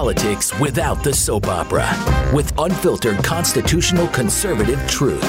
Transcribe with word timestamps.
politics 0.00 0.58
without 0.58 1.04
the 1.04 1.12
soap 1.12 1.46
opera 1.46 1.86
with 2.34 2.58
unfiltered 2.58 3.22
constitutional 3.22 4.08
conservative 4.08 4.80
truth. 4.88 5.20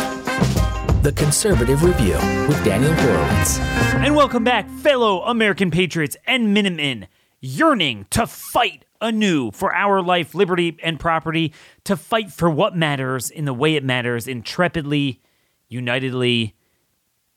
The 1.04 1.12
Conservative 1.14 1.84
Review 1.84 2.14
with 2.48 2.64
Daniel 2.64 2.94
Horowitz. 2.94 3.60
And 3.60 4.16
welcome 4.16 4.46
back, 4.46 4.70
fellow 4.70 5.24
American 5.24 5.72
patriots 5.72 6.16
and 6.26 6.54
Minutemen, 6.54 7.10
yearning 7.42 8.06
to 8.12 8.26
fight 8.26 8.86
anew 9.02 9.52
for 9.52 9.76
our 9.76 10.02
life, 10.02 10.34
liberty, 10.34 10.78
and 10.82 10.98
property, 10.98 11.54
to 11.84 11.98
fight 11.98 12.32
for 12.32 12.50
what 12.50 12.74
matters 12.74 13.30
in 13.30 13.44
the 13.44 13.54
way 13.54 13.76
it 13.76 13.84
matters, 13.84 14.26
intrepidly, 14.26 15.20
unitedly, 15.68 16.56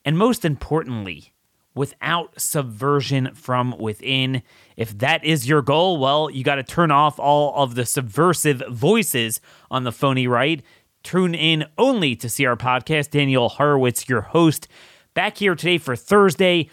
and 0.05 0.16
most 0.16 0.45
importantly, 0.45 1.34
without 1.75 2.41
subversion 2.41 3.34
from 3.34 3.77
within. 3.79 4.43
If 4.77 4.96
that 4.98 5.24
is 5.24 5.48
your 5.48 5.62
goal, 5.62 5.98
well, 5.98 6.30
you 6.30 6.45
got 6.45 6.56
to 6.56 6.62
turn 6.62 6.91
off 6.91 7.18
all 7.18 7.54
of 7.62 7.74
the 7.74 7.84
subversive 7.84 8.62
voices 8.70 9.41
on 9.70 9.84
the 9.84 9.92
phony 9.92 10.27
right. 10.27 10.62
Tune 11.02 11.34
in 11.34 11.66
only 11.77 12.16
to 12.16 12.29
see 12.29 12.46
our 12.46 12.56
podcast. 12.56 13.10
Daniel 13.10 13.48
Horowitz, 13.48 14.09
your 14.09 14.23
host, 14.23 14.68
back 15.12 15.38
here 15.38 15.55
today 15.55 15.79
for 15.79 15.96
Thursday. 15.96 16.70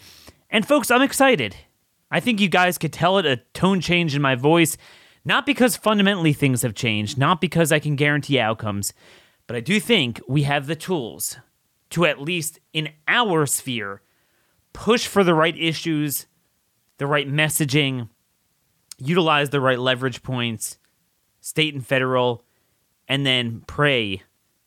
And 0.48 0.66
folks, 0.66 0.90
I'm 0.90 1.02
excited. 1.02 1.56
I 2.10 2.20
think 2.20 2.40
you 2.40 2.48
guys 2.48 2.78
could 2.78 2.92
tell 2.92 3.18
it 3.18 3.26
a 3.26 3.38
tone 3.54 3.80
change 3.80 4.14
in 4.14 4.22
my 4.22 4.34
voice, 4.34 4.76
not 5.24 5.46
because 5.46 5.76
fundamentally 5.76 6.32
things 6.32 6.62
have 6.62 6.74
changed, 6.74 7.16
not 7.18 7.40
because 7.40 7.72
I 7.72 7.78
can 7.78 7.96
guarantee 7.96 8.38
outcomes, 8.38 8.92
but 9.46 9.56
I 9.56 9.60
do 9.60 9.80
think 9.80 10.20
we 10.28 10.42
have 10.42 10.66
the 10.66 10.76
tools 10.76 11.38
to 11.90 12.04
at 12.04 12.20
least 12.20 12.60
in 12.72 12.90
our 13.08 13.46
sphere 13.46 14.02
push 14.72 15.06
for 15.06 15.24
the 15.24 15.34
right 15.34 15.56
issues, 15.56 16.26
the 16.98 17.06
right 17.06 17.28
messaging, 17.28 18.08
utilize 18.98 19.50
the 19.50 19.60
right 19.60 19.78
leverage 19.78 20.22
points, 20.22 20.78
state 21.40 21.74
and 21.74 21.86
federal, 21.86 22.44
and 23.08 23.26
then 23.26 23.62
pray 23.66 24.22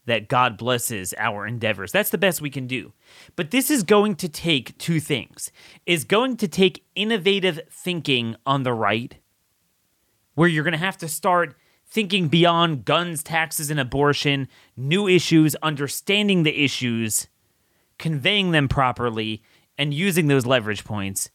that 0.05 0.27
God 0.27 0.57
blesses 0.57 1.13
our 1.17 1.47
endeavors. 1.47 1.91
That's 1.91 2.11
the 2.11 2.17
best 2.17 2.41
we 2.41 2.49
can 2.49 2.67
do. 2.67 2.93
But 3.35 3.51
this 3.51 3.71
is 3.71 3.83
going 3.83 4.15
to 4.17 4.29
take 4.29 4.77
two 4.77 4.99
things. 4.99 5.51
Is 5.85 6.03
going 6.03 6.37
to 6.37 6.47
take 6.47 6.85
innovative 6.95 7.59
thinking 7.71 8.35
on 8.45 8.63
the 8.63 8.73
right 8.73 9.15
where 10.35 10.49
you're 10.49 10.63
going 10.63 10.73
to 10.73 10.77
have 10.77 10.97
to 10.97 11.07
start 11.07 11.55
thinking 11.87 12.27
beyond 12.27 12.85
guns, 12.85 13.23
taxes 13.23 13.69
and 13.69 13.79
abortion, 13.79 14.47
new 14.75 15.07
issues, 15.07 15.55
understanding 15.63 16.43
the 16.43 16.63
issues, 16.63 17.27
conveying 17.97 18.51
them 18.51 18.67
properly 18.67 19.41
and 19.77 19.93
using 19.93 20.27
those 20.27 20.45
leverage 20.45 20.83
points. 20.83 21.29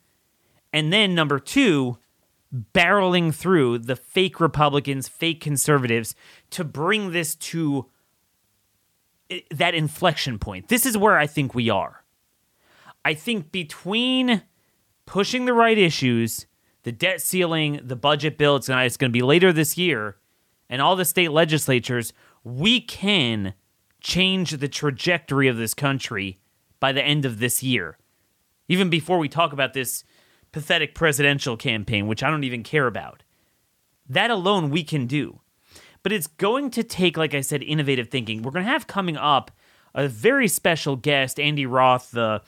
And 0.72 0.92
then 0.92 1.14
number 1.14 1.38
2, 1.38 1.98
barreling 2.74 3.34
through 3.34 3.78
the 3.78 3.96
fake 3.96 4.40
Republicans, 4.40 5.08
fake 5.08 5.40
conservatives 5.40 6.14
to 6.50 6.64
bring 6.64 7.12
this 7.12 7.34
to 7.36 7.86
eh, 9.30 9.40
that 9.50 9.74
inflection 9.74 10.38
point. 10.38 10.68
This 10.68 10.86
is 10.86 10.96
where 10.96 11.18
I 11.18 11.26
think 11.26 11.54
we 11.54 11.70
are. 11.70 12.04
I 13.04 13.14
think 13.14 13.50
between 13.50 14.42
pushing 15.06 15.44
the 15.44 15.52
right 15.52 15.78
issues, 15.78 16.46
the 16.82 16.92
debt 16.92 17.20
ceiling, 17.20 17.80
the 17.82 17.96
budget 17.96 18.36
bill, 18.38 18.56
it's 18.56 18.68
going 18.68 18.88
to 18.94 19.08
be 19.10 19.22
later 19.22 19.52
this 19.52 19.78
year, 19.78 20.16
and 20.68 20.80
all 20.80 20.96
the 20.96 21.04
state 21.04 21.32
legislatures, 21.32 22.12
we 22.44 22.80
can 22.80 23.54
change 24.00 24.52
the 24.52 24.68
trajectory 24.68 25.48
of 25.48 25.56
this 25.56 25.74
country 25.74 26.38
by 26.78 26.92
the 26.92 27.02
end 27.02 27.24
of 27.24 27.38
this 27.38 27.62
year. 27.62 27.98
Even 28.70 28.88
before 28.88 29.18
we 29.18 29.28
talk 29.28 29.52
about 29.52 29.74
this 29.74 30.04
pathetic 30.52 30.94
presidential 30.94 31.56
campaign, 31.56 32.06
which 32.06 32.22
I 32.22 32.30
don't 32.30 32.44
even 32.44 32.62
care 32.62 32.86
about. 32.86 33.24
That 34.08 34.30
alone 34.30 34.70
we 34.70 34.84
can 34.84 35.08
do. 35.08 35.40
But 36.04 36.12
it's 36.12 36.28
going 36.28 36.70
to 36.70 36.84
take, 36.84 37.16
like 37.16 37.34
I 37.34 37.40
said, 37.40 37.64
innovative 37.64 38.10
thinking. 38.10 38.42
We're 38.42 38.52
going 38.52 38.64
to 38.64 38.70
have 38.70 38.86
coming 38.86 39.16
up 39.16 39.50
a 39.92 40.06
very 40.06 40.46
special 40.46 40.94
guest, 40.94 41.40
Andy 41.40 41.66
Roth, 41.66 42.12
the 42.12 42.42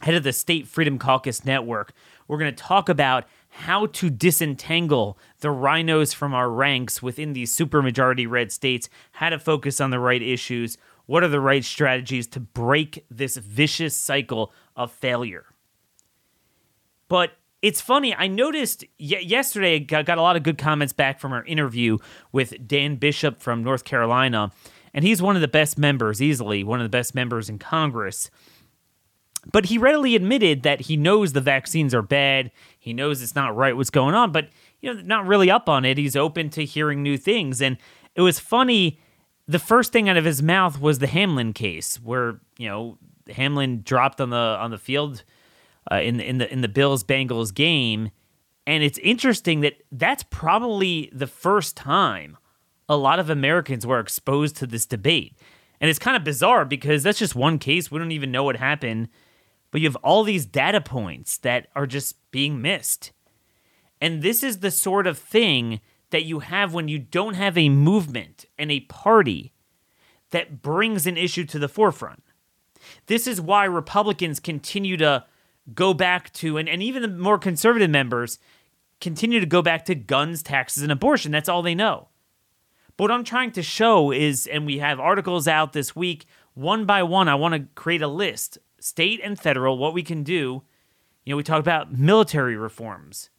head 0.00 0.14
of 0.14 0.22
the 0.22 0.32
State 0.32 0.66
Freedom 0.66 0.98
Caucus 0.98 1.44
Network. 1.44 1.92
We're 2.26 2.38
going 2.38 2.54
to 2.54 2.62
talk 2.62 2.88
about 2.88 3.24
how 3.50 3.86
to 3.86 4.08
disentangle 4.08 5.18
the 5.40 5.50
rhinos 5.50 6.14
from 6.14 6.32
our 6.32 6.48
ranks 6.48 7.02
within 7.02 7.34
these 7.34 7.54
supermajority 7.54 8.26
red 8.26 8.50
states, 8.52 8.88
how 9.12 9.28
to 9.28 9.38
focus 9.38 9.82
on 9.82 9.90
the 9.90 10.00
right 10.00 10.22
issues, 10.22 10.78
what 11.12 11.22
are 11.22 11.28
the 11.28 11.38
right 11.38 11.62
strategies 11.62 12.26
to 12.26 12.40
break 12.40 13.04
this 13.10 13.36
vicious 13.36 13.94
cycle 13.94 14.50
of 14.74 14.90
failure. 14.90 15.44
But 17.06 17.32
it's 17.60 17.82
funny. 17.82 18.14
I 18.14 18.28
noticed 18.28 18.86
yesterday, 18.96 19.74
I 19.74 20.02
got 20.04 20.16
a 20.16 20.22
lot 20.22 20.36
of 20.36 20.42
good 20.42 20.56
comments 20.56 20.94
back 20.94 21.20
from 21.20 21.34
our 21.34 21.44
interview 21.44 21.98
with 22.32 22.66
Dan 22.66 22.96
Bishop 22.96 23.42
from 23.42 23.62
North 23.62 23.84
Carolina. 23.84 24.52
And 24.94 25.04
he's 25.04 25.20
one 25.20 25.36
of 25.36 25.42
the 25.42 25.48
best 25.48 25.76
members, 25.76 26.22
easily 26.22 26.64
one 26.64 26.80
of 26.80 26.84
the 26.86 26.88
best 26.88 27.14
members 27.14 27.50
in 27.50 27.58
Congress. 27.58 28.30
But 29.52 29.66
he 29.66 29.76
readily 29.76 30.16
admitted 30.16 30.62
that 30.62 30.80
he 30.80 30.96
knows 30.96 31.34
the 31.34 31.42
vaccines 31.42 31.94
are 31.94 32.00
bad. 32.00 32.50
He 32.78 32.94
knows 32.94 33.20
it's 33.20 33.34
not 33.34 33.54
right 33.54 33.76
what's 33.76 33.90
going 33.90 34.14
on, 34.14 34.32
but 34.32 34.48
you 34.80 34.94
know, 34.94 35.02
not 35.02 35.26
really 35.26 35.50
up 35.50 35.68
on 35.68 35.84
it. 35.84 35.98
He's 35.98 36.16
open 36.16 36.48
to 36.48 36.64
hearing 36.64 37.02
new 37.02 37.18
things. 37.18 37.60
And 37.60 37.76
it 38.14 38.22
was 38.22 38.38
funny. 38.38 38.98
The 39.48 39.58
first 39.58 39.92
thing 39.92 40.08
out 40.08 40.16
of 40.16 40.24
his 40.24 40.42
mouth 40.42 40.80
was 40.80 40.98
the 40.98 41.06
Hamlin 41.06 41.52
case, 41.52 41.96
where 41.96 42.40
you 42.58 42.68
know 42.68 42.98
Hamlin 43.28 43.82
dropped 43.82 44.20
on 44.20 44.30
the 44.30 44.36
on 44.36 44.70
the 44.70 44.78
field 44.78 45.24
uh, 45.90 45.96
in 45.96 46.20
in 46.20 46.38
the 46.38 46.50
in 46.52 46.60
the 46.60 46.68
Bills 46.68 47.04
Bengals 47.04 47.52
game, 47.52 48.10
and 48.66 48.82
it's 48.82 48.98
interesting 48.98 49.60
that 49.60 49.74
that's 49.90 50.24
probably 50.24 51.10
the 51.12 51.26
first 51.26 51.76
time 51.76 52.36
a 52.88 52.96
lot 52.96 53.18
of 53.18 53.30
Americans 53.30 53.86
were 53.86 53.98
exposed 54.00 54.56
to 54.56 54.66
this 54.66 54.86
debate, 54.86 55.36
and 55.80 55.90
it's 55.90 55.98
kind 55.98 56.16
of 56.16 56.24
bizarre 56.24 56.64
because 56.64 57.02
that's 57.02 57.18
just 57.18 57.34
one 57.34 57.58
case. 57.58 57.90
We 57.90 57.98
don't 57.98 58.12
even 58.12 58.30
know 58.30 58.44
what 58.44 58.56
happened, 58.56 59.08
but 59.70 59.80
you 59.80 59.88
have 59.88 59.96
all 59.96 60.22
these 60.22 60.46
data 60.46 60.80
points 60.80 61.38
that 61.38 61.68
are 61.74 61.86
just 61.86 62.14
being 62.30 62.62
missed, 62.62 63.10
and 64.00 64.22
this 64.22 64.44
is 64.44 64.60
the 64.60 64.70
sort 64.70 65.08
of 65.08 65.18
thing 65.18 65.80
that 66.12 66.24
you 66.24 66.38
have 66.40 66.72
when 66.72 66.88
you 66.88 66.98
don't 66.98 67.34
have 67.34 67.58
a 67.58 67.68
movement 67.68 68.44
and 68.58 68.70
a 68.70 68.80
party 68.80 69.52
that 70.30 70.62
brings 70.62 71.06
an 71.06 71.16
issue 71.16 71.44
to 71.44 71.58
the 71.58 71.68
forefront. 71.68 72.22
This 73.06 73.26
is 73.26 73.40
why 73.40 73.64
Republicans 73.64 74.38
continue 74.38 74.96
to 74.98 75.24
go 75.74 75.94
back 75.94 76.32
to, 76.34 76.58
and, 76.58 76.68
and 76.68 76.82
even 76.82 77.02
the 77.02 77.08
more 77.08 77.38
conservative 77.38 77.90
members 77.90 78.38
continue 79.00 79.40
to 79.40 79.46
go 79.46 79.62
back 79.62 79.84
to 79.86 79.94
guns, 79.94 80.42
taxes, 80.42 80.82
and 80.82 80.92
abortion. 80.92 81.32
That's 81.32 81.48
all 81.48 81.62
they 81.62 81.74
know. 81.74 82.08
But 82.96 83.04
what 83.04 83.10
I'm 83.10 83.24
trying 83.24 83.52
to 83.52 83.62
show 83.62 84.12
is, 84.12 84.46
and 84.46 84.66
we 84.66 84.78
have 84.78 85.00
articles 85.00 85.48
out 85.48 85.72
this 85.72 85.96
week, 85.96 86.26
one 86.54 86.84
by 86.84 87.02
one, 87.02 87.26
I 87.28 87.34
want 87.36 87.54
to 87.54 87.68
create 87.74 88.02
a 88.02 88.08
list, 88.08 88.58
state 88.78 89.20
and 89.24 89.38
federal, 89.38 89.78
what 89.78 89.94
we 89.94 90.02
can 90.02 90.22
do. 90.22 90.62
You 91.24 91.32
know, 91.32 91.36
we 91.36 91.42
talk 91.42 91.60
about 91.60 91.96
military 91.96 92.56
reforms, 92.56 93.30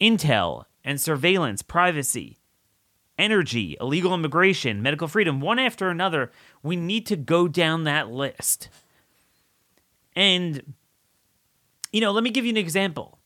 intel 0.00 0.64
and 0.84 1.00
surveillance, 1.00 1.62
privacy, 1.62 2.38
energy, 3.18 3.76
illegal 3.80 4.14
immigration, 4.14 4.82
medical 4.82 5.06
freedom, 5.06 5.40
one 5.40 5.58
after 5.58 5.88
another. 5.88 6.32
We 6.62 6.76
need 6.76 7.06
to 7.06 7.16
go 7.16 7.48
down 7.48 7.84
that 7.84 8.10
list. 8.10 8.68
And, 10.16 10.74
you 11.92 12.00
know, 12.00 12.10
let 12.10 12.24
me 12.24 12.30
give 12.30 12.44
you 12.44 12.50
an 12.50 12.56
example. 12.56 13.18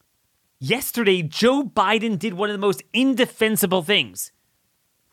Yesterday, 0.59 1.23
Joe 1.23 1.63
Biden 1.63 2.19
did 2.19 2.35
one 2.35 2.51
of 2.51 2.55
the 2.55 2.67
most 2.67 2.83
indefensible 2.93 3.83
things 3.83 4.33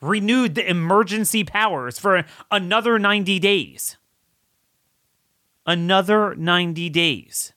renewed 0.01 0.55
the 0.55 0.67
emergency 0.67 1.43
powers 1.43 1.99
for 1.99 2.25
another 2.49 2.97
90 2.97 3.39
days. 3.39 3.97
Another 5.65 6.33
90 6.35 6.89
days. 6.89 7.53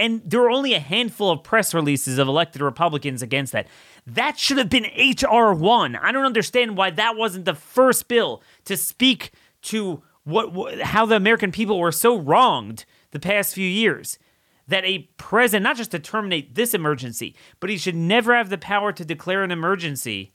And 0.00 0.22
there 0.24 0.40
were 0.40 0.50
only 0.50 0.72
a 0.72 0.80
handful 0.80 1.30
of 1.30 1.42
press 1.42 1.74
releases 1.74 2.16
of 2.16 2.26
elected 2.26 2.62
Republicans 2.62 3.20
against 3.20 3.52
that. 3.52 3.66
That 4.06 4.38
should 4.38 4.56
have 4.56 4.70
been 4.70 4.86
H.R. 4.86 5.52
1. 5.52 5.94
I 5.94 6.10
don't 6.10 6.24
understand 6.24 6.78
why 6.78 6.88
that 6.92 7.18
wasn't 7.18 7.44
the 7.44 7.54
first 7.54 8.08
bill 8.08 8.42
to 8.64 8.78
speak 8.78 9.32
to 9.62 10.02
what, 10.24 10.54
what 10.54 10.80
how 10.80 11.04
the 11.04 11.16
American 11.16 11.52
people 11.52 11.78
were 11.78 11.92
so 11.92 12.16
wronged 12.16 12.86
the 13.10 13.20
past 13.20 13.54
few 13.54 13.68
years 13.68 14.18
that 14.66 14.86
a 14.86 15.10
president 15.18 15.64
not 15.64 15.76
just 15.76 15.90
to 15.90 15.98
terminate 15.98 16.54
this 16.54 16.72
emergency, 16.72 17.36
but 17.58 17.68
he 17.68 17.76
should 17.76 17.94
never 17.94 18.34
have 18.34 18.48
the 18.48 18.56
power 18.56 18.92
to 18.92 19.04
declare 19.04 19.42
an 19.42 19.50
emergency 19.50 20.32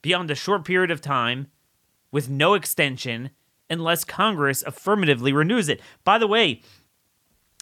beyond 0.00 0.30
a 0.30 0.36
short 0.36 0.64
period 0.64 0.92
of 0.92 1.00
time 1.00 1.48
with 2.12 2.30
no 2.30 2.54
extension 2.54 3.30
unless 3.68 4.04
Congress 4.04 4.62
affirmatively 4.62 5.32
renews 5.32 5.68
it. 5.68 5.80
By 6.04 6.18
the 6.18 6.28
way, 6.28 6.62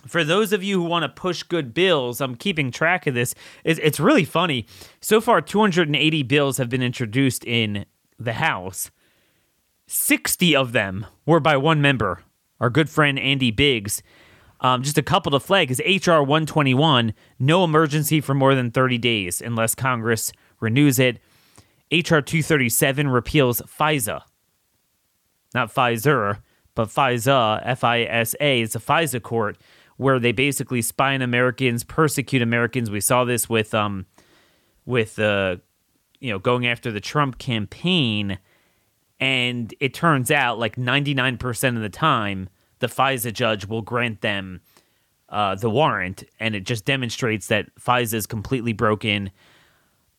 for 0.06 0.24
those 0.24 0.52
of 0.52 0.62
you 0.62 0.80
who 0.82 0.88
want 0.88 1.04
to 1.04 1.08
push 1.08 1.42
good 1.42 1.74
bills, 1.74 2.20
I'm 2.20 2.34
keeping 2.34 2.70
track 2.70 3.06
of 3.06 3.14
this. 3.14 3.34
It's, 3.64 3.80
it's 3.82 4.00
really 4.00 4.24
funny. 4.24 4.66
So 5.00 5.20
far, 5.20 5.40
280 5.40 6.22
bills 6.24 6.58
have 6.58 6.68
been 6.68 6.82
introduced 6.82 7.44
in 7.44 7.86
the 8.18 8.34
House. 8.34 8.90
60 9.86 10.56
of 10.56 10.72
them 10.72 11.06
were 11.24 11.40
by 11.40 11.56
one 11.56 11.80
member, 11.80 12.22
our 12.60 12.70
good 12.70 12.90
friend 12.90 13.18
Andy 13.18 13.50
Biggs. 13.50 14.02
Um, 14.60 14.82
just 14.82 14.98
a 14.98 15.02
couple 15.02 15.32
to 15.32 15.40
flag 15.40 15.70
is 15.70 15.80
HR 15.80 16.22
121, 16.22 17.12
no 17.38 17.62
emergency 17.62 18.20
for 18.20 18.34
more 18.34 18.54
than 18.54 18.70
30 18.70 18.98
days 18.98 19.40
unless 19.40 19.74
Congress 19.74 20.32
renews 20.60 20.98
it. 20.98 21.18
HR 21.92 22.18
237 22.18 23.08
repeals 23.08 23.60
FISA, 23.60 24.22
not 25.54 25.72
Pfizer, 25.72 26.38
but 26.74 26.88
FISA, 26.88 27.60
F 27.64 27.84
I 27.84 28.02
S 28.02 28.34
A. 28.40 28.60
is 28.60 28.74
a 28.74 28.80
FISA 28.80 29.22
court 29.22 29.56
where 29.96 30.18
they 30.18 30.32
basically 30.32 30.82
spy 30.82 31.14
on 31.14 31.22
Americans, 31.22 31.84
persecute 31.84 32.42
Americans. 32.42 32.90
We 32.90 33.00
saw 33.00 33.24
this 33.24 33.48
with 33.48 33.74
um, 33.74 34.06
with 34.84 35.18
uh, 35.18 35.56
you 36.20 36.30
know, 36.30 36.38
going 36.38 36.66
after 36.66 36.90
the 36.90 37.00
Trump 37.00 37.38
campaign, 37.38 38.38
and 39.20 39.74
it 39.80 39.94
turns 39.94 40.30
out 40.30 40.58
like 40.58 40.76
99% 40.76 41.76
of 41.76 41.82
the 41.82 41.88
time, 41.88 42.48
the 42.78 42.86
FISA 42.86 43.32
judge 43.32 43.66
will 43.66 43.82
grant 43.82 44.20
them 44.20 44.60
uh, 45.28 45.54
the 45.54 45.70
warrant, 45.70 46.24
and 46.38 46.54
it 46.54 46.64
just 46.64 46.84
demonstrates 46.84 47.48
that 47.48 47.74
FISA 47.76 48.14
is 48.14 48.26
completely 48.26 48.72
broken. 48.72 49.30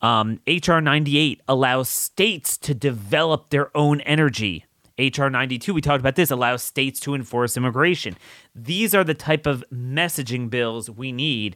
Um, 0.02 0.40
HR 0.46 0.80
98 0.80 1.42
allows 1.48 1.90
states 1.90 2.58
to 2.60 2.74
develop 2.74 3.50
their 3.50 3.76
own 3.76 4.02
energy. 4.02 4.66
HR 4.98 5.28
92, 5.28 5.74
we 5.74 5.82
talked 5.82 6.00
about 6.00 6.16
this, 6.16 6.32
allows 6.32 6.64
states 6.64 7.00
to 7.02 7.14
enforce 7.14 7.56
immigration. 7.56 8.18
These 8.56 8.96
are 8.96 9.04
the 9.04 9.14
type 9.14 9.46
of 9.46 9.64
messaging 9.72 10.50
bills 10.50 10.90
we 10.90 11.12
need 11.12 11.56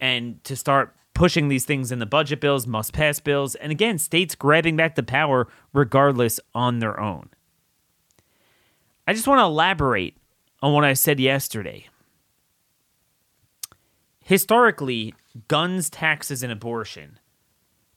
and 0.00 0.42
to 0.44 0.56
start 0.56 0.94
pushing 1.14 1.48
these 1.48 1.64
things 1.64 1.92
in 1.92 2.00
the 2.00 2.06
budget 2.06 2.40
bills, 2.40 2.66
must 2.66 2.92
pass 2.92 3.20
bills, 3.20 3.54
and 3.54 3.70
again, 3.70 3.98
states 3.98 4.34
grabbing 4.34 4.76
back 4.76 4.96
the 4.96 5.02
power 5.02 5.46
regardless 5.72 6.40
on 6.54 6.80
their 6.80 6.98
own. 6.98 7.30
I 9.06 9.12
just 9.12 9.28
want 9.28 9.38
to 9.38 9.44
elaborate 9.44 10.16
on 10.60 10.72
what 10.72 10.84
I 10.84 10.94
said 10.94 11.20
yesterday. 11.20 11.86
Historically, 14.20 15.14
guns, 15.48 15.90
taxes, 15.90 16.42
and 16.42 16.50
abortion 16.50 17.18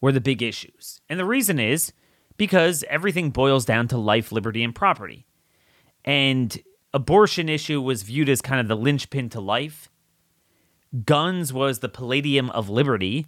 were 0.02 0.12
the 0.12 0.22
big 0.22 0.44
issues. 0.44 1.02
And 1.10 1.20
the 1.20 1.26
reason 1.26 1.60
is 1.60 1.94
because 2.38 2.84
everything 2.90 3.32
boils 3.32 3.66
down 3.66 3.88
to 3.90 3.98
life, 3.98 4.32
liberty, 4.32 4.64
and 4.64 4.74
property. 4.74 5.26
And 6.06 6.62
abortion 6.94 7.50
issue 7.50 7.82
was 7.82 8.04
viewed 8.04 8.30
as 8.30 8.42
kind 8.42 8.62
of 8.62 8.68
the 8.68 8.76
linchpin 8.76 9.30
to 9.30 9.42
life. 9.42 9.90
Guns 11.06 11.52
was 11.52 11.80
the 11.80 11.90
palladium 11.90 12.50
of 12.52 12.70
liberty, 12.70 13.28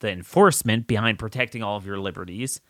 the 0.00 0.10
enforcement 0.10 0.86
behind 0.86 1.18
protecting 1.18 1.62
all 1.62 1.76
of 1.76 1.86
your 1.86 1.98
liberties. 1.98 2.60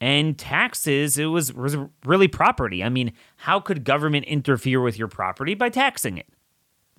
And 0.00 0.38
taxes, 0.38 1.16
it 1.16 1.26
was, 1.26 1.54
was 1.54 1.76
really 2.04 2.28
property. 2.28 2.84
I 2.84 2.90
mean, 2.90 3.12
how 3.36 3.60
could 3.60 3.84
government 3.84 4.26
interfere 4.26 4.80
with 4.82 4.98
your 4.98 5.08
property? 5.08 5.54
By 5.54 5.70
taxing 5.70 6.18
it. 6.18 6.26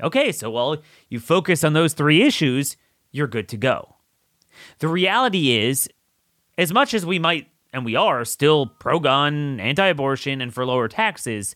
Okay, 0.02 0.32
so 0.32 0.50
well, 0.50 0.78
you 1.10 1.20
focus 1.20 1.64
on 1.64 1.74
those 1.74 1.94
three 1.94 2.24
issues, 2.24 2.78
you're 3.12 3.28
good 3.28 3.48
to 3.50 3.58
go. 3.58 3.96
The 4.80 4.88
reality 4.88 5.58
is, 5.58 5.90
as 6.58 6.74
much 6.74 6.94
as 6.94 7.06
we 7.06 7.20
might, 7.20 7.48
and 7.74 7.86
we 7.86 7.96
are, 7.96 8.26
still 8.26 8.68
pro 8.68 9.00
gun, 9.00 9.60
anti 9.60 9.86
abortion, 9.86 10.42
and 10.42 10.54
for 10.54 10.66
lower 10.66 10.88
taxes, 10.88 11.56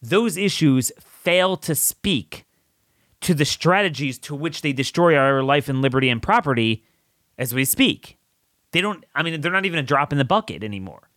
those 0.00 0.36
issues 0.36 0.92
fail 1.00 1.56
to 1.56 1.74
speak 1.74 2.44
to 3.20 3.34
the 3.34 3.44
strategies 3.44 4.18
to 4.18 4.34
which 4.34 4.62
they 4.62 4.72
destroy 4.72 5.16
our 5.16 5.42
life 5.42 5.68
and 5.68 5.82
liberty 5.82 6.08
and 6.08 6.22
property 6.22 6.84
as 7.36 7.54
we 7.54 7.64
speak. 7.64 8.16
They 8.72 8.80
don't, 8.80 9.04
I 9.14 9.22
mean, 9.22 9.40
they're 9.40 9.52
not 9.52 9.66
even 9.66 9.78
a 9.78 9.82
drop 9.82 10.12
in 10.12 10.18
the 10.18 10.24
bucket 10.24 10.62
anymore. 10.62 11.08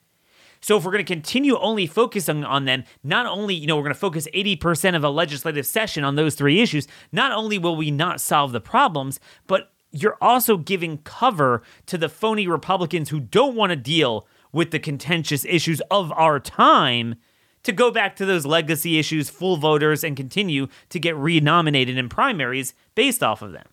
So 0.62 0.78
if 0.78 0.86
we're 0.86 0.92
going 0.92 1.04
to 1.04 1.14
continue 1.14 1.58
only 1.58 1.88
focusing 1.88 2.44
on 2.46 2.66
them, 2.66 2.84
not 3.04 3.26
only, 3.26 3.56
you 3.56 3.66
know, 3.66 3.76
we're 3.76 3.84
going 3.84 3.96
to 3.96 4.00
focus 4.00 4.28
80% 4.34 4.96
of 4.96 5.04
a 5.04 5.10
legislative 5.10 5.66
session 5.66 6.04
on 6.04 6.16
those 6.16 6.36
three 6.36 6.62
issues, 6.62 6.88
not 7.12 7.32
only 7.32 7.58
will 7.58 7.76
we 7.76 7.90
not 7.90 8.22
solve 8.22 8.52
the 8.52 8.62
problems, 8.62 9.20
but 9.48 9.71
you're 9.92 10.18
also 10.22 10.58
giving 10.58 11.00
cover 11.00 11.62
to 11.86 11.98
the 11.98 12.10
phony 12.10 12.48
Republicans 12.48 13.10
who 13.10 13.20
don't 13.20 13.56
want 13.56 13.72
to 13.72 13.76
deal 13.76 14.28
with 14.52 14.72
the 14.72 14.80
contentious 14.80 15.46
issues 15.46 15.82
of 15.92 16.12
our 16.14 16.40
time 16.40 17.16
to 17.64 17.72
go 17.72 17.92
back 17.92 18.16
to 18.16 18.26
those 18.26 18.46
legacy 18.46 18.98
issues, 18.98 19.30
full 19.30 19.58
voters, 19.58 20.04
and 20.04 20.18
continue 20.18 20.68
to 20.90 21.00
get 21.00 21.16
renominated 21.16 21.98
in 21.98 22.10
primaries 22.10 22.74
based 22.96 23.22
off 23.22 23.42
of 23.42 23.52
them. 23.52 23.68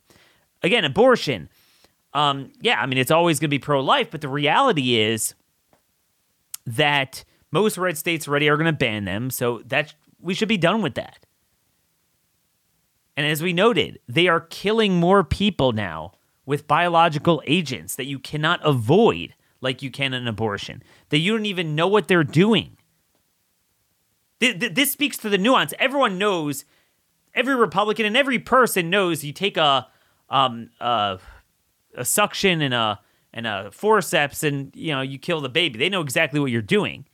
Again, 0.62 0.84
abortion. 0.84 1.48
Um, 2.12 2.52
yeah, 2.60 2.80
I 2.80 2.86
mean, 2.86 2.98
it's 2.98 3.10
always 3.10 3.38
going 3.38 3.48
to 3.48 3.54
be 3.54 3.58
pro 3.58 3.80
life, 3.80 4.10
but 4.10 4.20
the 4.20 4.28
reality 4.28 4.98
is 4.98 5.34
that 6.66 7.24
most 7.50 7.78
red 7.78 7.96
states 7.96 8.28
already 8.28 8.48
are 8.48 8.56
going 8.56 8.66
to 8.66 8.72
ban 8.72 9.04
them. 9.04 9.30
So 9.30 9.62
that 9.66 9.94
we 10.20 10.34
should 10.34 10.48
be 10.48 10.58
done 10.58 10.82
with 10.82 10.94
that. 10.94 11.24
And 13.18 13.26
as 13.26 13.42
we 13.42 13.52
noted, 13.52 13.98
they 14.06 14.28
are 14.28 14.38
killing 14.38 14.94
more 14.94 15.24
people 15.24 15.72
now 15.72 16.12
with 16.46 16.68
biological 16.68 17.42
agents 17.48 17.96
that 17.96 18.06
you 18.06 18.20
cannot 18.20 18.60
avoid 18.64 19.34
like 19.60 19.82
you 19.82 19.90
can 19.90 20.14
an 20.14 20.28
abortion, 20.28 20.84
that 21.08 21.18
you 21.18 21.36
don't 21.36 21.44
even 21.44 21.74
know 21.74 21.88
what 21.88 22.06
they're 22.06 22.22
doing. 22.22 22.76
This 24.38 24.92
speaks 24.92 25.16
to 25.16 25.28
the 25.28 25.36
nuance. 25.36 25.74
Everyone 25.80 26.16
knows, 26.16 26.64
every 27.34 27.56
Republican 27.56 28.06
and 28.06 28.16
every 28.16 28.38
person 28.38 28.88
knows 28.88 29.24
you 29.24 29.32
take 29.32 29.56
a, 29.56 29.88
um, 30.30 30.70
a, 30.80 31.18
a 31.96 32.04
suction 32.04 32.62
and 32.62 32.72
a, 32.72 33.00
and 33.34 33.48
a 33.48 33.72
forceps 33.72 34.44
and, 34.44 34.70
you 34.76 34.94
know, 34.94 35.00
you 35.00 35.18
kill 35.18 35.40
the 35.40 35.48
baby. 35.48 35.76
They 35.76 35.88
know 35.88 36.02
exactly 36.02 36.38
what 36.38 36.52
you're 36.52 36.62
doing. 36.62 37.04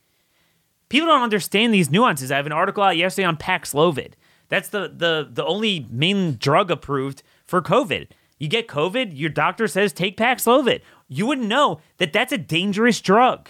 People 0.87 1.07
don't 1.07 1.23
understand 1.23 1.73
these 1.73 1.89
nuances. 1.89 2.31
I 2.31 2.35
have 2.35 2.45
an 2.45 2.51
article 2.51 2.83
out 2.83 2.95
yesterday 2.95 3.25
on 3.25 3.37
Paxlovid. 3.37 4.13
That's 4.49 4.69
the, 4.69 4.91
the, 4.95 5.27
the 5.31 5.45
only 5.45 5.87
main 5.89 6.37
drug 6.37 6.69
approved 6.71 7.23
for 7.43 7.61
COVID. 7.61 8.07
You 8.37 8.47
get 8.47 8.67
COVID, 8.67 9.11
your 9.13 9.29
doctor 9.29 9.67
says 9.67 9.93
take 9.93 10.17
Paxlovid. 10.17 10.81
You 11.07 11.25
wouldn't 11.25 11.47
know 11.47 11.79
that 11.97 12.13
that's 12.13 12.33
a 12.33 12.37
dangerous 12.37 12.99
drug. 13.01 13.49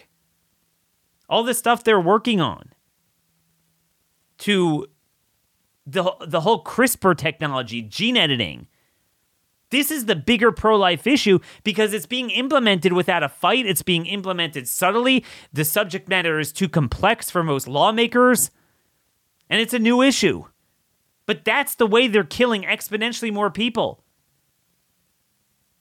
All 1.27 1.43
the 1.43 1.53
stuff 1.53 1.83
they're 1.83 1.99
working 1.99 2.39
on 2.39 2.71
to 4.39 4.87
the 5.85 6.03
the 6.25 6.41
whole 6.41 6.63
CRISPR 6.63 7.17
technology, 7.17 7.81
gene 7.81 8.17
editing. 8.17 8.67
This 9.71 9.89
is 9.89 10.05
the 10.05 10.15
bigger 10.15 10.51
pro 10.51 10.77
life 10.77 11.07
issue 11.07 11.39
because 11.63 11.93
it's 11.93 12.05
being 12.05 12.29
implemented 12.29 12.93
without 12.93 13.23
a 13.23 13.29
fight. 13.29 13.65
It's 13.65 13.81
being 13.81 14.05
implemented 14.05 14.67
subtly. 14.67 15.25
The 15.51 15.65
subject 15.65 16.07
matter 16.07 16.39
is 16.39 16.51
too 16.51 16.69
complex 16.69 17.31
for 17.31 17.43
most 17.43 17.67
lawmakers, 17.67 18.51
and 19.49 19.59
it's 19.59 19.73
a 19.73 19.79
new 19.79 20.01
issue. 20.01 20.45
But 21.25 21.43
that's 21.43 21.75
the 21.75 21.87
way 21.87 22.07
they're 22.07 22.23
killing 22.23 22.63
exponentially 22.63 23.33
more 23.33 23.49
people. 23.49 24.03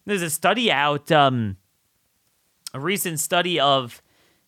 There's 0.06 0.23
a 0.23 0.31
study 0.31 0.70
out, 0.70 1.11
um, 1.11 1.56
a 2.73 2.81
recent 2.81 3.20
study 3.20 3.60
of, 3.60 4.03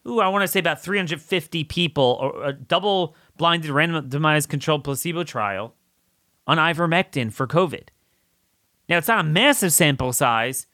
ooh, 0.07 0.21
I 0.21 0.29
want 0.29 0.43
to 0.43 0.49
say 0.49 0.59
about 0.59 0.83
350 0.83 1.65
people, 1.65 2.19
or 2.21 2.45
a 2.45 2.53
double 2.53 3.15
blinded 3.37 3.71
randomized 3.71 4.49
controlled 4.49 4.85
placebo 4.85 5.25
trial 5.25 5.75
on 6.47 6.59
ivermectin 6.59 7.33
for 7.33 7.47
COVID. 7.47 7.89
Now, 8.89 8.99
it's 8.99 9.09
not 9.09 9.21
a 9.21 9.29
massive 9.29 9.73
sample 9.73 10.13
size, 10.13 10.67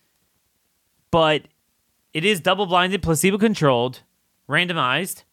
but 1.11 1.47
it 2.13 2.25
is 2.25 2.41
double 2.41 2.67
blinded, 2.67 3.03
placebo 3.03 3.39
controlled, 3.39 4.01
randomized. 4.49 5.25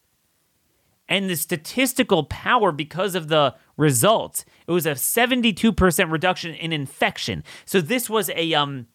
And 1.10 1.30
the 1.30 1.36
statistical 1.36 2.24
power 2.24 2.72
because 2.72 3.16
of 3.16 3.28
the 3.28 3.56
results, 3.75 4.46
it 4.68 4.72
was 4.72 4.86
a 4.86 4.92
72% 4.92 6.12
reduction 6.12 6.54
in 6.54 6.72
infection. 6.72 7.44
So 7.66 7.82
this 7.82 8.10
was 8.10 8.30
a 8.30 8.54
um 8.54 8.88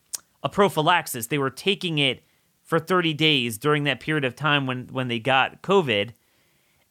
a 0.42 0.49
prophylaxis. 0.49 1.26
They 1.26 1.38
were 1.38 1.50
taking 1.50 1.99
it 1.99 2.23
for 2.62 2.78
30 2.78 3.12
days 3.14 3.59
during 3.59 3.85
that 3.85 4.00
period 4.00 4.25
of 4.25 4.35
time 4.35 4.66
when 4.66 4.87
when 4.92 5.09
they 5.09 5.18
got 5.18 5.61
COVID 5.61 6.12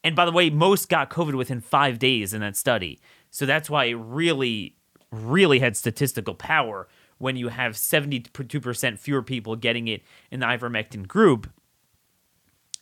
and 0.04 0.14
by 0.14 0.26
the 0.26 0.32
way, 0.32 0.50
most 0.50 0.90
got 0.90 1.08
COVID 1.08 1.34
within 1.34 1.62
five 1.62 1.98
days 1.98 2.34
in 2.34 2.42
that 2.42 2.56
study. 2.56 3.00
So 3.30 3.46
that's 3.46 3.70
why 3.70 3.86
it 3.86 3.94
really, 3.94 4.76
really 5.10 5.58
had 5.58 5.76
statistical 5.76 6.34
power 6.34 6.86
when 7.16 7.36
you 7.36 7.48
have 7.48 7.72
72% 7.72 8.98
fewer 8.98 9.22
people 9.22 9.56
getting 9.56 9.88
it 9.88 10.02
in 10.30 10.40
the 10.40 10.46
ivermectin 10.46 11.08
group. 11.08 11.50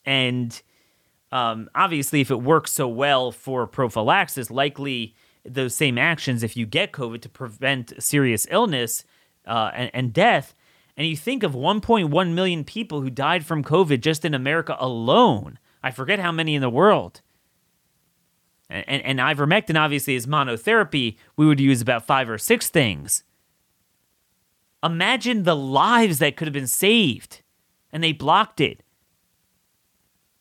And 0.05 0.61
um, 1.33 1.71
obviously, 1.75 2.21
if 2.21 2.31
it 2.31 2.43
works 2.43 2.71
so 2.71 2.87
well 2.87 3.33
for 3.33 3.67
prophylaxis, 3.67 4.51
likely 4.51 5.15
those 5.45 5.75
same 5.75 5.97
actions, 5.97 6.43
if 6.43 6.57
you 6.57 6.67
get 6.67 6.93
COVID 6.93 7.23
to 7.23 7.29
prevent 7.29 8.01
serious 8.01 8.47
illness 8.51 9.05
uh, 9.47 9.71
and, 9.75 9.91
and 9.95 10.13
death, 10.13 10.55
and 10.95 11.07
you 11.07 11.17
think 11.17 11.43
of 11.43 11.53
1.1 11.53 12.35
million 12.35 12.65
people 12.65 13.01
who 13.01 13.09
died 13.09 13.47
from 13.47 13.65
COVID 13.65 14.01
just 14.01 14.27
in 14.27 14.35
America 14.35 14.77
alone, 14.79 15.59
I 15.83 15.91
forget 15.91 16.19
how 16.19 16.31
many 16.31 16.55
in 16.55 16.61
the 16.61 16.69
world. 16.69 17.23
And, 18.69 19.03
and, 19.03 19.19
ivermectin 19.19 19.79
obviously 19.79 20.15
is 20.15 20.27
monotherapy. 20.27 21.17
We 21.37 21.47
would 21.47 21.61
use 21.61 21.83
about 21.83 22.07
five 22.07 22.31
or 22.31 22.39
six 22.39 22.69
things. 22.69 23.23
Imagine 24.83 25.43
the 25.43 25.57
lives 25.57 26.19
that 26.21 26.37
could 26.37 26.47
have 26.47 26.55
been 26.55 26.67
saved, 26.67 27.43
and 27.93 28.03
they 28.03 28.13
blocked 28.13 28.61
it. 28.61 28.83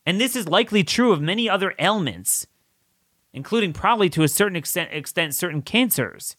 And 0.05 0.19
this 0.19 0.35
is 0.35 0.47
likely 0.47 0.83
true 0.83 1.11
of 1.11 1.21
many 1.21 1.49
other 1.49 1.73
ailments 1.79 2.47
including 3.33 3.73
probably 3.73 4.09
to 4.09 4.23
a 4.23 4.27
certain 4.27 4.55
extent, 4.55 4.89
extent 4.91 5.35
certain 5.35 5.61
cancers. 5.61 6.35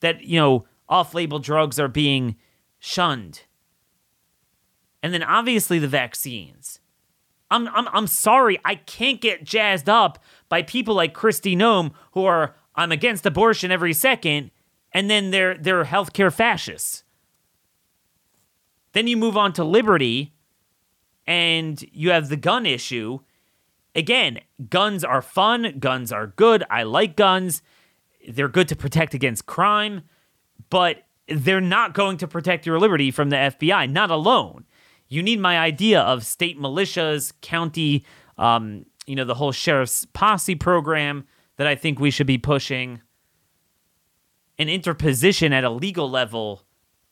That, 0.00 0.24
you 0.24 0.38
know, 0.38 0.66
off 0.88 1.14
label 1.14 1.38
drugs 1.38 1.78
are 1.78 1.88
being 1.88 2.36
shunned. 2.80 3.42
And 5.02 5.14
then 5.14 5.22
obviously 5.22 5.78
the 5.78 5.88
vaccines. 5.88 6.80
I'm, 7.50 7.68
I'm, 7.68 7.86
I'm 7.92 8.06
sorry, 8.06 8.58
I 8.64 8.76
can't 8.76 9.20
get 9.20 9.44
jazzed 9.44 9.88
up 9.88 10.18
by 10.48 10.62
people 10.62 10.94
like 10.94 11.14
Kristi 11.14 11.56
Noem 11.56 11.92
who 12.12 12.24
are, 12.24 12.56
I'm 12.74 12.90
against 12.90 13.26
abortion 13.26 13.70
every 13.70 13.92
second, 13.92 14.50
and 14.90 15.08
then 15.08 15.30
they're, 15.30 15.56
they're 15.56 15.84
healthcare 15.84 16.32
fascists. 16.32 17.04
Then 18.92 19.06
you 19.06 19.16
move 19.16 19.36
on 19.36 19.52
to 19.54 19.64
liberty, 19.64 20.34
and 21.26 21.82
you 21.92 22.10
have 22.10 22.28
the 22.28 22.36
gun 22.36 22.66
issue. 22.66 23.20
Again, 23.94 24.40
guns 24.68 25.04
are 25.04 25.22
fun, 25.22 25.78
guns 25.78 26.12
are 26.12 26.28
good. 26.28 26.64
I 26.70 26.82
like 26.82 27.16
guns. 27.16 27.62
They're 28.28 28.48
good 28.48 28.68
to 28.68 28.76
protect 28.76 29.14
against 29.14 29.46
crime, 29.46 30.02
but 30.70 31.02
they're 31.28 31.60
not 31.60 31.94
going 31.94 32.16
to 32.18 32.28
protect 32.28 32.66
your 32.66 32.78
liberty 32.78 33.10
from 33.10 33.30
the 33.30 33.36
FBI, 33.36 33.90
not 33.90 34.10
alone. 34.10 34.64
You 35.08 35.22
need 35.22 35.40
my 35.40 35.58
idea 35.58 36.00
of 36.00 36.24
state 36.24 36.58
militias, 36.58 37.32
county, 37.42 38.04
um, 38.38 38.86
you 39.06 39.14
know, 39.14 39.24
the 39.24 39.34
whole 39.34 39.52
sheriff's 39.52 40.06
posse 40.12 40.54
program 40.54 41.26
that 41.56 41.66
I 41.66 41.74
think 41.74 42.00
we 42.00 42.10
should 42.10 42.26
be 42.26 42.38
pushing, 42.38 43.02
an 44.58 44.68
interposition 44.68 45.52
at 45.52 45.64
a 45.64 45.70
legal 45.70 46.08
level 46.08 46.62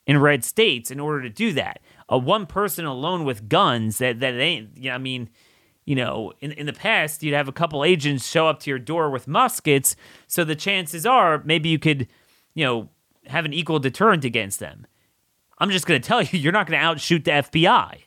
in 0.07 0.17
red 0.17 0.43
states 0.43 0.89
in 0.89 0.99
order 0.99 1.21
to 1.21 1.29
do 1.29 1.53
that. 1.53 1.81
A 2.11 2.17
one 2.17 2.45
person 2.45 2.85
alone 2.85 3.23
with 3.23 3.49
guns 3.49 3.97
that 3.97 4.19
that 4.19 4.35
ain't. 4.35 4.77
You 4.77 4.89
know, 4.89 4.95
I 4.95 4.99
mean, 4.99 5.29
you 5.85 5.95
know, 5.95 6.33
in 6.41 6.51
in 6.51 6.65
the 6.67 6.73
past 6.73 7.23
you'd 7.23 7.33
have 7.33 7.47
a 7.47 7.53
couple 7.53 7.83
agents 7.83 8.27
show 8.27 8.47
up 8.47 8.59
to 8.59 8.69
your 8.69 8.79
door 8.79 9.09
with 9.09 9.27
muskets, 9.27 9.95
so 10.27 10.43
the 10.43 10.55
chances 10.55 11.05
are 11.05 11.41
maybe 11.45 11.69
you 11.69 11.79
could, 11.79 12.07
you 12.53 12.65
know, 12.65 12.89
have 13.27 13.45
an 13.45 13.53
equal 13.53 13.79
deterrent 13.79 14.25
against 14.25 14.59
them. 14.59 14.85
I'm 15.57 15.69
just 15.69 15.85
going 15.85 16.01
to 16.01 16.07
tell 16.07 16.21
you, 16.21 16.37
you're 16.37 16.51
not 16.51 16.67
going 16.67 16.79
to 16.79 16.85
outshoot 16.85 17.23
the 17.23 17.31
FBI. 17.31 18.01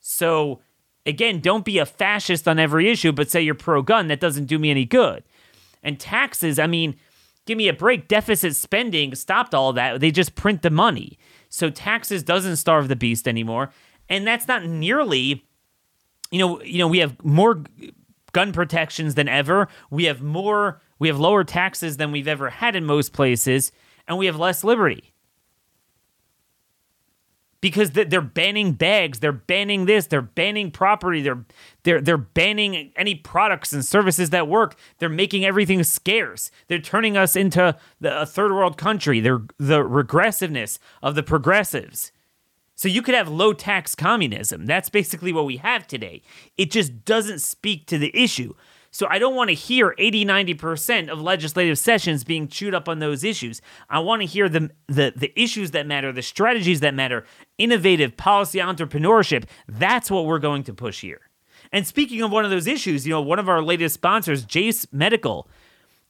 So, 0.00 0.60
again, 1.06 1.40
don't 1.40 1.64
be 1.64 1.78
a 1.78 1.86
fascist 1.86 2.48
on 2.48 2.58
every 2.58 2.90
issue, 2.90 3.12
but 3.12 3.30
say 3.30 3.40
you're 3.40 3.54
pro 3.54 3.82
gun. 3.82 4.08
That 4.08 4.20
doesn't 4.20 4.46
do 4.46 4.58
me 4.58 4.70
any 4.70 4.84
good. 4.84 5.22
And 5.82 5.98
taxes, 6.00 6.58
I 6.58 6.66
mean, 6.66 6.96
give 7.46 7.56
me 7.56 7.68
a 7.68 7.72
break. 7.72 8.08
Deficit 8.08 8.56
spending 8.56 9.14
stopped 9.14 9.54
all 9.54 9.72
that. 9.74 10.00
They 10.00 10.10
just 10.10 10.34
print 10.34 10.62
the 10.62 10.70
money. 10.70 11.18
So, 11.50 11.68
taxes 11.68 12.22
doesn't 12.22 12.56
starve 12.56 12.88
the 12.88 12.96
beast 12.96 13.28
anymore. 13.28 13.70
And 14.08 14.26
that's 14.26 14.48
not 14.48 14.64
nearly, 14.64 15.44
you 16.30 16.38
know, 16.38 16.62
you 16.62 16.78
know, 16.78 16.88
we 16.88 16.98
have 16.98 17.22
more 17.22 17.62
gun 18.32 18.52
protections 18.52 19.14
than 19.14 19.28
ever. 19.28 19.68
We 19.90 20.04
have 20.04 20.22
more, 20.22 20.80
we 20.98 21.08
have 21.08 21.20
lower 21.20 21.44
taxes 21.44 21.96
than 21.96 22.12
we've 22.12 22.28
ever 22.28 22.50
had 22.50 22.74
in 22.74 22.84
most 22.84 23.12
places, 23.12 23.72
and 24.08 24.16
we 24.16 24.26
have 24.26 24.38
less 24.38 24.64
liberty 24.64 25.09
because 27.60 27.90
they're 27.90 28.20
banning 28.20 28.72
bags, 28.72 29.20
they're 29.20 29.32
banning 29.32 29.84
this, 29.84 30.06
they're 30.06 30.22
banning 30.22 30.70
property, 30.70 31.20
they're 31.20 31.44
they're 31.82 32.00
they're 32.00 32.16
banning 32.16 32.92
any 32.96 33.14
products 33.14 33.72
and 33.72 33.84
services 33.84 34.30
that 34.30 34.48
work. 34.48 34.76
They're 34.98 35.08
making 35.08 35.44
everything 35.44 35.82
scarce. 35.84 36.50
They're 36.68 36.78
turning 36.78 37.16
us 37.16 37.36
into 37.36 37.76
the, 38.00 38.22
a 38.22 38.26
third 38.26 38.52
world 38.52 38.78
country. 38.78 39.20
They're 39.20 39.42
the 39.58 39.82
regressiveness 39.84 40.78
of 41.02 41.14
the 41.14 41.22
progressives. 41.22 42.12
So 42.80 42.88
you 42.88 43.02
could 43.02 43.14
have 43.14 43.28
low 43.28 43.52
tax 43.52 43.94
communism. 43.94 44.64
That's 44.64 44.88
basically 44.88 45.34
what 45.34 45.44
we 45.44 45.58
have 45.58 45.86
today. 45.86 46.22
It 46.56 46.70
just 46.70 47.04
doesn't 47.04 47.40
speak 47.40 47.86
to 47.88 47.98
the 47.98 48.10
issue. 48.16 48.54
So 48.92 49.06
I 49.08 49.18
don't 49.20 49.36
want 49.36 49.48
to 49.50 49.54
hear 49.54 49.94
80, 49.98 50.24
90% 50.24 51.08
of 51.08 51.20
legislative 51.20 51.78
sessions 51.78 52.24
being 52.24 52.48
chewed 52.48 52.74
up 52.74 52.88
on 52.88 52.98
those 52.98 53.22
issues. 53.22 53.62
I 53.88 54.00
want 54.00 54.22
to 54.22 54.26
hear 54.26 54.48
the, 54.48 54.70
the, 54.88 55.12
the 55.14 55.32
issues 55.40 55.70
that 55.70 55.86
matter, 55.86 56.12
the 56.12 56.22
strategies 56.22 56.80
that 56.80 56.94
matter, 56.94 57.24
innovative 57.56 58.16
policy 58.16 58.58
entrepreneurship. 58.58 59.44
That's 59.68 60.10
what 60.10 60.26
we're 60.26 60.40
going 60.40 60.64
to 60.64 60.74
push 60.74 61.02
here. 61.02 61.20
And 61.72 61.86
speaking 61.86 62.20
of 62.22 62.32
one 62.32 62.44
of 62.44 62.50
those 62.50 62.66
issues, 62.66 63.06
you 63.06 63.12
know, 63.12 63.20
one 63.20 63.38
of 63.38 63.48
our 63.48 63.62
latest 63.62 63.94
sponsors, 63.94 64.44
Jase 64.44 64.86
Medical, 64.90 65.48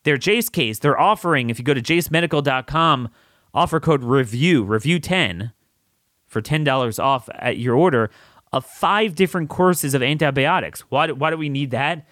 their 0.05 0.17
Jase 0.17 0.49
case, 0.49 0.79
they're 0.79 0.99
offering, 0.99 1.51
if 1.51 1.59
you 1.59 1.65
go 1.65 1.75
to 1.75 1.83
jasemedical.com, 1.83 3.11
offer 3.53 3.81
code 3.81 4.03
REVIEW, 4.03 4.65
REVIEW10, 4.67 5.53
for 6.27 6.41
$10 6.41 7.03
off 7.03 7.29
at 7.35 7.59
your 7.59 7.75
order 7.75 8.11
of 8.53 8.65
five 8.65 9.15
different 9.15 9.51
courses 9.51 9.95
of 9.95 10.03
antibiotics. 10.03 10.81
Why, 10.89 11.11
why 11.11 11.31
do 11.31 11.37
we 11.37 11.49
need 11.49 11.73
that? 11.73 12.07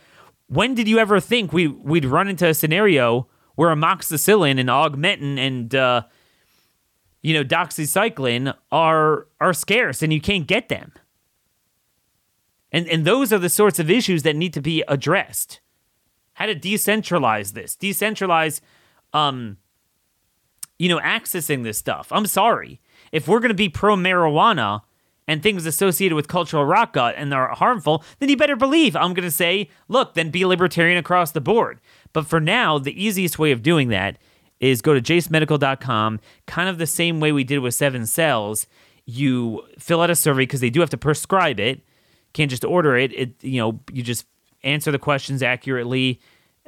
When 0.49 0.75
did 0.75 0.88
you 0.88 0.99
ever 0.99 1.21
think 1.21 1.52
we 1.52 1.69
we'd 1.69 2.05
run 2.05 2.28
into 2.28 2.47
a 2.47 2.55
scenario 2.55 3.28
where 3.55 3.75
amoxicillin 3.75 4.59
and 4.59 4.69
augmentin 4.69 5.38
and 5.38 5.75
uh, 5.75 6.02
you 7.23 7.35
know 7.35 7.45
doxycycline 7.45 8.55
are 8.73 9.26
are 9.40 9.52
scarce 9.52 10.02
and 10.02 10.12
you 10.12 10.21
can't 10.21 10.47
get 10.47 10.69
them? 10.69 10.93
And 12.73 12.88
and 12.88 13.05
those 13.05 13.33
are 13.33 13.38
the 13.38 13.49
sorts 13.49 13.78
of 13.78 13.90
issues 13.90 14.23
that 14.25 14.37
need 14.37 14.52
to 14.55 14.62
be 14.62 14.83
addressed. 14.88 15.61
How 16.35 16.47
to 16.47 16.55
decentralize 16.55 17.52
this, 17.52 17.76
decentralize, 17.76 18.61
um, 19.12 19.57
you 20.78 20.88
know, 20.88 21.00
accessing 21.00 21.64
this 21.64 21.78
stuff. 21.78 22.09
I'm 22.12 22.26
sorry 22.26 22.81
if 23.11 23.26
we're 23.26 23.40
going 23.40 23.49
to 23.49 23.55
be 23.55 23.69
pro 23.69 23.97
marijuana 23.97 24.83
and 25.28 25.42
things 25.42 25.66
associated 25.66 26.16
with 26.16 26.26
cultural 26.26 26.64
rock 26.64 26.94
gut 26.94 27.14
and 27.16 27.32
are 27.35 27.54
harmful, 27.54 28.02
then 28.18 28.30
you 28.30 28.37
better 28.37 28.56
believe 28.56 28.97
I'm 28.97 29.12
going 29.12 29.28
to 29.28 29.30
say, 29.30 29.68
look, 29.87 30.14
then 30.14 30.30
be 30.30 30.44
libertarian 30.47 30.97
across 30.99 31.30
the 31.30 31.40
board. 31.40 31.80
But 32.14 32.26
for 32.26 32.40
now, 32.40 32.78
the 32.78 33.00
easiest 33.00 33.38
way 33.38 33.52
of 33.52 33.62
doing 33.62 33.90
that 33.90 34.16
is 34.58 34.80
go 34.80 34.94
to 34.94 35.00
jasemedical.com, 35.00 36.18
kind 36.47 36.68
of 36.68 36.78
the 36.78 36.87
same 36.87 37.20
way 37.20 37.30
we 37.30 37.44
did 37.44 37.58
with 37.58 37.75
Seven 37.75 38.06
Cells. 38.06 38.66
You 39.04 39.62
fill 39.78 40.00
out 40.00 40.11
a 40.11 40.16
survey 40.16 40.42
because 40.42 40.61
they 40.61 40.70
do 40.70 40.80
have 40.80 40.90
to 40.90 40.99
prescribe 40.99 41.61
it. 41.61 41.82
Can't 42.32 42.50
just 42.50 42.64
order 42.64 42.97
it. 42.97 43.12
It 43.12 43.44
you 43.44 43.61
know 43.61 43.80
you 43.92 44.02
just 44.02 44.26
answer 44.64 44.90
the 44.90 44.99
questions 44.99 45.42
accurately. 45.42 46.20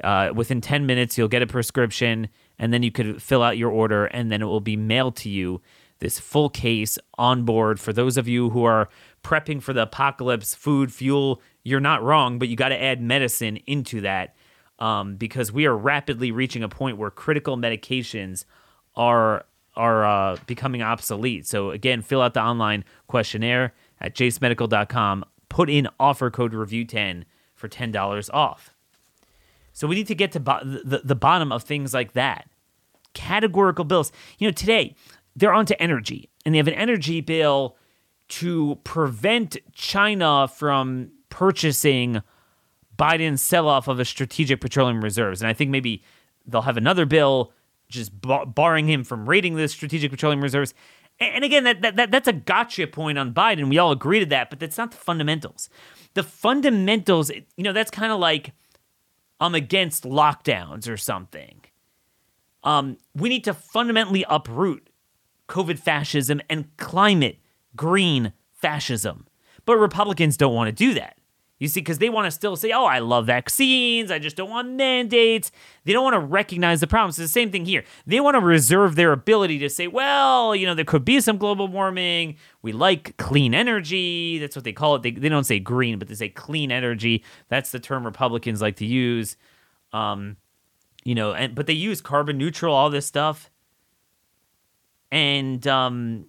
Uh, 0.03 0.31
within 0.33 0.61
10 0.61 0.87
minutes, 0.87 1.15
you'll 1.15 1.27
get 1.27 1.43
a 1.43 1.47
prescription, 1.47 2.27
and 2.57 2.73
then 2.73 2.81
you 2.81 2.91
could 2.91 3.21
fill 3.21 3.43
out 3.43 3.55
your 3.55 3.69
order, 3.69 4.05
and 4.05 4.31
then 4.31 4.41
it 4.41 4.45
will 4.45 4.61
be 4.61 4.75
mailed 4.75 5.15
to 5.17 5.29
you 5.29 5.61
this 6.01 6.19
full 6.19 6.49
case 6.49 6.99
on 7.17 7.43
board. 7.43 7.79
For 7.79 7.93
those 7.93 8.17
of 8.17 8.27
you 8.27 8.49
who 8.49 8.65
are 8.65 8.89
prepping 9.23 9.61
for 9.61 9.73
the 9.73 9.83
apocalypse 9.83 10.53
food 10.53 10.91
fuel 10.91 11.41
you're 11.63 11.79
not 11.79 12.01
wrong 12.03 12.39
but 12.39 12.49
you 12.49 12.55
got 12.55 12.69
to 12.69 12.81
add 12.81 13.01
medicine 13.01 13.57
into 13.67 14.01
that 14.01 14.35
um, 14.79 15.15
because 15.15 15.51
we 15.51 15.65
are 15.65 15.77
rapidly 15.77 16.31
reaching 16.31 16.63
a 16.63 16.69
point 16.69 16.97
where 16.97 17.11
critical 17.11 17.55
medications 17.57 18.45
are 18.95 19.45
are 19.73 20.03
uh, 20.03 20.37
becoming 20.47 20.81
obsolete. 20.81 21.47
So 21.47 21.71
again 21.71 22.01
fill 22.01 22.21
out 22.21 22.33
the 22.33 22.41
online 22.41 22.83
questionnaire 23.07 23.73
at 23.99 24.15
jasemedical.com 24.15 25.23
put 25.49 25.69
in 25.69 25.87
offer 25.99 26.29
code 26.29 26.53
review 26.53 26.85
10 26.85 27.25
for 27.53 27.69
$10 27.69 28.29
off. 28.33 28.73
So 29.73 29.87
we 29.87 29.95
need 29.95 30.07
to 30.07 30.15
get 30.15 30.31
to 30.33 30.39
bo- 30.39 30.63
the, 30.63 31.01
the 31.03 31.15
bottom 31.15 31.51
of 31.51 31.63
things 31.63 31.93
like 31.93 32.13
that. 32.13 32.49
Categorical 33.13 33.85
bills. 33.85 34.11
You 34.39 34.47
know 34.47 34.51
today 34.51 34.95
they're 35.35 35.53
onto 35.53 35.73
energy, 35.79 36.29
and 36.45 36.53
they 36.53 36.57
have 36.57 36.67
an 36.67 36.73
energy 36.73 37.21
bill 37.21 37.77
to 38.29 38.79
prevent 38.83 39.57
China 39.73 40.47
from 40.47 41.11
purchasing 41.29 42.21
Biden's 42.97 43.41
sell 43.41 43.67
off 43.67 43.87
of 43.87 43.99
a 43.99 44.05
strategic 44.05 44.61
petroleum 44.61 45.01
reserves. 45.03 45.41
And 45.41 45.49
I 45.49 45.53
think 45.53 45.71
maybe 45.71 46.03
they'll 46.45 46.61
have 46.61 46.77
another 46.77 47.05
bill 47.05 47.51
just 47.89 48.21
bar- 48.21 48.45
barring 48.45 48.87
him 48.87 49.03
from 49.03 49.27
raiding 49.27 49.55
the 49.55 49.67
strategic 49.67 50.11
petroleum 50.11 50.41
reserves. 50.41 50.73
And 51.19 51.43
again, 51.43 51.63
that, 51.65 51.81
that, 51.81 51.95
that, 51.97 52.11
that's 52.11 52.27
a 52.27 52.33
gotcha 52.33 52.87
point 52.87 53.17
on 53.17 53.33
Biden. 53.33 53.69
We 53.69 53.77
all 53.77 53.91
agree 53.91 54.19
to 54.19 54.25
that, 54.27 54.49
but 54.49 54.59
that's 54.59 54.77
not 54.77 54.91
the 54.91 54.97
fundamentals. 54.97 55.69
The 56.13 56.23
fundamentals, 56.23 57.29
you 57.29 57.63
know, 57.63 57.73
that's 57.73 57.91
kind 57.91 58.11
of 58.11 58.19
like 58.19 58.53
I'm 59.39 59.55
against 59.55 60.03
lockdowns 60.03 60.89
or 60.89 60.97
something. 60.97 61.61
Um, 62.63 62.97
we 63.15 63.29
need 63.29 63.43
to 63.45 63.53
fundamentally 63.53 64.25
uproot 64.29 64.90
COVID 65.51 65.77
fascism 65.77 66.41
and 66.49 66.65
climate 66.77 67.37
green 67.75 68.31
fascism. 68.53 69.27
But 69.65 69.75
Republicans 69.77 70.37
don't 70.37 70.55
want 70.55 70.69
to 70.69 70.71
do 70.71 70.93
that. 70.93 71.17
You 71.59 71.67
see, 71.67 71.81
because 71.81 71.99
they 71.99 72.09
want 72.09 72.25
to 72.25 72.31
still 72.31 72.55
say, 72.55 72.71
oh, 72.71 72.85
I 72.85 72.99
love 72.99 73.27
vaccines. 73.27 74.09
I 74.09 74.17
just 74.17 74.35
don't 74.35 74.49
want 74.49 74.69
mandates. 74.69 75.51
They 75.83 75.93
don't 75.93 76.03
want 76.03 76.15
to 76.15 76.19
recognize 76.19 76.79
the 76.79 76.87
problems. 76.87 77.19
It's 77.19 77.31
the 77.31 77.39
same 77.39 77.51
thing 77.51 77.65
here. 77.65 77.83
They 78.07 78.19
want 78.19 78.33
to 78.33 78.39
reserve 78.39 78.95
their 78.95 79.11
ability 79.11 79.59
to 79.59 79.69
say, 79.69 79.87
well, 79.87 80.55
you 80.55 80.65
know, 80.65 80.73
there 80.73 80.85
could 80.85 81.05
be 81.05 81.21
some 81.21 81.37
global 81.37 81.67
warming. 81.67 82.37
We 82.63 82.71
like 82.71 83.15
clean 83.17 83.53
energy. 83.53 84.39
That's 84.39 84.55
what 84.55 84.65
they 84.65 84.73
call 84.73 84.95
it. 84.95 85.03
They, 85.03 85.11
they 85.11 85.29
don't 85.29 85.43
say 85.43 85.59
green, 85.59 85.99
but 85.99 86.07
they 86.07 86.15
say 86.15 86.29
clean 86.29 86.71
energy. 86.71 87.23
That's 87.49 87.71
the 87.71 87.79
term 87.79 88.05
Republicans 88.05 88.59
like 88.59 88.77
to 88.77 88.85
use. 88.85 89.37
Um, 89.93 90.37
you 91.03 91.13
know, 91.13 91.33
and 91.33 91.53
but 91.53 91.67
they 91.67 91.73
use 91.73 92.01
carbon 92.01 92.39
neutral, 92.39 92.73
all 92.73 92.89
this 92.89 93.05
stuff 93.05 93.50
and 95.11 95.67
um 95.67 96.25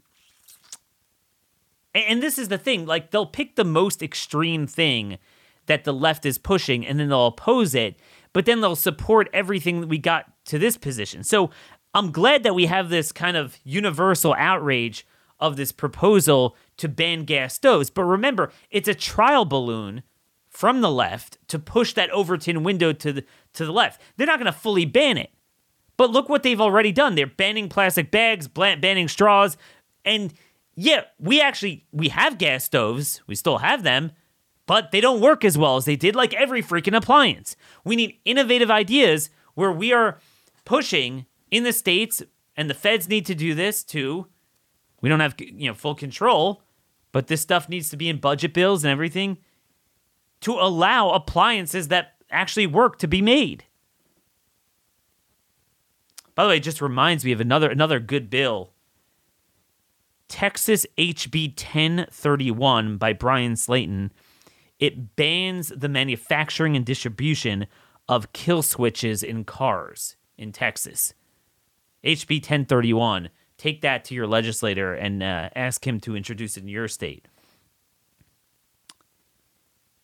and 1.94 2.22
this 2.22 2.38
is 2.38 2.48
the 2.48 2.58
thing 2.58 2.86
like 2.86 3.10
they'll 3.10 3.26
pick 3.26 3.56
the 3.56 3.64
most 3.64 4.02
extreme 4.02 4.66
thing 4.66 5.18
that 5.66 5.84
the 5.84 5.92
left 5.92 6.26
is 6.26 6.38
pushing 6.38 6.86
and 6.86 6.98
then 6.98 7.08
they'll 7.08 7.26
oppose 7.26 7.74
it, 7.74 7.96
but 8.32 8.46
then 8.46 8.60
they'll 8.60 8.76
support 8.76 9.28
everything 9.32 9.80
that 9.80 9.86
we 9.86 9.98
got 9.98 10.26
to 10.46 10.58
this 10.58 10.76
position. 10.76 11.22
So 11.22 11.50
I'm 11.94 12.10
glad 12.10 12.42
that 12.42 12.54
we 12.54 12.66
have 12.66 12.88
this 12.88 13.12
kind 13.12 13.36
of 13.36 13.58
universal 13.64 14.34
outrage 14.38 15.06
of 15.38 15.56
this 15.56 15.72
proposal 15.72 16.56
to 16.78 16.88
ban 16.88 17.24
gas 17.24 17.54
stoves. 17.54 17.90
But 17.90 18.04
remember, 18.04 18.50
it's 18.70 18.88
a 18.88 18.94
trial 18.94 19.44
balloon 19.44 20.02
from 20.48 20.80
the 20.80 20.90
left 20.90 21.38
to 21.48 21.58
push 21.58 21.92
that 21.94 22.10
Overton 22.10 22.62
window 22.62 22.92
to 22.92 23.12
the 23.12 23.24
to 23.54 23.66
the 23.66 23.72
left. 23.72 24.00
They're 24.16 24.26
not 24.26 24.38
going 24.38 24.52
to 24.52 24.58
fully 24.58 24.84
ban 24.84 25.18
it. 25.18 25.30
But 26.02 26.10
look 26.10 26.28
what 26.28 26.42
they've 26.42 26.60
already 26.60 26.90
done. 26.90 27.14
They're 27.14 27.28
banning 27.28 27.68
plastic 27.68 28.10
bags, 28.10 28.48
banning 28.48 29.06
straws, 29.06 29.56
and 30.04 30.34
yeah, 30.74 31.02
we 31.20 31.40
actually 31.40 31.86
we 31.92 32.08
have 32.08 32.38
gas 32.38 32.64
stoves. 32.64 33.20
We 33.28 33.36
still 33.36 33.58
have 33.58 33.84
them, 33.84 34.10
but 34.66 34.90
they 34.90 35.00
don't 35.00 35.20
work 35.20 35.44
as 35.44 35.56
well 35.56 35.76
as 35.76 35.84
they 35.84 35.94
did 35.94 36.16
like 36.16 36.34
every 36.34 36.60
freaking 36.60 36.96
appliance. 36.96 37.54
We 37.84 37.94
need 37.94 38.18
innovative 38.24 38.68
ideas 38.68 39.30
where 39.54 39.70
we 39.70 39.92
are 39.92 40.18
pushing 40.64 41.26
in 41.52 41.62
the 41.62 41.72
states 41.72 42.20
and 42.56 42.68
the 42.68 42.74
feds 42.74 43.08
need 43.08 43.24
to 43.26 43.36
do 43.36 43.54
this 43.54 43.84
too. 43.84 44.26
We 45.02 45.08
don't 45.08 45.20
have 45.20 45.36
you 45.38 45.68
know 45.68 45.74
full 45.74 45.94
control, 45.94 46.64
but 47.12 47.28
this 47.28 47.42
stuff 47.42 47.68
needs 47.68 47.90
to 47.90 47.96
be 47.96 48.08
in 48.08 48.16
budget 48.16 48.54
bills 48.54 48.82
and 48.82 48.90
everything 48.90 49.38
to 50.40 50.54
allow 50.54 51.10
appliances 51.10 51.86
that 51.86 52.14
actually 52.28 52.66
work 52.66 52.98
to 52.98 53.06
be 53.06 53.22
made. 53.22 53.66
By 56.34 56.44
the 56.44 56.48
way, 56.50 56.56
it 56.56 56.62
just 56.62 56.80
reminds 56.80 57.24
me 57.24 57.32
of 57.32 57.40
another 57.40 57.70
another 57.70 58.00
good 58.00 58.30
bill 58.30 58.72
Texas 60.28 60.86
HB 60.96 61.50
1031 61.50 62.96
by 62.96 63.12
Bryan 63.12 63.52
Slaton. 63.52 64.10
It 64.78 65.14
bans 65.14 65.68
the 65.76 65.90
manufacturing 65.90 66.74
and 66.74 66.86
distribution 66.86 67.66
of 68.08 68.32
kill 68.32 68.62
switches 68.62 69.22
in 69.22 69.44
cars 69.44 70.16
in 70.38 70.52
Texas. 70.52 71.14
HB 72.02 72.36
1031. 72.36 73.28
Take 73.58 73.82
that 73.82 74.04
to 74.06 74.14
your 74.14 74.26
legislator 74.26 74.94
and 74.94 75.22
uh, 75.22 75.50
ask 75.54 75.86
him 75.86 76.00
to 76.00 76.16
introduce 76.16 76.56
it 76.56 76.62
in 76.62 76.68
your 76.68 76.88
state. 76.88 77.28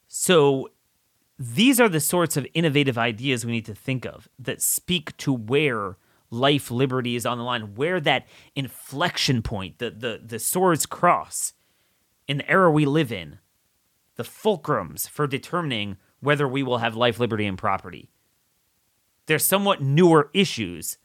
So, 0.07 0.69
these 1.39 1.81
are 1.81 1.89
the 1.89 2.01
sorts 2.01 2.37
of 2.37 2.47
innovative 2.53 2.99
ideas 2.99 3.47
we 3.47 3.53
need 3.53 3.67
to 3.67 3.75
think 3.75 4.05
of 4.05 4.29
that 4.39 4.61
speak 4.61 5.17
to 5.19 5.33
where 5.33 5.97
life, 6.31 6.71
liberty 6.71 7.17
is 7.17 7.27
on 7.27 7.39
the 7.39 7.45
line, 7.45 7.75
where 7.75 8.01
that 8.01 8.27
inflection 8.55 9.43
point, 9.43 9.79
the, 9.79 9.91
the, 9.91 10.21
the 10.25 10.39
swords 10.39 10.87
cross 10.87 11.53
in 12.27 12.39
the 12.39 12.51
era 12.51 12.71
we 12.71 12.85
live 12.85 13.11
in, 13.11 13.39
the 14.17 14.23
fulcrums 14.23 15.09
for 15.09 15.27
determining 15.27 15.97
whether 16.21 16.47
we 16.47 16.63
will 16.63 16.79
have 16.79 16.97
life, 16.97 17.19
liberty, 17.19 17.47
and 17.47 17.57
property. 17.57 18.11
They're 19.27 19.39
somewhat 19.39 19.83
newer 19.83 20.31
issues 20.35 20.99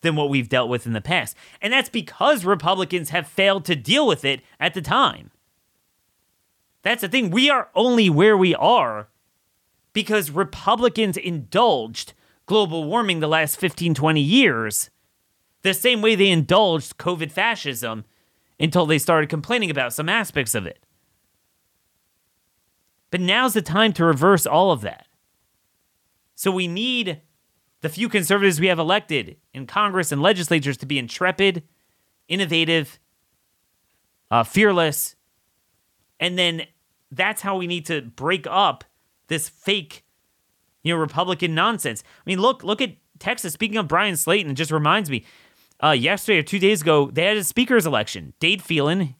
than 0.00 0.16
what 0.16 0.28
we've 0.28 0.48
dealt 0.48 0.68
with 0.68 0.86
in 0.86 0.92
the 0.92 1.00
past. 1.00 1.36
And 1.60 1.72
that's 1.72 1.88
because 1.88 2.44
Republicans 2.44 3.10
have 3.10 3.26
failed 3.26 3.64
to 3.64 3.74
deal 3.74 4.06
with 4.06 4.24
it 4.24 4.42
at 4.60 4.74
the 4.74 4.82
time. 4.82 5.30
That's 6.82 7.00
the 7.00 7.08
thing. 7.08 7.30
We 7.30 7.50
are 7.50 7.68
only 7.74 8.08
where 8.08 8.36
we 8.36 8.54
are 8.54 9.08
because 9.92 10.30
Republicans 10.30 11.16
indulged 11.16 12.12
global 12.48 12.84
warming 12.84 13.20
the 13.20 13.28
last 13.28 13.58
15, 13.58 13.94
20 13.94 14.20
years, 14.20 14.90
the 15.62 15.74
same 15.74 16.00
way 16.00 16.14
they 16.14 16.30
indulged 16.30 16.96
COVID 16.96 17.30
fascism 17.30 18.06
until 18.58 18.86
they 18.86 18.98
started 18.98 19.28
complaining 19.28 19.70
about 19.70 19.92
some 19.92 20.08
aspects 20.08 20.54
of 20.54 20.66
it. 20.66 20.82
But 23.10 23.20
now's 23.20 23.52
the 23.52 23.62
time 23.62 23.92
to 23.92 24.04
reverse 24.04 24.46
all 24.46 24.72
of 24.72 24.80
that. 24.80 25.06
So 26.34 26.50
we 26.50 26.66
need 26.66 27.20
the 27.82 27.88
few 27.90 28.08
conservatives 28.08 28.58
we 28.58 28.68
have 28.68 28.78
elected 28.78 29.36
in 29.52 29.66
Congress 29.66 30.10
and 30.10 30.22
legislatures 30.22 30.78
to 30.78 30.86
be 30.86 30.98
intrepid, 30.98 31.62
innovative, 32.28 32.98
uh, 34.30 34.42
fearless. 34.42 35.16
And 36.18 36.38
then 36.38 36.62
that's 37.10 37.42
how 37.42 37.58
we 37.58 37.66
need 37.66 37.84
to 37.86 38.00
break 38.00 38.46
up 38.48 38.84
this 39.28 39.50
fake 39.50 40.04
you 40.88 40.94
know, 40.94 41.00
Republican 41.00 41.54
nonsense. 41.54 42.02
I 42.06 42.22
mean, 42.24 42.40
look, 42.40 42.64
look 42.64 42.80
at 42.80 42.96
Texas. 43.18 43.52
Speaking 43.52 43.76
of 43.76 43.88
Bryan 43.88 44.14
Slaton, 44.14 44.50
it 44.50 44.54
just 44.54 44.70
reminds 44.70 45.10
me. 45.10 45.24
Uh, 45.82 45.90
yesterday 45.90 46.38
or 46.38 46.42
two 46.42 46.58
days 46.58 46.82
ago, 46.82 47.10
they 47.12 47.24
had 47.24 47.36
a 47.36 47.44
speaker's 47.44 47.86
election. 47.86 48.32
Dade 48.40 48.62
Phelan, 48.62 49.14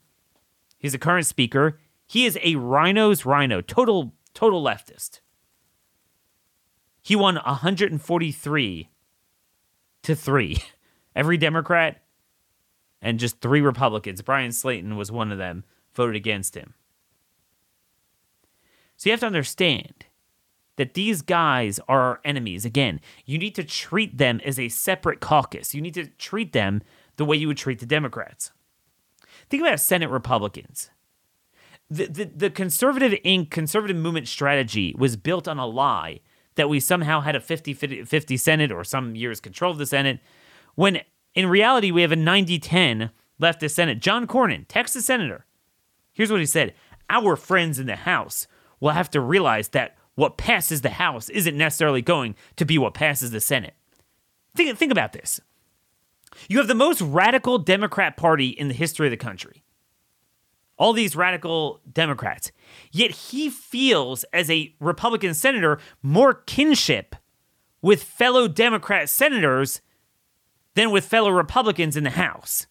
he's 0.77 0.91
the 0.91 0.97
current 0.97 1.25
speaker. 1.25 1.79
He 2.05 2.25
is 2.25 2.37
a 2.43 2.55
rhino's 2.55 3.25
rhino, 3.25 3.61
total 3.61 4.13
total 4.33 4.63
leftist. 4.63 5.21
He 7.01 7.15
won 7.15 7.35
143 7.35 8.89
to 10.03 10.15
three. 10.15 10.57
Every 11.15 11.37
Democrat 11.37 12.01
and 13.01 13.19
just 13.19 13.41
three 13.41 13.61
Republicans. 13.61 14.21
Bryan 14.21 14.51
Slaton 14.51 14.95
was 14.95 15.11
one 15.11 15.31
of 15.31 15.37
them. 15.37 15.63
Voted 15.93 16.15
against 16.15 16.55
him. 16.55 16.73
So 18.95 19.09
you 19.09 19.11
have 19.11 19.21
to 19.21 19.25
understand 19.25 20.05
that 20.79 20.93
these 20.93 21.21
guys 21.21 21.77
are 21.89 21.99
our 21.99 22.21
enemies. 22.23 22.63
Again, 22.63 23.01
you 23.25 23.37
need 23.37 23.53
to 23.55 23.65
treat 23.65 24.17
them 24.17 24.39
as 24.45 24.57
a 24.57 24.69
separate 24.69 25.19
caucus. 25.19 25.75
You 25.75 25.81
need 25.81 25.93
to 25.95 26.05
treat 26.05 26.53
them 26.53 26.81
the 27.17 27.25
way 27.25 27.35
you 27.35 27.49
would 27.49 27.57
treat 27.57 27.79
the 27.79 27.85
Democrats. 27.85 28.53
Think 29.49 29.61
about 29.61 29.81
Senate 29.81 30.09
Republicans. 30.09 30.89
The, 31.89 32.05
the, 32.05 32.31
the 32.33 32.49
conservative 32.49 33.11
Inc. 33.25 33.49
conservative 33.49 33.97
movement 33.97 34.29
strategy 34.29 34.95
was 34.97 35.17
built 35.17 35.49
on 35.49 35.59
a 35.59 35.67
lie 35.67 36.21
that 36.55 36.69
we 36.69 36.79
somehow 36.79 37.19
had 37.19 37.35
a 37.35 37.41
50 37.41 37.73
50 37.73 38.37
Senate 38.37 38.71
or 38.71 38.85
some 38.85 39.17
years 39.17 39.41
control 39.41 39.73
of 39.73 39.79
the 39.79 39.85
Senate, 39.85 40.21
when 40.75 41.01
in 41.35 41.47
reality 41.47 41.91
we 41.91 42.03
have 42.03 42.13
a 42.13 42.15
90 42.15 42.57
10 42.57 43.11
leftist 43.41 43.71
Senate. 43.71 43.99
John 43.99 44.27
Cornyn, 44.27 44.63
Texas 44.69 45.05
Senator, 45.05 45.45
here's 46.13 46.31
what 46.31 46.39
he 46.39 46.45
said 46.45 46.73
Our 47.09 47.35
friends 47.35 47.79
in 47.79 47.87
the 47.87 47.97
House 47.97 48.47
will 48.79 48.91
have 48.91 49.09
to 49.09 49.19
realize 49.19 49.69
that 49.69 49.97
what 50.19 50.37
passes 50.37 50.81
the 50.81 50.89
House 50.89 51.29
isn't 51.29 51.57
necessarily 51.57 52.01
going 52.01 52.35
to 52.57 52.65
be 52.65 52.77
what 52.77 52.93
passes 52.93 53.31
the 53.31 53.39
Senate. 53.39 53.73
Think, 54.53 54.77
think 54.77 54.91
about 54.91 55.13
this. 55.13 55.39
You 56.49 56.57
have 56.57 56.67
the 56.67 56.75
most 56.75 56.99
radical 56.99 57.57
Democrat 57.57 58.17
Party 58.17 58.49
in 58.49 58.67
the 58.67 58.73
history 58.73 59.07
of 59.07 59.11
the 59.11 59.17
country. 59.17 59.63
All 60.77 60.91
these 60.91 61.15
radical 61.15 61.79
Democrats. 61.89 62.51
Yet 62.91 63.11
he 63.11 63.49
feels, 63.49 64.25
as 64.33 64.49
a 64.51 64.75
Republican 64.81 65.33
senator, 65.33 65.79
more 66.03 66.33
kinship 66.33 67.15
with 67.81 68.03
fellow 68.03 68.49
Democrat 68.49 69.09
senators 69.09 69.79
than 70.75 70.91
with 70.91 71.05
fellow 71.05 71.29
Republicans 71.29 71.95
in 71.95 72.03
the 72.03 72.09
House. 72.09 72.67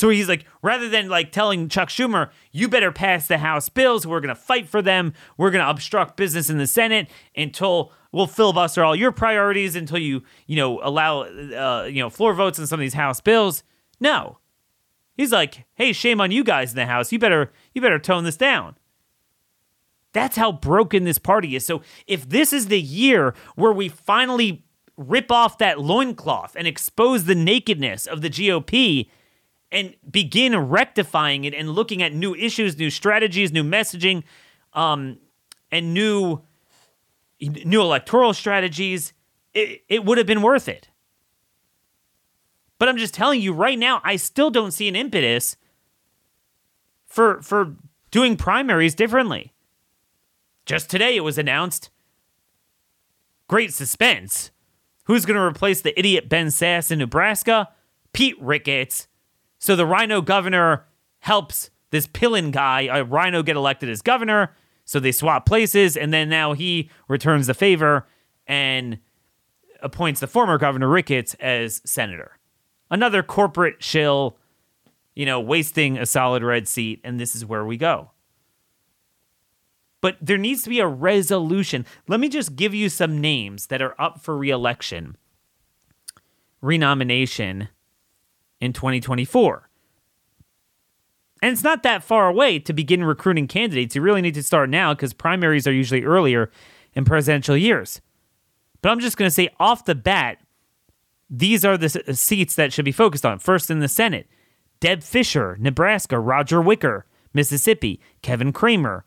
So 0.00 0.08
he's 0.08 0.30
like, 0.30 0.46
rather 0.62 0.88
than 0.88 1.10
like 1.10 1.30
telling 1.30 1.68
Chuck 1.68 1.90
Schumer, 1.90 2.30
you 2.52 2.68
better 2.68 2.90
pass 2.90 3.26
the 3.26 3.36
House 3.36 3.68
bills, 3.68 4.06
we're 4.06 4.20
going 4.20 4.34
to 4.34 4.34
fight 4.34 4.66
for 4.66 4.80
them, 4.80 5.12
we're 5.36 5.50
going 5.50 5.62
to 5.62 5.68
obstruct 5.68 6.16
business 6.16 6.48
in 6.48 6.56
the 6.56 6.66
Senate 6.66 7.10
until 7.36 7.92
we'll 8.10 8.26
filibuster 8.26 8.82
all 8.82 8.96
your 8.96 9.12
priorities 9.12 9.76
until 9.76 9.98
you, 9.98 10.22
you 10.46 10.56
know, 10.56 10.80
allow, 10.82 11.24
uh, 11.24 11.84
you 11.84 12.00
know, 12.00 12.08
floor 12.08 12.32
votes 12.32 12.58
on 12.58 12.66
some 12.66 12.80
of 12.80 12.82
these 12.82 12.94
House 12.94 13.20
bills. 13.20 13.62
No, 14.00 14.38
he's 15.18 15.32
like, 15.32 15.66
hey, 15.74 15.92
shame 15.92 16.18
on 16.18 16.30
you 16.30 16.44
guys 16.44 16.70
in 16.70 16.76
the 16.76 16.86
House. 16.86 17.12
You 17.12 17.18
better, 17.18 17.52
you 17.74 17.82
better 17.82 17.98
tone 17.98 18.24
this 18.24 18.38
down. 18.38 18.76
That's 20.14 20.38
how 20.38 20.50
broken 20.50 21.04
this 21.04 21.18
party 21.18 21.56
is. 21.56 21.66
So 21.66 21.82
if 22.06 22.26
this 22.26 22.54
is 22.54 22.68
the 22.68 22.80
year 22.80 23.34
where 23.54 23.70
we 23.70 23.90
finally 23.90 24.64
rip 24.96 25.30
off 25.30 25.58
that 25.58 25.78
loincloth 25.78 26.56
and 26.56 26.66
expose 26.66 27.24
the 27.24 27.34
nakedness 27.34 28.06
of 28.06 28.22
the 28.22 28.30
GOP 28.30 29.10
and 29.72 29.94
begin 30.10 30.56
rectifying 30.56 31.44
it 31.44 31.54
and 31.54 31.70
looking 31.70 32.02
at 32.02 32.12
new 32.12 32.34
issues, 32.34 32.78
new 32.78 32.90
strategies, 32.90 33.52
new 33.52 33.62
messaging, 33.62 34.24
um, 34.72 35.18
and 35.70 35.94
new 35.94 36.42
new 37.40 37.80
electoral 37.80 38.34
strategies, 38.34 39.12
it, 39.54 39.82
it 39.88 40.04
would 40.04 40.18
have 40.18 40.26
been 40.26 40.42
worth 40.42 40.68
it. 40.68 40.88
But 42.78 42.88
I'm 42.88 42.98
just 42.98 43.14
telling 43.14 43.40
you 43.40 43.52
right 43.52 43.78
now, 43.78 44.00
I 44.04 44.16
still 44.16 44.50
don't 44.50 44.72
see 44.72 44.88
an 44.88 44.96
impetus 44.96 45.56
for 47.06 47.40
for 47.42 47.76
doing 48.10 48.36
primaries 48.36 48.94
differently. 48.94 49.52
Just 50.66 50.90
today 50.90 51.16
it 51.16 51.20
was 51.20 51.38
announced. 51.38 51.90
Great 53.48 53.72
suspense. 53.72 54.50
Who's 55.04 55.26
going 55.26 55.36
to 55.36 55.42
replace 55.42 55.80
the 55.80 55.98
idiot 55.98 56.28
Ben 56.28 56.48
Sasse 56.48 56.92
in 56.92 57.00
Nebraska? 57.00 57.68
Pete 58.12 58.40
Ricketts 58.40 59.08
so 59.60 59.76
the 59.76 59.86
Rhino 59.86 60.22
governor 60.22 60.86
helps 61.20 61.70
this 61.90 62.06
Pillen 62.06 62.50
guy, 62.50 62.88
a 62.90 63.04
Rhino, 63.04 63.42
get 63.42 63.56
elected 63.56 63.90
as 63.90 64.02
governor. 64.02 64.56
So 64.86 64.98
they 64.98 65.12
swap 65.12 65.46
places, 65.46 65.96
and 65.96 66.12
then 66.12 66.28
now 66.28 66.54
he 66.54 66.90
returns 67.06 67.46
the 67.46 67.54
favor 67.54 68.08
and 68.46 68.98
appoints 69.82 70.20
the 70.20 70.26
former 70.26 70.58
governor 70.58 70.88
Ricketts 70.88 71.34
as 71.34 71.80
senator. 71.84 72.38
Another 72.90 73.22
corporate 73.22 73.84
shill, 73.84 74.36
you 75.14 75.26
know, 75.26 75.38
wasting 75.38 75.98
a 75.98 76.06
solid 76.06 76.42
red 76.42 76.66
seat, 76.66 77.00
and 77.04 77.20
this 77.20 77.36
is 77.36 77.44
where 77.44 77.64
we 77.64 77.76
go. 77.76 78.10
But 80.00 80.16
there 80.20 80.38
needs 80.38 80.62
to 80.62 80.70
be 80.70 80.80
a 80.80 80.88
resolution. 80.88 81.84
Let 82.08 82.18
me 82.18 82.30
just 82.30 82.56
give 82.56 82.74
you 82.74 82.88
some 82.88 83.20
names 83.20 83.66
that 83.66 83.82
are 83.82 84.00
up 84.00 84.22
for 84.22 84.36
reelection, 84.36 85.16
renomination 86.62 87.68
in 88.60 88.72
2024. 88.72 89.68
And 91.42 91.52
it's 91.52 91.64
not 91.64 91.82
that 91.82 92.04
far 92.04 92.28
away 92.28 92.58
to 92.58 92.72
begin 92.72 93.02
recruiting 93.04 93.48
candidates. 93.48 93.96
You 93.96 94.02
really 94.02 94.20
need 94.20 94.34
to 94.34 94.42
start 94.42 94.68
now 94.68 94.92
because 94.92 95.12
primaries 95.12 95.66
are 95.66 95.72
usually 95.72 96.04
earlier 96.04 96.50
in 96.94 97.04
presidential 97.04 97.56
years. 97.56 98.00
But 98.82 98.90
I'm 98.90 99.00
just 99.00 99.16
going 99.16 99.26
to 99.26 99.34
say 99.34 99.48
off 99.58 99.84
the 99.84 99.94
bat, 99.94 100.38
these 101.30 101.64
are 101.64 101.78
the 101.78 102.14
seats 102.14 102.54
that 102.56 102.72
should 102.72 102.84
be 102.84 102.92
focused 102.92 103.24
on. 103.24 103.38
First 103.38 103.70
in 103.70 103.80
the 103.80 103.88
Senate, 103.88 104.26
Deb 104.80 105.02
Fischer, 105.02 105.56
Nebraska, 105.60 106.18
Roger 106.18 106.60
Wicker, 106.60 107.06
Mississippi, 107.32 108.00
Kevin 108.22 108.52
Cramer, 108.52 109.04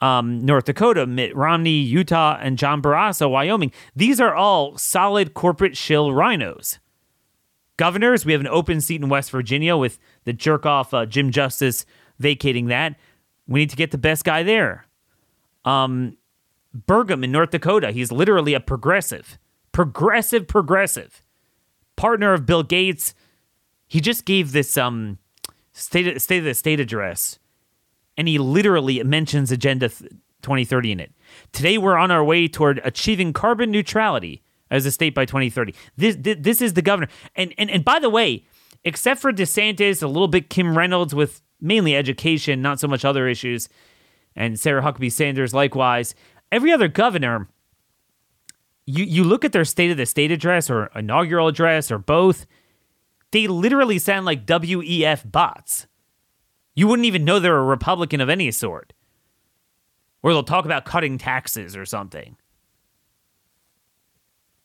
um, 0.00 0.44
North 0.44 0.64
Dakota, 0.64 1.06
Mitt 1.06 1.34
Romney, 1.34 1.78
Utah, 1.78 2.36
and 2.40 2.58
John 2.58 2.82
Barrasso, 2.82 3.30
Wyoming. 3.30 3.72
These 3.96 4.20
are 4.20 4.34
all 4.34 4.76
solid 4.76 5.34
corporate 5.34 5.76
shill 5.76 6.12
rhinos. 6.12 6.78
Governors, 7.76 8.24
we 8.24 8.32
have 8.32 8.40
an 8.40 8.48
open 8.48 8.80
seat 8.80 9.02
in 9.02 9.08
West 9.08 9.30
Virginia 9.30 9.76
with 9.76 9.98
the 10.24 10.32
jerk 10.32 10.64
off 10.64 10.94
uh, 10.94 11.06
Jim 11.06 11.30
Justice 11.30 11.84
vacating 12.18 12.66
that. 12.66 12.96
We 13.48 13.60
need 13.60 13.70
to 13.70 13.76
get 13.76 13.90
the 13.90 13.98
best 13.98 14.24
guy 14.24 14.42
there. 14.42 14.86
Um, 15.64 16.16
Burgum 16.76 17.24
in 17.24 17.32
North 17.32 17.50
Dakota, 17.50 17.90
he's 17.90 18.12
literally 18.12 18.54
a 18.54 18.60
progressive, 18.60 19.38
progressive, 19.72 20.46
progressive 20.46 21.22
partner 21.96 22.32
of 22.32 22.46
Bill 22.46 22.62
Gates. 22.62 23.14
He 23.86 24.00
just 24.00 24.24
gave 24.24 24.52
this 24.52 24.76
um 24.76 25.18
state 25.72 26.20
state 26.20 26.38
of 26.38 26.44
the 26.44 26.54
state 26.54 26.80
address, 26.80 27.38
and 28.16 28.28
he 28.28 28.38
literally 28.38 29.02
mentions 29.02 29.52
Agenda 29.52 29.88
2030 29.88 30.92
in 30.92 31.00
it. 31.00 31.12
Today, 31.52 31.78
we're 31.78 31.96
on 31.96 32.10
our 32.10 32.24
way 32.24 32.48
toward 32.48 32.80
achieving 32.84 33.32
carbon 33.32 33.70
neutrality 33.70 34.42
as 34.74 34.84
a 34.84 34.90
state 34.90 35.14
by 35.14 35.24
2030. 35.24 35.74
This 35.96 36.16
this 36.20 36.60
is 36.60 36.74
the 36.74 36.82
governor. 36.82 37.08
And 37.36 37.54
and 37.56 37.70
and 37.70 37.84
by 37.84 38.00
the 38.00 38.10
way, 38.10 38.44
except 38.82 39.20
for 39.20 39.32
DeSantis, 39.32 40.02
a 40.02 40.08
little 40.08 40.28
bit 40.28 40.50
Kim 40.50 40.76
Reynolds 40.76 41.14
with 41.14 41.40
mainly 41.60 41.94
education, 41.96 42.60
not 42.60 42.80
so 42.80 42.88
much 42.88 43.04
other 43.04 43.28
issues, 43.28 43.68
and 44.34 44.58
Sarah 44.58 44.82
Huckabee 44.82 45.12
Sanders 45.12 45.54
likewise. 45.54 46.14
Every 46.50 46.72
other 46.72 46.88
governor, 46.88 47.48
you 48.84 49.04
you 49.04 49.22
look 49.22 49.44
at 49.44 49.52
their 49.52 49.64
state 49.64 49.92
of 49.92 49.96
the 49.96 50.06
state 50.06 50.32
address 50.32 50.68
or 50.68 50.90
inaugural 50.94 51.46
address 51.46 51.92
or 51.92 51.98
both, 51.98 52.44
they 53.30 53.46
literally 53.46 54.00
sound 54.00 54.26
like 54.26 54.44
WEF 54.44 55.30
bots. 55.30 55.86
You 56.74 56.88
wouldn't 56.88 57.06
even 57.06 57.24
know 57.24 57.38
they're 57.38 57.56
a 57.56 57.62
Republican 57.62 58.20
of 58.20 58.28
any 58.28 58.50
sort. 58.50 58.92
Or 60.24 60.32
they'll 60.32 60.42
talk 60.42 60.64
about 60.64 60.84
cutting 60.84 61.18
taxes 61.18 61.76
or 61.76 61.84
something. 61.84 62.36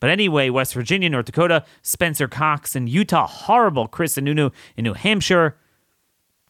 But 0.00 0.10
anyway, 0.10 0.50
West 0.50 0.74
Virginia, 0.74 1.08
North 1.08 1.26
Dakota, 1.26 1.64
Spencer 1.82 2.26
Cox 2.26 2.74
in 2.74 2.86
Utah, 2.86 3.26
horrible 3.26 3.86
Chris 3.86 4.14
Sununu 4.16 4.52
in 4.76 4.84
New 4.84 4.94
Hampshire. 4.94 5.56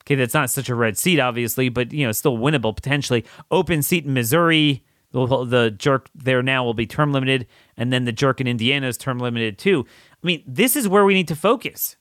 Okay, 0.03 0.15
that's 0.15 0.35
not 0.35 0.51
such 0.51 0.69
a 0.69 0.75
red 0.75 0.97
seat, 0.97 1.21
obviously, 1.21 1.69
but 1.69 1.93
you 1.93 2.07
know, 2.07 2.13
still 2.13 2.39
winnable 2.39 2.75
potentially. 2.75 3.25
Open 3.51 3.83
seat 3.83 4.07
in 4.07 4.15
Missouri. 4.15 4.85
The 5.13 5.75
jerk 5.77 6.09
there 6.15 6.43
now 6.43 6.63
will 6.63 6.75
be 6.75 6.87
term 6.87 7.13
limited, 7.13 7.49
and 7.77 7.93
then 7.93 8.05
the 8.05 8.13
jerk 8.13 8.41
in 8.41 8.47
Indiana 8.47 8.87
is 8.87 8.97
term 8.97 9.19
limited 9.19 9.59
too. 9.59 9.85
I 10.13 10.27
mean, 10.27 10.45
this 10.47 10.77
is 10.77 10.87
where 10.87 11.05
we 11.05 11.15
need 11.15 11.29
to 11.29 11.37
focus. 11.37 11.97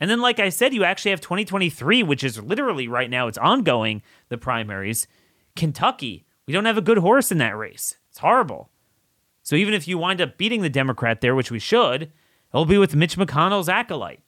And 0.00 0.10
then, 0.10 0.20
like 0.20 0.40
I 0.40 0.48
said, 0.48 0.74
you 0.74 0.84
actually 0.84 1.12
have 1.12 1.20
2023, 1.20 2.02
which 2.02 2.24
is 2.24 2.42
literally 2.42 2.88
right 2.88 3.08
now, 3.08 3.28
it's 3.28 3.38
ongoing, 3.38 4.02
the 4.28 4.36
primaries. 4.36 5.06
Kentucky, 5.54 6.26
we 6.46 6.52
don't 6.52 6.66
have 6.66 6.76
a 6.76 6.82
good 6.82 6.98
horse 6.98 7.32
in 7.32 7.38
that 7.38 7.56
race. 7.56 7.96
It's 8.10 8.18
horrible. 8.18 8.70
So 9.46 9.54
even 9.54 9.74
if 9.74 9.86
you 9.86 9.96
wind 9.96 10.20
up 10.20 10.38
beating 10.38 10.62
the 10.62 10.68
Democrat 10.68 11.20
there, 11.20 11.32
which 11.36 11.52
we 11.52 11.60
should, 11.60 12.10
it'll 12.52 12.64
be 12.64 12.78
with 12.78 12.96
Mitch 12.96 13.16
McConnell's 13.16 13.68
acolyte. 13.68 14.18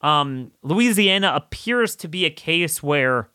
Um, 0.00 0.50
Louisiana 0.62 1.30
appears 1.32 1.94
to 1.94 2.08
be 2.08 2.24
a 2.24 2.30
case 2.30 2.82
where 2.82 3.30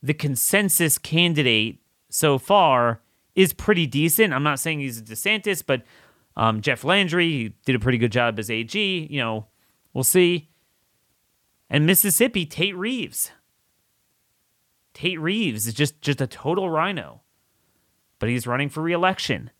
the 0.00 0.14
consensus 0.14 0.96
candidate 0.96 1.80
so 2.08 2.38
far 2.38 3.00
is 3.34 3.52
pretty 3.52 3.88
decent. 3.88 4.32
I'm 4.32 4.44
not 4.44 4.60
saying 4.60 4.78
he's 4.78 5.00
a 5.00 5.02
DeSantis, 5.02 5.60
but 5.66 5.82
um, 6.36 6.60
Jeff 6.60 6.84
Landry 6.84 7.28
he 7.28 7.54
did 7.66 7.74
a 7.74 7.80
pretty 7.80 7.98
good 7.98 8.12
job 8.12 8.38
as 8.38 8.48
AG. 8.48 9.08
You 9.10 9.18
know, 9.18 9.46
we'll 9.92 10.04
see. 10.04 10.50
And 11.68 11.84
Mississippi, 11.84 12.46
Tate 12.46 12.76
Reeves. 12.76 13.32
Tate 14.94 15.18
Reeves 15.18 15.66
is 15.66 15.74
just 15.74 16.00
just 16.00 16.20
a 16.20 16.28
total 16.28 16.70
rhino 16.70 17.22
but 18.18 18.28
he's 18.28 18.46
running 18.46 18.68
for 18.68 18.82
reelection. 18.82 19.50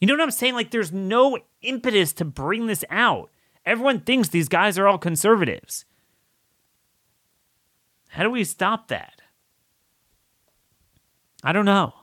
You 0.00 0.06
know 0.06 0.14
what 0.14 0.22
I'm 0.22 0.30
saying? 0.30 0.54
Like, 0.54 0.70
there's 0.70 0.92
no 0.92 1.38
impetus 1.60 2.12
to 2.14 2.24
bring 2.24 2.66
this 2.66 2.84
out. 2.90 3.30
Everyone 3.64 4.00
thinks 4.00 4.28
these 4.28 4.48
guys 4.48 4.78
are 4.78 4.88
all 4.88 4.98
conservatives. 4.98 5.84
How 8.08 8.24
do 8.24 8.30
we 8.30 8.44
stop 8.44 8.88
that? 8.88 9.22
I 11.44 11.52
don't 11.52 11.64
know. 11.64 11.94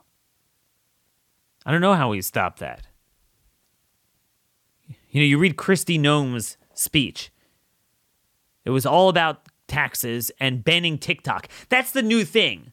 I 1.64 1.72
don't 1.72 1.80
know 1.80 1.94
how 1.94 2.10
we 2.10 2.22
stop 2.22 2.58
that. 2.58 2.86
You 5.10 5.20
know, 5.20 5.26
you 5.26 5.38
read 5.38 5.56
Kristi 5.56 6.00
Noem's 6.00 6.56
speech. 6.74 7.30
It 8.64 8.70
was 8.70 8.86
all 8.86 9.08
about 9.08 9.46
taxes 9.68 10.30
and 10.40 10.64
banning 10.64 10.98
TikTok. 10.98 11.48
That's 11.68 11.92
the 11.92 12.02
new 12.02 12.24
thing 12.24 12.72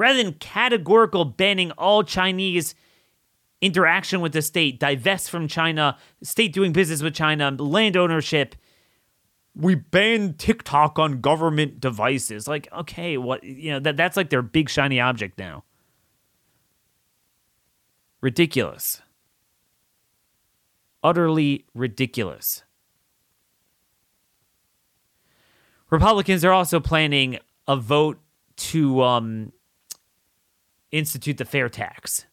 rather 0.00 0.22
than 0.22 0.32
categorical 0.32 1.26
banning 1.26 1.70
all 1.72 2.02
Chinese 2.02 2.74
interaction 3.60 4.22
with 4.22 4.32
the 4.32 4.40
state, 4.40 4.80
divest 4.80 5.28
from 5.28 5.46
China, 5.46 5.98
state 6.22 6.54
doing 6.54 6.72
business 6.72 7.02
with 7.02 7.14
China, 7.14 7.50
land 7.50 7.98
ownership. 7.98 8.56
We 9.54 9.74
ban 9.74 10.36
TikTok 10.38 10.98
on 10.98 11.20
government 11.20 11.80
devices. 11.80 12.48
Like, 12.48 12.66
okay, 12.72 13.18
what 13.18 13.44
you 13.44 13.72
know, 13.72 13.80
that 13.80 13.98
that's 13.98 14.16
like 14.16 14.30
their 14.30 14.40
big 14.40 14.70
shiny 14.70 14.98
object 14.98 15.38
now. 15.38 15.64
Ridiculous. 18.22 19.02
Utterly 21.02 21.66
ridiculous. 21.74 22.62
Republicans 25.90 26.42
are 26.42 26.52
also 26.52 26.80
planning 26.80 27.38
a 27.68 27.76
vote 27.76 28.18
to 28.56 29.02
um, 29.02 29.52
institute 30.92 31.38
the 31.38 31.44
fair 31.44 31.68
tax. 31.68 32.26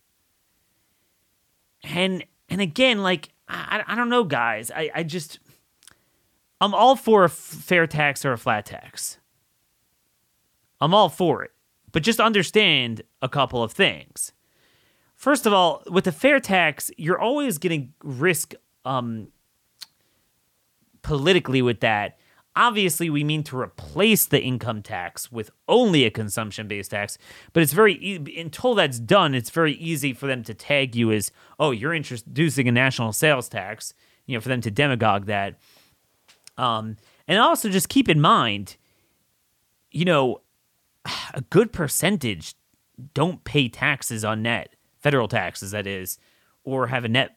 And 1.83 2.25
and 2.49 2.61
again, 2.61 3.01
like 3.03 3.29
I, 3.47 3.83
I 3.87 3.95
don't 3.95 4.09
know, 4.09 4.23
guys. 4.23 4.71
I, 4.71 4.89
I 4.93 5.03
just 5.03 5.39
I'm 6.59 6.73
all 6.73 6.95
for 6.95 7.23
a 7.23 7.29
fair 7.29 7.87
tax 7.87 8.25
or 8.25 8.33
a 8.33 8.37
flat 8.37 8.65
tax. 8.65 9.19
I'm 10.81 10.93
all 10.93 11.09
for 11.09 11.43
it. 11.43 11.51
But 11.91 12.03
just 12.03 12.19
understand 12.19 13.01
a 13.21 13.29
couple 13.29 13.63
of 13.63 13.71
things. 13.71 14.33
First 15.15 15.45
of 15.45 15.53
all, 15.53 15.83
with 15.89 16.03
the 16.03 16.11
fair 16.11 16.39
tax, 16.39 16.91
you're 16.97 17.19
always 17.19 17.57
going 17.57 17.81
to 17.81 18.07
risk 18.07 18.53
um, 18.85 19.29
politically 21.01 21.61
with 21.61 21.79
that 21.79 22.19
Obviously, 22.57 23.07
we 23.07 23.23
mean 23.23 23.43
to 23.43 23.55
replace 23.55 24.25
the 24.25 24.41
income 24.41 24.81
tax 24.81 25.31
with 25.31 25.51
only 25.67 26.05
a 26.05 26.09
consumption 26.09 26.67
based 26.67 26.89
tax, 26.89 27.19
but 27.53 27.61
it's 27.61 27.71
very, 27.71 27.93
e- 28.03 28.39
until 28.39 28.73
that's 28.73 28.99
done, 28.99 29.35
it's 29.35 29.51
very 29.51 29.73
easy 29.73 30.11
for 30.11 30.25
them 30.25 30.43
to 30.43 30.55
tag 30.55 30.95
you 30.95 31.11
as, 31.11 31.31
oh, 31.59 31.69
you're 31.69 31.93
introducing 31.93 32.67
a 32.67 32.71
national 32.71 33.13
sales 33.13 33.47
tax, 33.47 33.93
you 34.25 34.35
know, 34.35 34.41
for 34.41 34.49
them 34.49 34.61
to 34.61 34.71
demagogue 34.71 35.27
that. 35.27 35.59
Um, 36.57 36.97
and 37.27 37.37
also 37.37 37.69
just 37.69 37.89
keep 37.89 38.09
in 38.09 38.19
mind, 38.19 38.75
you 39.91 40.05
know, 40.05 40.41
a 41.35 41.41
good 41.41 41.71
percentage 41.71 42.55
don't 43.13 43.43
pay 43.43 43.69
taxes 43.69 44.25
on 44.25 44.41
net, 44.41 44.75
federal 44.99 45.27
taxes, 45.27 45.69
that 45.69 45.85
is, 45.85 46.17
or 46.63 46.87
have 46.87 47.05
a 47.05 47.09
net 47.09 47.36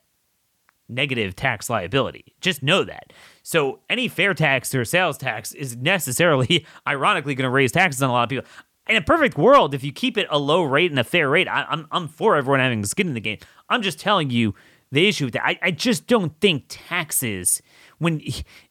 negative 0.91 1.37
tax 1.37 1.71
liability. 1.71 2.35
Just 2.41 2.63
know 2.63 2.85
that. 2.85 3.13
So 3.43 3.81
any 3.89 4.09
fair 4.09 4.35
tax 4.35 4.75
or 4.75 4.85
sales 4.85 5.17
tax 5.19 5.53
is 5.53 5.77
necessarily, 5.77 6.67
ironically, 6.87 7.35
going 7.35 7.45
to 7.45 7.51
raise 7.51 7.73
taxes 7.73 8.03
on 8.03 8.11
a 8.11 8.13
lot 8.13 8.25
of 8.25 8.29
people. 8.29 8.49
In 8.89 8.97
a 8.97 9.03
perfect 9.03 9.39
world, 9.39 9.75
if 9.75 9.85
you 9.85 9.93
keep 9.93 10.19
it 10.19 10.27
a 10.31 10.39
low 10.39 10.63
rate 10.63 10.91
and 10.91 10.99
a 10.99 11.05
fair 11.05 11.29
rate, 11.29 11.49
I, 11.49 11.61
am 11.61 11.67
I'm, 11.71 11.87
I'm 11.93 12.09
for 12.09 12.37
everyone 12.37 12.61
having 12.61 12.85
skin 12.85 13.09
in 13.09 13.15
the 13.15 13.21
game. 13.21 13.39
I'm 13.69 13.83
just 13.83 14.01
telling 14.01 14.31
you 14.31 14.55
the 14.91 15.07
issue 15.07 15.27
with 15.27 15.35
that. 15.35 15.47
I, 15.47 15.59
I 15.63 15.71
just 15.71 16.07
don't 16.07 16.39
think 16.41 16.65
taxes, 16.69 17.63
when, 17.99 18.21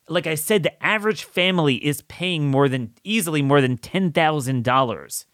like 0.10 0.28
I 0.28 0.36
said, 0.36 0.64
the 0.64 0.84
average 0.84 1.24
family 1.24 1.76
is 1.76 2.02
paying 2.04 2.50
more 2.50 2.68
than, 2.68 2.94
easily 3.04 3.42
more 3.42 3.62
than 3.62 3.78
$10,000 3.78 5.26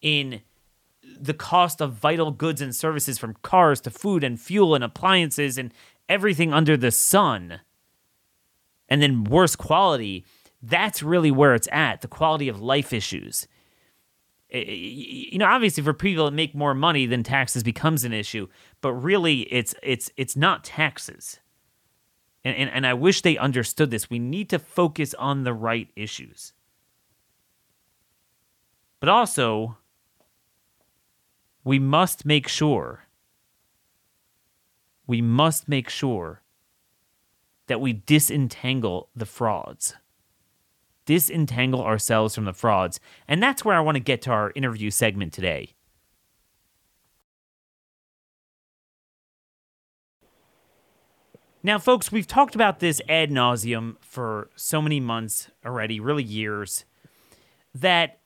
in 0.00 0.40
the 1.20 1.34
cost 1.34 1.80
of 1.80 1.92
vital 1.92 2.30
goods 2.30 2.60
and 2.60 2.74
services 2.74 3.18
from 3.18 3.34
cars 3.42 3.80
to 3.82 3.90
food 3.90 4.24
and 4.24 4.40
fuel 4.40 4.74
and 4.74 4.82
appliances 4.82 5.58
and 5.58 5.72
everything 6.08 6.52
under 6.52 6.76
the 6.76 6.90
sun 6.90 7.60
and 8.88 9.02
then 9.02 9.24
worse 9.24 9.56
quality, 9.56 10.24
that's 10.62 11.02
really 11.02 11.30
where 11.30 11.54
it's 11.54 11.68
at 11.72 12.00
the 12.00 12.08
quality 12.08 12.48
of 12.48 12.60
life 12.60 12.92
issues. 12.92 13.46
you 14.54 15.38
know, 15.38 15.46
obviously 15.46 15.82
for 15.82 15.92
people 15.92 16.26
that 16.26 16.30
make 16.30 16.54
more 16.54 16.74
money, 16.74 17.06
then 17.06 17.22
taxes 17.22 17.62
becomes 17.62 18.04
an 18.04 18.12
issue. 18.12 18.46
But 18.80 18.92
really, 18.92 19.40
it's 19.52 19.74
it's 19.82 20.10
it's 20.16 20.36
not 20.36 20.64
taxes. 20.64 21.40
And, 22.44 22.56
and, 22.56 22.70
and 22.70 22.86
I 22.86 22.94
wish 22.94 23.22
they 23.22 23.38
understood 23.38 23.90
this. 23.90 24.10
We 24.10 24.18
need 24.18 24.50
to 24.50 24.58
focus 24.58 25.14
on 25.14 25.44
the 25.44 25.54
right 25.54 25.88
issues. 25.96 26.52
But 29.00 29.08
also, 29.08 29.78
we 31.64 31.78
must 31.78 32.26
make 32.26 32.46
sure, 32.46 33.03
we 35.06 35.20
must 35.20 35.68
make 35.68 35.88
sure 35.88 36.42
that 37.66 37.80
we 37.80 37.92
disentangle 37.92 39.08
the 39.14 39.26
frauds. 39.26 39.94
Disentangle 41.06 41.82
ourselves 41.82 42.34
from 42.34 42.44
the 42.44 42.52
frauds. 42.52 43.00
And 43.28 43.42
that's 43.42 43.64
where 43.64 43.76
I 43.76 43.80
want 43.80 43.96
to 43.96 44.00
get 44.00 44.22
to 44.22 44.30
our 44.30 44.52
interview 44.54 44.90
segment 44.90 45.32
today. 45.32 45.74
Now, 51.62 51.78
folks, 51.78 52.12
we've 52.12 52.26
talked 52.26 52.54
about 52.54 52.80
this 52.80 53.00
ad 53.08 53.30
nauseum 53.30 53.96
for 54.02 54.50
so 54.54 54.82
many 54.82 55.00
months 55.00 55.50
already, 55.64 55.98
really 55.98 56.22
years, 56.22 56.84
that 57.74 58.18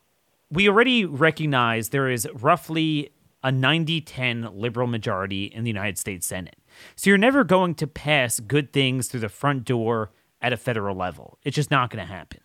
we 0.51 0.69
already 0.69 1.05
recognize 1.05 1.91
there 1.91 2.11
is 2.11 2.29
roughly 2.35 3.11
a 3.45 3.53
90 3.53 4.01
10 4.01 4.49
liberal 4.55 4.89
majority 4.89 5.45
in 5.45 5.63
the 5.63 5.71
United 5.71 5.99
States 5.99 6.27
Senate. 6.27 6.58
So 6.97 7.11
you're 7.11 7.19
never 7.19 7.45
going 7.45 7.75
to 7.77 7.87
pass 7.87 8.41
good 8.41 8.73
things 8.73 9.09
through 9.09 9.21
the 9.21 9.29
front 9.29 9.65
door 9.65 10.11
at 10.41 10.53
a 10.53 10.57
federal 10.57 10.97
level. 10.97 11.39
It's 11.45 11.57
just 11.57 11.71
not 11.71 11.91
going 11.91 12.07
to 12.07 12.13
happen. 12.13 12.41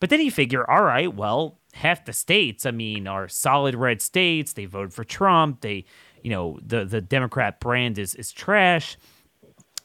But 0.00 0.10
then 0.10 0.20
you 0.20 0.30
figure, 0.30 0.68
all 0.70 0.84
right, 0.84 1.12
well, 1.12 1.58
half 1.74 2.04
the 2.04 2.12
states, 2.12 2.64
I 2.64 2.70
mean, 2.70 3.08
are 3.08 3.28
solid 3.28 3.74
red 3.74 4.00
states. 4.00 4.52
They 4.52 4.64
voted 4.64 4.94
for 4.94 5.02
Trump. 5.02 5.60
They, 5.60 5.84
you 6.22 6.30
know, 6.30 6.58
the, 6.64 6.84
the 6.84 7.00
Democrat 7.00 7.58
brand 7.58 7.98
is, 7.98 8.14
is 8.14 8.30
trash 8.30 8.96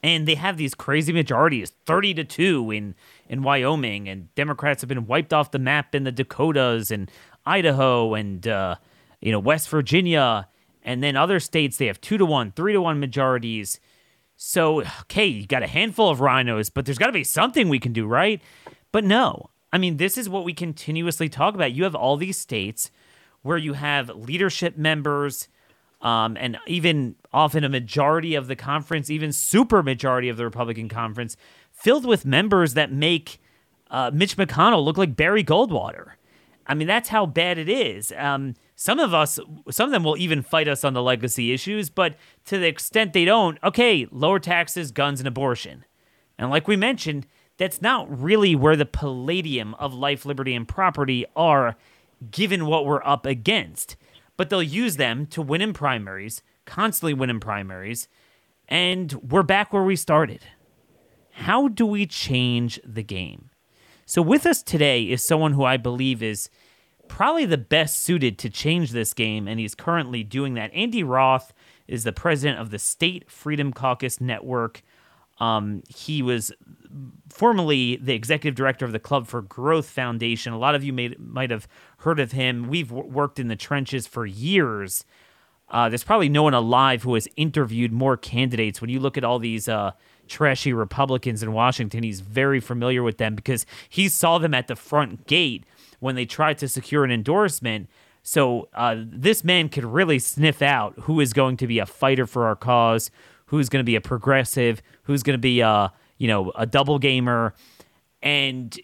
and 0.03 0.27
they 0.27 0.35
have 0.35 0.57
these 0.57 0.75
crazy 0.75 1.13
majorities 1.13 1.71
30 1.85 2.13
to 2.15 2.23
2 2.25 2.71
in 2.71 2.95
in 3.29 3.41
Wyoming 3.41 4.09
and 4.09 4.33
Democrats 4.35 4.81
have 4.81 4.89
been 4.89 5.07
wiped 5.07 5.33
off 5.33 5.51
the 5.51 5.59
map 5.59 5.95
in 5.95 6.03
the 6.03 6.11
Dakotas 6.11 6.91
and 6.91 7.09
Idaho 7.45 8.13
and 8.13 8.45
uh, 8.47 8.75
you 9.21 9.31
know 9.31 9.39
West 9.39 9.69
Virginia 9.69 10.47
and 10.83 11.01
then 11.01 11.15
other 11.15 11.39
states 11.39 11.77
they 11.77 11.87
have 11.87 12.01
2 12.01 12.17
to 12.17 12.25
1 12.25 12.51
3 12.51 12.73
to 12.73 12.81
1 12.81 12.99
majorities 12.99 13.79
so 14.35 14.81
okay 15.01 15.25
you 15.25 15.47
got 15.47 15.63
a 15.63 15.67
handful 15.67 16.09
of 16.09 16.21
rhinos, 16.21 16.69
but 16.69 16.85
there's 16.85 16.97
got 16.97 17.07
to 17.07 17.13
be 17.13 17.23
something 17.23 17.69
we 17.69 17.79
can 17.79 17.93
do 17.93 18.05
right 18.05 18.41
but 18.91 19.03
no 19.03 19.49
I 19.71 19.77
mean 19.77 19.97
this 19.97 20.17
is 20.17 20.29
what 20.29 20.43
we 20.43 20.53
continuously 20.53 21.29
talk 21.29 21.55
about 21.55 21.73
you 21.73 21.83
have 21.83 21.95
all 21.95 22.17
these 22.17 22.37
states 22.37 22.91
where 23.41 23.57
you 23.57 23.73
have 23.73 24.09
leadership 24.09 24.77
members 24.77 25.47
um, 26.03 26.35
and 26.37 26.57
even 26.67 27.15
often 27.31 27.63
a 27.63 27.69
majority 27.69 28.35
of 28.35 28.47
the 28.47 28.57
conference, 28.57 29.09
even 29.09 29.31
super 29.31 29.81
majority 29.81 30.27
of 30.27 30.35
the 30.35 30.43
Republican 30.43 30.89
conference, 30.89 31.37
filled 31.71 32.05
with 32.05 32.25
members 32.25 32.73
that 32.73 32.91
make 32.91 33.39
uh, 33.89 34.11
Mitch 34.13 34.35
McConnell 34.35 34.83
look 34.83 34.97
like 34.97 35.15
Barry 35.15 35.43
Goldwater. 35.43 36.11
I 36.67 36.73
mean, 36.73 36.87
that's 36.87 37.09
how 37.09 37.25
bad 37.25 37.57
it 37.57 37.69
is. 37.69 38.11
Um, 38.17 38.55
some 38.75 38.99
of 38.99 39.13
us, 39.13 39.39
some 39.69 39.87
of 39.87 39.91
them 39.91 40.03
will 40.03 40.17
even 40.17 40.41
fight 40.41 40.67
us 40.67 40.83
on 40.83 40.93
the 40.93 41.01
legacy 41.01 41.53
issues, 41.53 41.89
but 41.89 42.15
to 42.45 42.57
the 42.57 42.67
extent 42.67 43.13
they 43.13 43.25
don't, 43.25 43.57
okay, 43.63 44.07
lower 44.11 44.39
taxes, 44.39 44.91
guns, 44.91 45.19
and 45.19 45.27
abortion. 45.27 45.85
And 46.37 46.49
like 46.49 46.67
we 46.67 46.75
mentioned, 46.75 47.27
that's 47.57 47.81
not 47.81 48.07
really 48.21 48.55
where 48.55 48.75
the 48.75 48.85
palladium 48.85 49.75
of 49.75 49.93
life, 49.93 50.25
liberty, 50.25 50.55
and 50.55 50.67
property 50.67 51.25
are, 51.35 51.75
given 52.31 52.65
what 52.65 52.85
we're 52.85 53.03
up 53.03 53.25
against 53.25 53.95
but 54.37 54.49
they'll 54.49 54.63
use 54.63 54.97
them 54.97 55.25
to 55.27 55.41
win 55.41 55.61
in 55.61 55.73
primaries, 55.73 56.41
constantly 56.65 57.13
win 57.13 57.29
in 57.29 57.39
primaries, 57.39 58.07
and 58.67 59.13
we're 59.13 59.43
back 59.43 59.71
where 59.71 59.83
we 59.83 59.95
started. 59.95 60.45
How 61.31 61.67
do 61.67 61.85
we 61.85 62.05
change 62.05 62.79
the 62.83 63.03
game? 63.03 63.49
So, 64.05 64.21
with 64.21 64.45
us 64.45 64.61
today 64.61 65.03
is 65.03 65.23
someone 65.23 65.53
who 65.53 65.63
I 65.63 65.77
believe 65.77 66.21
is 66.21 66.49
probably 67.13 67.45
the 67.45 67.59
best 67.59 68.01
suited 68.01 68.39
to 68.39 68.49
change 68.49 68.89
this 68.89 69.13
game, 69.13 69.47
and 69.47 69.59
he's 69.59 69.75
currently 69.75 70.23
doing 70.23 70.55
that. 70.55 70.73
Andy 70.73 71.03
Roth 71.03 71.53
is 71.87 72.03
the 72.05 72.11
president 72.11 72.59
of 72.59 72.71
the 72.71 72.79
State 72.79 73.29
Freedom 73.29 73.71
Caucus 73.71 74.19
Network. 74.19 74.81
Um, 75.39 75.83
he 75.95 76.23
was 76.23 76.51
formerly 77.29 77.97
the 77.97 78.15
executive 78.15 78.55
director 78.55 78.83
of 78.83 78.93
the 78.93 78.99
Club 78.99 79.27
for 79.27 79.43
Growth 79.43 79.85
Foundation. 79.85 80.53
A 80.53 80.57
lot 80.57 80.73
of 80.73 80.83
you 80.83 80.91
may, 80.91 81.13
might 81.19 81.51
have 81.51 81.67
heard 81.99 82.19
of 82.19 82.31
him. 82.31 82.67
We've 82.67 82.89
w- 82.89 83.07
worked 83.07 83.37
in 83.37 83.47
the 83.47 83.55
trenches 83.55 84.07
for 84.07 84.25
years. 84.25 85.05
Uh, 85.69 85.89
there's 85.89 86.03
probably 86.03 86.29
no 86.29 86.41
one 86.41 86.55
alive 86.55 87.03
who 87.03 87.13
has 87.13 87.27
interviewed 87.35 87.91
more 87.91 88.17
candidates. 88.17 88.81
When 88.81 88.89
you 88.89 88.99
look 88.99 89.19
at 89.19 89.23
all 89.23 89.37
these 89.37 89.69
uh, 89.69 89.91
trashy 90.27 90.73
Republicans 90.73 91.43
in 91.43 91.53
Washington, 91.53 92.01
he's 92.01 92.21
very 92.21 92.59
familiar 92.59 93.03
with 93.03 93.19
them 93.19 93.35
because 93.35 93.67
he 93.87 94.09
saw 94.09 94.39
them 94.39 94.55
at 94.55 94.67
the 94.67 94.75
front 94.75 95.27
gate 95.27 95.63
when 96.03 96.15
they 96.15 96.25
tried 96.25 96.57
to 96.57 96.67
secure 96.67 97.05
an 97.05 97.11
endorsement. 97.11 97.89
So 98.23 98.67
uh, 98.73 98.97
this 98.97 99.43
man 99.43 99.69
could 99.69 99.85
really 99.85 100.19
sniff 100.19 100.61
out 100.61 100.93
who 101.03 101.21
is 101.21 101.31
going 101.31 101.55
to 101.57 101.67
be 101.67 101.79
a 101.79 101.85
fighter 101.85 102.27
for 102.27 102.45
our 102.45 102.57
cause, 102.57 103.09
who's 103.45 103.69
going 103.69 103.79
to 103.79 103.85
be 103.85 103.95
a 103.95 104.01
progressive, 104.01 104.81
who's 105.03 105.23
going 105.23 105.35
to 105.35 105.41
be 105.41 105.61
a 105.61 105.93
you 106.17 106.27
know 106.27 106.51
a 106.55 106.65
double 106.65 106.99
gamer, 106.99 107.55
and 108.21 108.77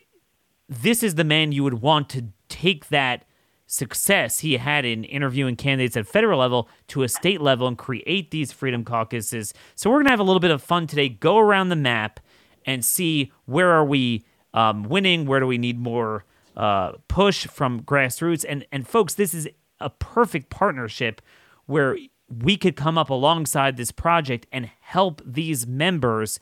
this 0.70 1.04
is 1.04 1.16
the 1.16 1.26
man 1.26 1.52
you 1.52 1.64
would 1.64 1.82
want 1.82 2.10
to 2.10 2.28
take 2.48 2.88
that 2.88 3.26
success 3.68 4.40
he 4.40 4.58
had 4.58 4.86
in 4.86 5.04
interviewing 5.04 5.58
candidates 5.58 5.98
at 5.98 6.08
federal 6.08 6.40
level 6.40 6.70
to 6.88 7.04
a 7.04 7.10
state 7.10 7.42
level 7.42 7.68
and 7.68 7.78
create 7.78 8.32
these 8.32 8.52
freedom 8.54 8.86
caucuses. 8.86 9.54
So 9.76 9.90
we're 9.90 10.00
gonna 10.00 10.10
have 10.10 10.22
a 10.22 10.24
little 10.24 10.40
bit 10.40 10.52
of 10.52 10.64
fun 10.64 10.88
today. 10.88 11.10
Go 11.10 11.38
around 11.38 11.68
the 11.68 11.76
map 11.76 12.22
and 12.66 12.84
see 12.84 13.32
where 13.46 13.72
are 13.72 13.86
we 13.86 14.24
um, 14.54 14.84
winning, 14.84 15.26
where 15.26 15.42
do 15.42 15.48
we 15.48 15.58
need 15.58 15.80
more 15.80 16.24
uh, 16.60 16.92
push 17.08 17.48
from 17.48 17.82
grassroots, 17.84 18.44
and 18.48 18.66
and 18.70 18.86
folks, 18.86 19.14
this 19.16 19.34
is 19.34 19.48
a 19.80 19.90
perfect 19.90 20.50
partnership 20.50 21.22
where 21.68 21.98
we 22.28 22.58
could 22.58 22.76
come 22.76 22.98
up 22.98 23.10
alongside 23.10 23.78
this 23.78 23.94
project 23.94 24.46
and 24.52 24.70
help 24.82 25.22
these 25.26 25.66
members 25.66 26.38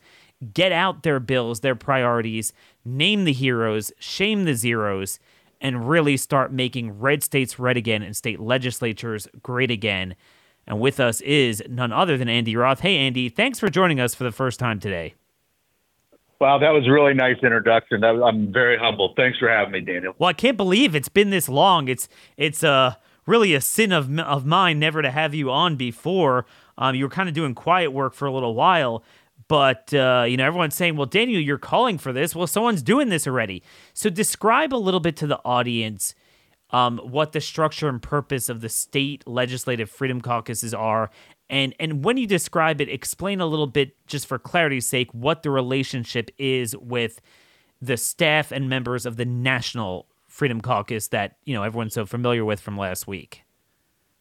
get 0.52 0.72
out 0.72 1.04
their 1.04 1.20
bills, 1.20 1.60
their 1.60 1.76
priorities, 1.76 2.52
name 2.84 3.24
the 3.24 3.32
heroes, 3.32 3.92
shame 4.00 4.44
the 4.44 4.54
zeros, 4.54 5.20
and 5.60 5.88
really 5.88 6.16
start 6.16 6.52
making 6.52 6.98
red 6.98 7.22
states 7.22 7.56
red 7.56 7.76
again 7.76 8.02
and 8.02 8.16
state 8.16 8.40
legislatures 8.40 9.28
great 9.40 9.70
again. 9.70 10.16
And 10.66 10.80
with 10.80 10.98
us 10.98 11.20
is 11.20 11.62
none 11.68 11.92
other 11.92 12.18
than 12.18 12.28
Andy 12.28 12.56
Roth. 12.56 12.80
Hey, 12.80 12.96
Andy, 12.96 13.28
thanks 13.28 13.60
for 13.60 13.70
joining 13.70 14.00
us 14.00 14.16
for 14.16 14.24
the 14.24 14.32
first 14.32 14.58
time 14.58 14.80
today. 14.80 15.14
Wow, 16.40 16.58
that 16.58 16.70
was 16.70 16.86
a 16.86 16.90
really 16.90 17.14
nice 17.14 17.36
introduction. 17.42 18.04
I'm 18.04 18.52
very 18.52 18.78
humbled. 18.78 19.14
Thanks 19.16 19.38
for 19.38 19.48
having 19.48 19.72
me, 19.72 19.80
Daniel. 19.80 20.14
Well, 20.18 20.28
I 20.28 20.32
can't 20.32 20.56
believe 20.56 20.94
it's 20.94 21.08
been 21.08 21.30
this 21.30 21.48
long. 21.48 21.88
It's 21.88 22.08
it's 22.36 22.62
uh, 22.62 22.94
really 23.26 23.54
a 23.54 23.60
sin 23.60 23.90
of 23.90 24.16
of 24.20 24.46
mine 24.46 24.78
never 24.78 25.02
to 25.02 25.10
have 25.10 25.34
you 25.34 25.50
on 25.50 25.74
before. 25.74 26.46
Um, 26.76 26.94
you 26.94 27.04
were 27.04 27.10
kind 27.10 27.28
of 27.28 27.34
doing 27.34 27.54
quiet 27.54 27.92
work 27.92 28.14
for 28.14 28.26
a 28.26 28.32
little 28.32 28.54
while, 28.54 29.02
but 29.48 29.92
uh, 29.92 30.26
you 30.28 30.36
know 30.36 30.46
everyone's 30.46 30.76
saying, 30.76 30.94
"Well, 30.94 31.06
Daniel, 31.06 31.40
you're 31.40 31.58
calling 31.58 31.98
for 31.98 32.12
this." 32.12 32.36
Well, 32.36 32.46
someone's 32.46 32.82
doing 32.82 33.08
this 33.08 33.26
already. 33.26 33.64
So 33.92 34.08
describe 34.08 34.72
a 34.72 34.76
little 34.76 35.00
bit 35.00 35.16
to 35.16 35.26
the 35.26 35.40
audience 35.44 36.14
um, 36.70 36.98
what 36.98 37.32
the 37.32 37.40
structure 37.40 37.88
and 37.88 38.00
purpose 38.00 38.48
of 38.48 38.60
the 38.60 38.68
state 38.68 39.26
legislative 39.26 39.90
freedom 39.90 40.20
caucuses 40.20 40.74
are, 40.74 41.10
and 41.50 41.74
and 41.80 42.04
when 42.04 42.16
you 42.16 42.26
describe 42.26 42.80
it, 42.80 42.88
explain 42.88 43.40
a 43.40 43.46
little 43.46 43.66
bit, 43.66 43.96
just 44.06 44.26
for 44.26 44.38
clarity's 44.38 44.86
sake, 44.86 45.12
what 45.12 45.42
the 45.42 45.50
relationship 45.50 46.30
is 46.38 46.76
with 46.76 47.20
the 47.80 47.96
staff 47.96 48.52
and 48.52 48.68
members 48.68 49.06
of 49.06 49.16
the 49.16 49.24
National 49.24 50.06
Freedom 50.26 50.60
Caucus 50.60 51.08
that 51.08 51.36
you 51.44 51.54
know 51.54 51.62
everyone's 51.62 51.94
so 51.94 52.06
familiar 52.06 52.44
with 52.44 52.60
from 52.60 52.76
last 52.76 53.06
week. 53.06 53.42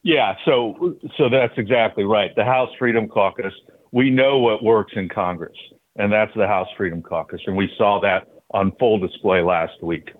Yeah, 0.04 0.36
so 0.46 0.98
so 1.18 1.30
that's 1.30 1.58
exactly 1.58 2.04
right. 2.04 2.36
The 2.36 2.46
House 2.46 2.70
Freedom 2.80 3.08
Caucus 3.08 3.54
we 3.92 4.10
know 4.10 4.38
what 4.40 4.64
works 4.64 4.94
in 4.96 5.10
Congress, 5.10 5.58
and 5.96 6.12
that's 6.12 6.34
the 6.36 6.48
House 6.48 6.68
Freedom 6.76 7.02
Caucus. 7.02 7.42
And 7.48 7.56
we 7.56 7.70
saw 7.78 8.00
that 8.02 8.28
on 8.52 8.72
full 8.80 9.00
display 9.00 9.42
last 9.42 9.82
week. 9.82 10.12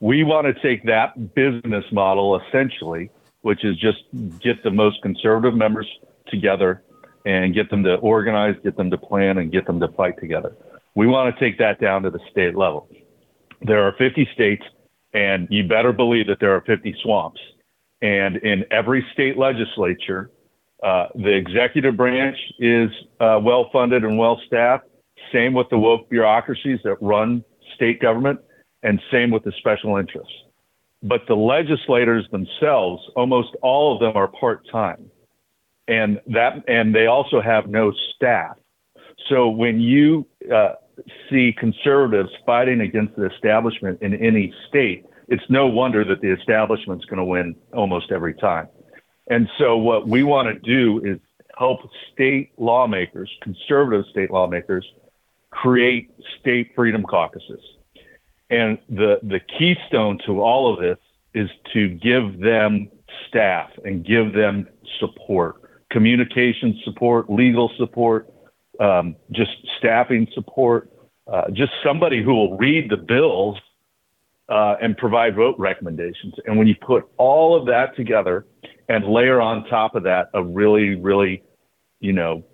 We 0.00 0.24
want 0.24 0.46
to 0.46 0.62
take 0.62 0.84
that 0.86 1.34
business 1.34 1.84
model 1.92 2.40
essentially, 2.40 3.10
which 3.42 3.64
is 3.64 3.76
just 3.76 3.98
get 4.40 4.62
the 4.62 4.70
most 4.70 5.02
conservative 5.02 5.56
members 5.56 5.86
together 6.30 6.82
and 7.26 7.54
get 7.54 7.70
them 7.70 7.82
to 7.84 7.96
organize, 7.96 8.54
get 8.62 8.76
them 8.76 8.90
to 8.90 8.98
plan, 8.98 9.38
and 9.38 9.52
get 9.52 9.66
them 9.66 9.80
to 9.80 9.88
fight 9.88 10.18
together. 10.20 10.56
We 10.94 11.06
want 11.06 11.34
to 11.34 11.40
take 11.40 11.58
that 11.58 11.80
down 11.80 12.02
to 12.02 12.10
the 12.10 12.20
state 12.30 12.56
level. 12.56 12.88
There 13.62 13.82
are 13.82 13.94
50 13.98 14.28
states, 14.34 14.62
and 15.12 15.46
you 15.50 15.68
better 15.68 15.92
believe 15.92 16.26
that 16.28 16.38
there 16.40 16.54
are 16.54 16.62
50 16.62 16.94
swamps. 17.02 17.40
And 18.00 18.36
in 18.38 18.64
every 18.70 19.04
state 19.12 19.36
legislature, 19.36 20.30
uh, 20.82 21.08
the 21.14 21.30
executive 21.34 21.96
branch 21.96 22.38
is 22.58 22.90
uh, 23.20 23.38
well 23.42 23.68
funded 23.72 24.02
and 24.04 24.16
well 24.16 24.40
staffed. 24.46 24.86
Same 25.32 25.52
with 25.52 25.68
the 25.68 25.78
woke 25.78 26.08
bureaucracies 26.08 26.78
that 26.84 26.96
run 27.02 27.44
state 27.74 28.00
government, 28.00 28.40
and 28.82 29.00
same 29.12 29.30
with 29.30 29.44
the 29.44 29.52
special 29.58 29.98
interests. 29.98 30.32
but 31.02 31.22
the 31.28 31.34
legislators 31.34 32.26
themselves, 32.30 33.02
almost 33.16 33.48
all 33.62 33.94
of 33.94 34.00
them 34.00 34.16
are 34.16 34.28
part 34.28 34.60
time, 34.70 35.10
and 35.90 36.20
that 36.28 36.64
and 36.68 36.94
they 36.94 37.06
also 37.06 37.40
have 37.40 37.68
no 37.68 37.92
staff. 38.14 38.56
So 39.28 39.48
when 39.48 39.80
you 39.80 40.26
uh, 40.52 40.74
see 41.28 41.52
conservatives 41.58 42.30
fighting 42.46 42.80
against 42.80 43.16
the 43.16 43.26
establishment 43.26 44.00
in 44.00 44.14
any 44.14 44.54
state, 44.68 45.04
it's 45.28 45.42
no 45.48 45.66
wonder 45.66 46.04
that 46.04 46.20
the 46.20 46.32
establishment's 46.32 47.04
going 47.04 47.18
to 47.18 47.24
win 47.24 47.56
almost 47.74 48.12
every 48.12 48.34
time. 48.34 48.68
And 49.28 49.48
so 49.58 49.76
what 49.76 50.08
we 50.08 50.22
want 50.22 50.48
to 50.48 50.58
do 50.60 51.00
is 51.04 51.18
help 51.58 51.80
state 52.12 52.52
lawmakers, 52.56 53.30
conservative 53.42 54.04
state 54.10 54.30
lawmakers, 54.30 54.86
create 55.50 56.10
state 56.40 56.72
freedom 56.74 57.02
caucuses. 57.02 57.60
And 58.48 58.78
the, 58.88 59.20
the 59.22 59.40
keystone 59.58 60.18
to 60.26 60.40
all 60.40 60.72
of 60.72 60.80
this 60.80 60.98
is 61.34 61.48
to 61.72 61.88
give 61.88 62.40
them 62.40 62.88
staff 63.28 63.70
and 63.84 64.04
give 64.04 64.32
them 64.32 64.66
support, 64.98 65.59
communication 65.90 66.80
support, 66.84 67.30
legal 67.30 67.70
support, 67.76 68.28
um, 68.78 69.16
just 69.32 69.50
staffing 69.78 70.26
support, 70.34 70.90
uh, 71.30 71.50
just 71.52 71.72
somebody 71.84 72.22
who 72.22 72.34
will 72.34 72.56
read 72.56 72.90
the 72.90 72.96
bills 72.96 73.58
uh, 74.48 74.76
and 74.80 74.96
provide 74.96 75.36
vote 75.36 75.54
recommendations. 75.58 76.34
And 76.46 76.58
when 76.58 76.66
you 76.66 76.74
put 76.74 77.08
all 77.18 77.58
of 77.58 77.66
that 77.66 77.94
together 77.96 78.46
and 78.88 79.04
layer 79.04 79.40
on 79.40 79.64
top 79.66 79.94
of 79.94 80.02
that 80.04 80.30
a 80.34 80.42
really, 80.42 80.96
really, 80.96 81.42
you 82.00 82.12
know, 82.12 82.44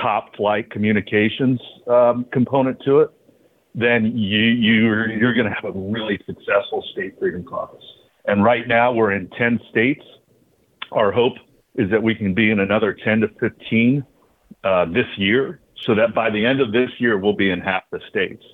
top 0.00 0.34
flight 0.36 0.70
communications 0.70 1.60
um, 1.86 2.26
component 2.32 2.80
to 2.84 3.00
it, 3.00 3.10
then 3.74 4.16
you 4.16 4.38
you're 4.38 5.10
you're 5.10 5.34
going 5.34 5.48
to 5.48 5.54
have 5.54 5.64
a 5.64 5.78
really 5.78 6.18
successful 6.26 6.84
state 6.92 7.14
freedom 7.18 7.44
caucus. 7.44 7.82
And 8.26 8.42
right 8.42 8.66
now 8.66 8.92
we're 8.92 9.12
in 9.12 9.28
10 9.30 9.60
states. 9.70 10.04
Our 10.92 11.12
hope 11.12 11.34
is 11.74 11.90
that 11.90 12.02
we 12.02 12.14
can 12.14 12.34
be 12.34 12.50
in 12.50 12.60
another 12.60 12.96
10 13.04 13.20
to 13.20 13.28
15 13.40 14.04
uh, 14.62 14.84
this 14.86 15.06
year, 15.16 15.60
so 15.82 15.94
that 15.94 16.14
by 16.14 16.30
the 16.30 16.44
end 16.44 16.60
of 16.60 16.72
this 16.72 16.90
year 16.98 17.18
we'll 17.18 17.36
be 17.36 17.50
in 17.50 17.60
half 17.60 17.82
the 17.90 18.00
states. 18.08 18.44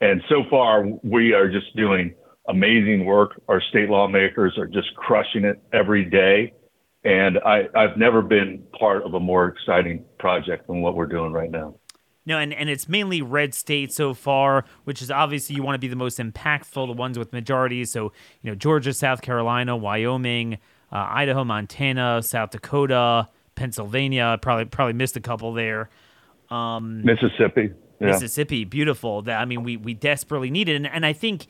And 0.00 0.22
so 0.28 0.44
far 0.48 0.84
we 1.02 1.32
are 1.32 1.50
just 1.50 1.74
doing 1.76 2.14
amazing 2.48 3.04
work. 3.04 3.40
Our 3.48 3.60
state 3.60 3.88
lawmakers 3.88 4.56
are 4.58 4.66
just 4.66 4.94
crushing 4.96 5.44
it 5.44 5.60
every 5.72 6.04
day. 6.04 6.54
And 7.04 7.38
I, 7.38 7.68
I've 7.74 7.96
never 7.96 8.22
been 8.22 8.62
part 8.78 9.02
of 9.04 9.14
a 9.14 9.20
more 9.20 9.48
exciting 9.48 10.04
project 10.18 10.66
than 10.66 10.82
what 10.82 10.96
we're 10.96 11.06
doing 11.06 11.32
right 11.32 11.50
now. 11.50 11.76
No, 12.26 12.38
and, 12.38 12.52
and 12.52 12.68
it's 12.68 12.88
mainly 12.88 13.22
red 13.22 13.54
states 13.54 13.96
so 13.96 14.12
far, 14.12 14.64
which 14.84 15.00
is 15.00 15.10
obviously 15.10 15.56
you 15.56 15.62
want 15.62 15.74
to 15.76 15.80
be 15.80 15.88
the 15.88 15.96
most 15.96 16.18
impactful, 16.18 16.86
the 16.86 16.92
ones 16.92 17.18
with 17.18 17.32
majorities. 17.32 17.90
So, 17.90 18.12
you 18.42 18.50
know, 18.50 18.54
Georgia, 18.54 18.92
South 18.92 19.22
Carolina, 19.22 19.76
Wyoming, 19.76 20.58
uh, 20.92 21.06
Idaho, 21.10 21.44
Montana, 21.44 22.22
South 22.22 22.50
Dakota, 22.50 23.28
Pennsylvania. 23.54 24.38
Probably 24.40 24.64
probably 24.64 24.94
missed 24.94 25.16
a 25.16 25.20
couple 25.20 25.52
there. 25.52 25.90
Um, 26.50 27.02
Mississippi. 27.04 27.72
Yeah. 28.00 28.06
Mississippi, 28.06 28.64
beautiful. 28.64 29.22
That 29.22 29.40
I 29.40 29.44
mean, 29.44 29.62
we 29.62 29.76
we 29.76 29.94
desperately 29.94 30.50
need 30.50 30.68
it, 30.68 30.76
and, 30.76 30.86
and 30.86 31.04
I 31.04 31.12
think 31.12 31.46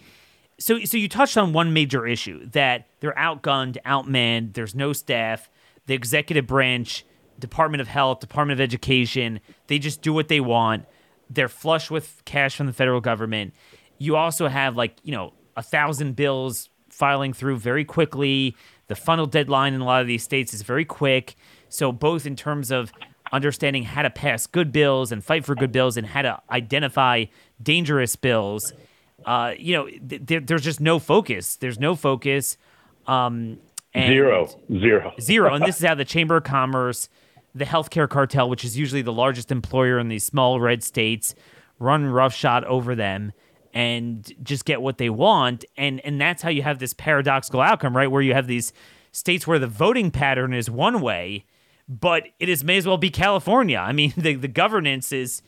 so. 0.58 0.80
So 0.84 0.96
you 0.96 1.08
touched 1.08 1.36
on 1.36 1.52
one 1.52 1.72
major 1.72 2.06
issue 2.06 2.46
that 2.50 2.88
they're 3.00 3.14
outgunned, 3.14 3.78
outmanned. 3.86 4.54
There's 4.54 4.74
no 4.74 4.92
staff. 4.92 5.50
The 5.86 5.94
executive 5.94 6.46
branch 6.46 7.04
Department 7.40 7.80
of 7.80 7.88
Health, 7.88 8.20
Department 8.20 8.60
of 8.60 8.62
Education. 8.62 9.40
They 9.66 9.78
just 9.78 10.02
do 10.02 10.12
what 10.12 10.28
they 10.28 10.40
want. 10.40 10.84
They're 11.28 11.48
flush 11.48 11.90
with 11.90 12.22
cash 12.24 12.56
from 12.56 12.66
the 12.66 12.72
federal 12.72 13.00
government. 13.00 13.54
You 13.98 14.16
also 14.16 14.48
have 14.48 14.76
like, 14.76 14.96
you 15.02 15.12
know, 15.12 15.32
a 15.56 15.62
thousand 15.62 16.16
bills 16.16 16.68
filing 16.88 17.32
through 17.32 17.56
very 17.56 17.84
quickly. 17.84 18.56
The 18.90 18.96
funnel 18.96 19.26
deadline 19.26 19.72
in 19.72 19.80
a 19.80 19.84
lot 19.84 20.00
of 20.00 20.08
these 20.08 20.24
states 20.24 20.52
is 20.52 20.62
very 20.62 20.84
quick. 20.84 21.36
So, 21.68 21.92
both 21.92 22.26
in 22.26 22.34
terms 22.34 22.72
of 22.72 22.90
understanding 23.30 23.84
how 23.84 24.02
to 24.02 24.10
pass 24.10 24.48
good 24.48 24.72
bills 24.72 25.12
and 25.12 25.24
fight 25.24 25.44
for 25.44 25.54
good 25.54 25.70
bills 25.70 25.96
and 25.96 26.04
how 26.04 26.22
to 26.22 26.40
identify 26.50 27.26
dangerous 27.62 28.16
bills, 28.16 28.72
uh, 29.24 29.54
you 29.56 29.76
know, 29.76 29.86
th- 29.86 30.42
there's 30.44 30.64
just 30.64 30.80
no 30.80 30.98
focus. 30.98 31.54
There's 31.54 31.78
no 31.78 31.94
focus. 31.94 32.56
Um, 33.06 33.58
zero, 33.96 34.48
zero, 34.76 35.12
zero. 35.20 35.54
And 35.54 35.64
this 35.64 35.78
is 35.78 35.86
how 35.86 35.94
the 35.94 36.04
Chamber 36.04 36.38
of 36.38 36.42
Commerce 36.42 37.08
the 37.54 37.66
healthcare 37.66 38.08
cartel, 38.08 38.50
which 38.50 38.64
is 38.64 38.76
usually 38.76 39.02
the 39.02 39.12
largest 39.12 39.52
employer 39.52 40.00
in 40.00 40.08
these 40.08 40.24
small 40.24 40.58
red 40.58 40.82
states, 40.82 41.36
run 41.78 42.06
roughshod 42.06 42.64
over 42.64 42.96
them 42.96 43.34
and 43.72 44.32
just 44.42 44.64
get 44.64 44.82
what 44.82 44.98
they 44.98 45.10
want. 45.10 45.64
And 45.76 46.00
and 46.00 46.20
that's 46.20 46.42
how 46.42 46.50
you 46.50 46.62
have 46.62 46.78
this 46.78 46.92
paradoxical 46.94 47.60
outcome, 47.60 47.96
right? 47.96 48.10
Where 48.10 48.22
you 48.22 48.34
have 48.34 48.46
these 48.46 48.72
states 49.12 49.46
where 49.46 49.58
the 49.58 49.66
voting 49.66 50.10
pattern 50.10 50.54
is 50.54 50.70
one 50.70 51.00
way, 51.00 51.44
but 51.88 52.28
it 52.38 52.48
is 52.48 52.64
may 52.64 52.76
as 52.76 52.86
well 52.86 52.98
be 52.98 53.10
California. 53.10 53.78
I 53.78 53.92
mean, 53.92 54.12
the, 54.16 54.34
the 54.34 54.48
governance 54.48 55.12
is 55.12 55.42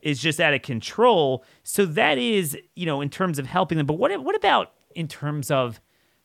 is 0.00 0.20
just 0.20 0.40
out 0.40 0.54
of 0.54 0.62
control. 0.62 1.44
So 1.64 1.84
that 1.84 2.18
is, 2.18 2.56
you 2.76 2.86
know, 2.86 3.00
in 3.00 3.10
terms 3.10 3.38
of 3.38 3.46
helping 3.46 3.78
them. 3.78 3.86
But 3.86 3.94
what 3.94 4.16
what 4.22 4.36
about 4.36 4.72
in 4.94 5.08
terms 5.08 5.50
of 5.50 5.80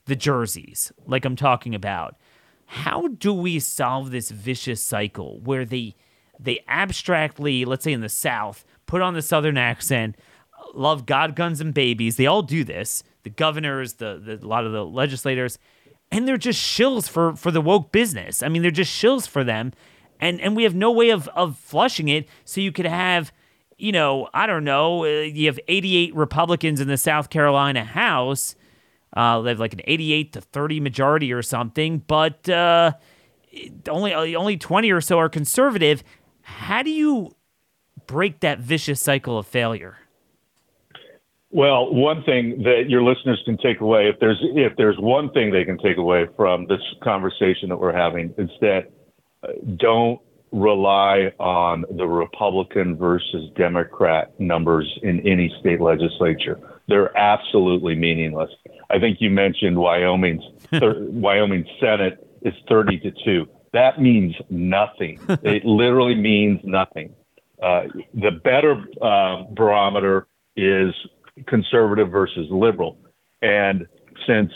the 0.05 0.15
jerseys, 0.15 0.91
like 1.05 1.25
I'm 1.25 1.35
talking 1.35 1.73
about? 1.73 2.15
how 2.73 3.07
do 3.07 3.31
we 3.31 3.59
solve 3.59 4.09
this 4.09 4.31
vicious 4.31 4.81
cycle 4.81 5.39
where 5.41 5.63
they 5.63 5.95
they 6.39 6.63
abstractly, 6.67 7.63
let's 7.63 7.83
say 7.83 7.93
in 7.93 8.01
the 8.01 8.09
South, 8.09 8.65
put 8.87 9.01
on 9.01 9.13
the 9.13 9.21
Southern 9.21 9.57
accent, 9.57 10.17
love 10.73 11.05
God, 11.05 11.35
guns, 11.35 11.61
and 11.61 11.73
babies. 11.73 12.17
They 12.17 12.25
all 12.25 12.41
do 12.41 12.63
this. 12.63 13.03
The 13.23 13.29
governors, 13.29 13.93
the, 13.93 14.21
the 14.23 14.45
a 14.45 14.47
lot 14.47 14.65
of 14.65 14.71
the 14.71 14.85
legislators, 14.85 15.57
and 16.11 16.27
they're 16.27 16.37
just 16.37 16.59
shills 16.59 17.07
for 17.09 17.35
for 17.35 17.51
the 17.51 17.61
woke 17.61 17.91
business. 17.91 18.43
I 18.43 18.49
mean, 18.49 18.61
they're 18.61 18.71
just 18.71 18.91
shills 18.91 19.27
for 19.27 19.43
them, 19.43 19.73
and 20.19 20.41
and 20.41 20.55
we 20.55 20.63
have 20.63 20.75
no 20.75 20.91
way 20.91 21.09
of 21.09 21.27
of 21.29 21.57
flushing 21.57 22.09
it. 22.09 22.27
So 22.45 22.59
you 22.59 22.71
could 22.71 22.85
have, 22.85 23.31
you 23.77 23.91
know, 23.91 24.29
I 24.33 24.45
don't 24.45 24.63
know, 24.63 25.05
uh, 25.05 25.21
you 25.21 25.47
have 25.47 25.59
88 25.67 26.15
Republicans 26.15 26.81
in 26.81 26.87
the 26.87 26.97
South 26.97 27.29
Carolina 27.29 27.83
House 27.83 28.55
uh, 29.15 29.41
they 29.41 29.49
have 29.49 29.59
like 29.59 29.73
an 29.73 29.81
88 29.83 30.33
to 30.33 30.41
30 30.41 30.79
majority 30.79 31.31
or 31.31 31.41
something, 31.41 31.99
but 32.07 32.47
uh, 32.49 32.93
only 33.87 34.13
only 34.13 34.57
20 34.57 34.91
or 34.91 35.01
so 35.01 35.19
are 35.19 35.29
conservative. 35.29 36.03
How 36.41 36.81
do 36.83 36.89
you 36.89 37.35
break 38.07 38.39
that 38.39 38.59
vicious 38.59 39.01
cycle 39.01 39.37
of 39.37 39.45
failure? 39.45 39.97
Well, 41.53 41.93
one 41.93 42.23
thing 42.23 42.63
that 42.63 42.85
your 42.89 43.03
listeners 43.03 43.39
can 43.45 43.57
take 43.57 43.79
away, 43.79 44.09
if 44.09 44.19
there's 44.19 44.39
if 44.41 44.75
there's 44.75 44.97
one 44.97 45.29
thing 45.33 45.51
they 45.51 45.63
can 45.63 45.77
take 45.77 45.97
away 45.97 46.25
from 46.35 46.65
this 46.65 46.81
conversation 47.03 47.69
that 47.69 47.77
we're 47.77 47.93
having, 47.93 48.33
it's 48.39 48.51
that 48.61 48.91
uh, 49.43 49.49
don't 49.77 50.19
rely 50.51 51.31
on 51.39 51.85
the 51.91 52.07
Republican 52.07 52.97
versus 52.97 53.51
Democrat 53.55 54.33
numbers 54.39 54.97
in 55.03 55.19
any 55.27 55.55
state 55.59 55.79
legislature. 55.79 56.59
They're 56.87 57.15
absolutely 57.15 57.93
meaningless. 57.93 58.49
I 58.89 58.97
think 58.99 59.21
you 59.21 59.29
mentioned 59.29 59.77
Wyoming's 59.77 60.43
thir- 60.71 61.05
Wyoming 61.09 61.67
Senate 61.79 62.27
is 62.41 62.55
30 62.67 62.99
to 63.01 63.11
2. 63.25 63.47
That 63.73 64.01
means 64.01 64.33
nothing. 64.49 65.19
it 65.43 65.65
literally 65.65 66.15
means 66.15 66.61
nothing. 66.63 67.13
Uh, 67.61 67.83
the 68.15 68.31
better 68.43 68.83
uh, 69.03 69.43
barometer 69.53 70.25
is 70.55 70.93
conservative 71.47 72.09
versus 72.09 72.47
liberal. 72.49 72.97
And 73.41 73.87
since 74.27 74.51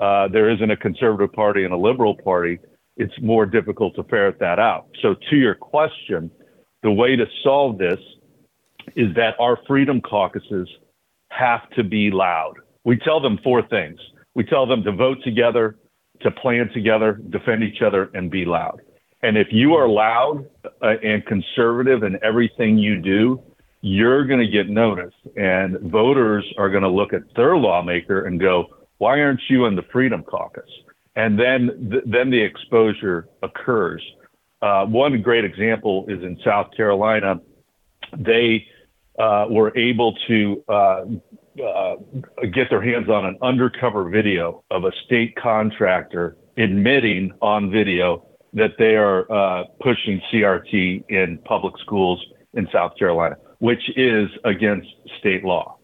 uh, 0.00 0.28
there 0.28 0.50
isn't 0.50 0.70
a 0.70 0.76
conservative 0.76 1.32
party 1.32 1.64
and 1.64 1.72
a 1.72 1.76
liberal 1.76 2.16
party, 2.16 2.58
it's 2.96 3.12
more 3.20 3.46
difficult 3.46 3.94
to 3.96 4.04
ferret 4.04 4.38
that 4.40 4.58
out. 4.58 4.86
So, 5.00 5.14
to 5.30 5.36
your 5.36 5.54
question, 5.54 6.30
the 6.82 6.90
way 6.90 7.16
to 7.16 7.26
solve 7.42 7.78
this 7.78 7.98
is 8.96 9.14
that 9.14 9.34
our 9.38 9.58
freedom 9.66 10.00
caucuses 10.00 10.68
have 11.30 11.68
to 11.70 11.84
be 11.84 12.10
loud. 12.10 12.54
We 12.84 12.96
tell 12.98 13.20
them 13.20 13.38
four 13.42 13.66
things. 13.68 13.98
We 14.34 14.44
tell 14.44 14.66
them 14.66 14.82
to 14.84 14.92
vote 14.92 15.18
together, 15.24 15.78
to 16.20 16.30
plan 16.30 16.70
together, 16.74 17.20
defend 17.30 17.62
each 17.62 17.82
other, 17.82 18.10
and 18.14 18.30
be 18.30 18.44
loud. 18.44 18.80
And 19.22 19.36
if 19.38 19.48
you 19.50 19.74
are 19.74 19.88
loud 19.88 20.46
uh, 20.82 20.94
and 21.02 21.24
conservative 21.26 22.02
in 22.02 22.18
everything 22.22 22.76
you 22.76 23.00
do, 23.00 23.40
you're 23.82 24.24
going 24.24 24.40
to 24.40 24.48
get 24.48 24.68
noticed. 24.68 25.16
And 25.36 25.78
voters 25.90 26.44
are 26.56 26.70
going 26.70 26.84
to 26.84 26.88
look 26.88 27.12
at 27.12 27.22
their 27.36 27.56
lawmaker 27.56 28.26
and 28.26 28.40
go, 28.40 28.66
why 28.98 29.20
aren't 29.20 29.40
you 29.48 29.66
in 29.66 29.76
the 29.76 29.82
Freedom 29.92 30.22
Caucus? 30.22 30.70
And 31.16 31.38
then, 31.38 31.90
th- 31.90 32.04
then 32.06 32.30
the 32.30 32.40
exposure 32.40 33.28
occurs. 33.42 34.02
Uh, 34.62 34.86
one 34.86 35.20
great 35.20 35.44
example 35.44 36.06
is 36.08 36.22
in 36.22 36.38
South 36.44 36.68
Carolina. 36.76 37.40
They 38.16 38.66
uh, 39.18 39.46
were 39.50 39.76
able 39.76 40.14
to 40.28 40.64
uh, 40.68 41.04
uh, 41.62 41.96
get 42.52 42.70
their 42.70 42.80
hands 42.80 43.08
on 43.08 43.26
an 43.26 43.36
undercover 43.42 44.08
video 44.08 44.64
of 44.70 44.84
a 44.84 44.92
state 45.04 45.34
contractor 45.36 46.36
admitting 46.56 47.32
on 47.42 47.70
video 47.70 48.26
that 48.54 48.72
they 48.78 48.96
are 48.96 49.30
uh, 49.30 49.64
pushing 49.80 50.20
CRT 50.32 51.04
in 51.08 51.38
public 51.44 51.74
schools 51.78 52.24
in 52.54 52.68
South 52.72 52.96
Carolina, 52.98 53.36
which 53.62 53.96
is 53.96 54.28
against 54.44 54.88
state 55.20 55.44
law. 55.44 55.78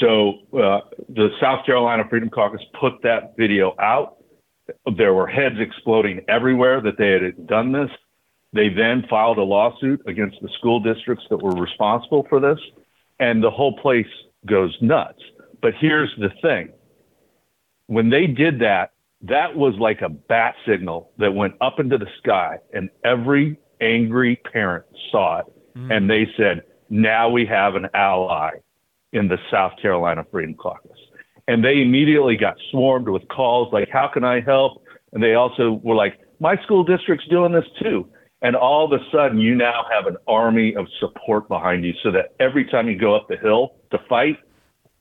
so 0.00 0.40
uh, 0.54 0.80
the 1.08 1.28
South 1.40 1.64
Carolina 1.64 2.02
Freedom 2.10 2.28
Caucus 2.28 2.60
put 2.80 2.94
that 3.04 3.34
video 3.38 3.76
out. 3.78 4.16
There 4.96 5.14
were 5.14 5.28
heads 5.28 5.54
exploding 5.60 6.22
everywhere 6.28 6.80
that 6.80 6.98
they 6.98 7.12
had 7.12 7.46
done 7.46 7.70
this. 7.70 7.90
They 8.52 8.70
then 8.70 9.04
filed 9.08 9.38
a 9.38 9.42
lawsuit 9.44 10.02
against 10.08 10.38
the 10.42 10.48
school 10.58 10.80
districts 10.80 11.24
that 11.30 11.36
were 11.36 11.54
responsible 11.54 12.26
for 12.28 12.40
this, 12.40 12.58
and 13.20 13.40
the 13.40 13.50
whole 13.52 13.78
place 13.78 14.12
goes 14.46 14.76
nuts. 14.80 15.22
But 15.60 15.74
here's 15.78 16.12
the 16.18 16.30
thing 16.42 16.72
when 17.86 18.10
they 18.10 18.26
did 18.26 18.58
that, 18.62 18.90
that 19.20 19.54
was 19.54 19.74
like 19.78 20.02
a 20.02 20.08
bat 20.08 20.56
signal 20.66 21.12
that 21.18 21.32
went 21.32 21.54
up 21.60 21.78
into 21.78 21.98
the 21.98 22.08
sky, 22.18 22.58
and 22.74 22.90
every 23.04 23.60
angry 23.80 24.40
parent 24.52 24.86
saw 25.12 25.38
it, 25.38 25.46
mm. 25.76 25.96
and 25.96 26.10
they 26.10 26.26
said, 26.36 26.62
Now 26.92 27.30
we 27.30 27.46
have 27.46 27.74
an 27.74 27.88
ally 27.94 28.50
in 29.14 29.26
the 29.26 29.38
South 29.50 29.72
Carolina 29.80 30.26
Freedom 30.30 30.54
Caucus. 30.54 30.98
And 31.48 31.64
they 31.64 31.80
immediately 31.80 32.36
got 32.36 32.56
swarmed 32.70 33.08
with 33.08 33.26
calls 33.28 33.72
like, 33.72 33.88
How 33.90 34.10
can 34.12 34.24
I 34.24 34.42
help? 34.42 34.84
And 35.14 35.22
they 35.22 35.32
also 35.32 35.80
were 35.82 35.94
like, 35.94 36.20
My 36.38 36.54
school 36.64 36.84
district's 36.84 37.26
doing 37.28 37.50
this 37.50 37.64
too. 37.82 38.06
And 38.42 38.54
all 38.54 38.84
of 38.84 38.92
a 38.92 39.02
sudden, 39.10 39.38
you 39.38 39.54
now 39.54 39.86
have 39.90 40.06
an 40.06 40.18
army 40.28 40.76
of 40.76 40.86
support 41.00 41.48
behind 41.48 41.82
you 41.82 41.94
so 42.02 42.10
that 42.10 42.34
every 42.38 42.66
time 42.66 42.88
you 42.88 42.98
go 42.98 43.16
up 43.16 43.26
the 43.26 43.38
hill 43.38 43.76
to 43.90 43.98
fight, 44.06 44.36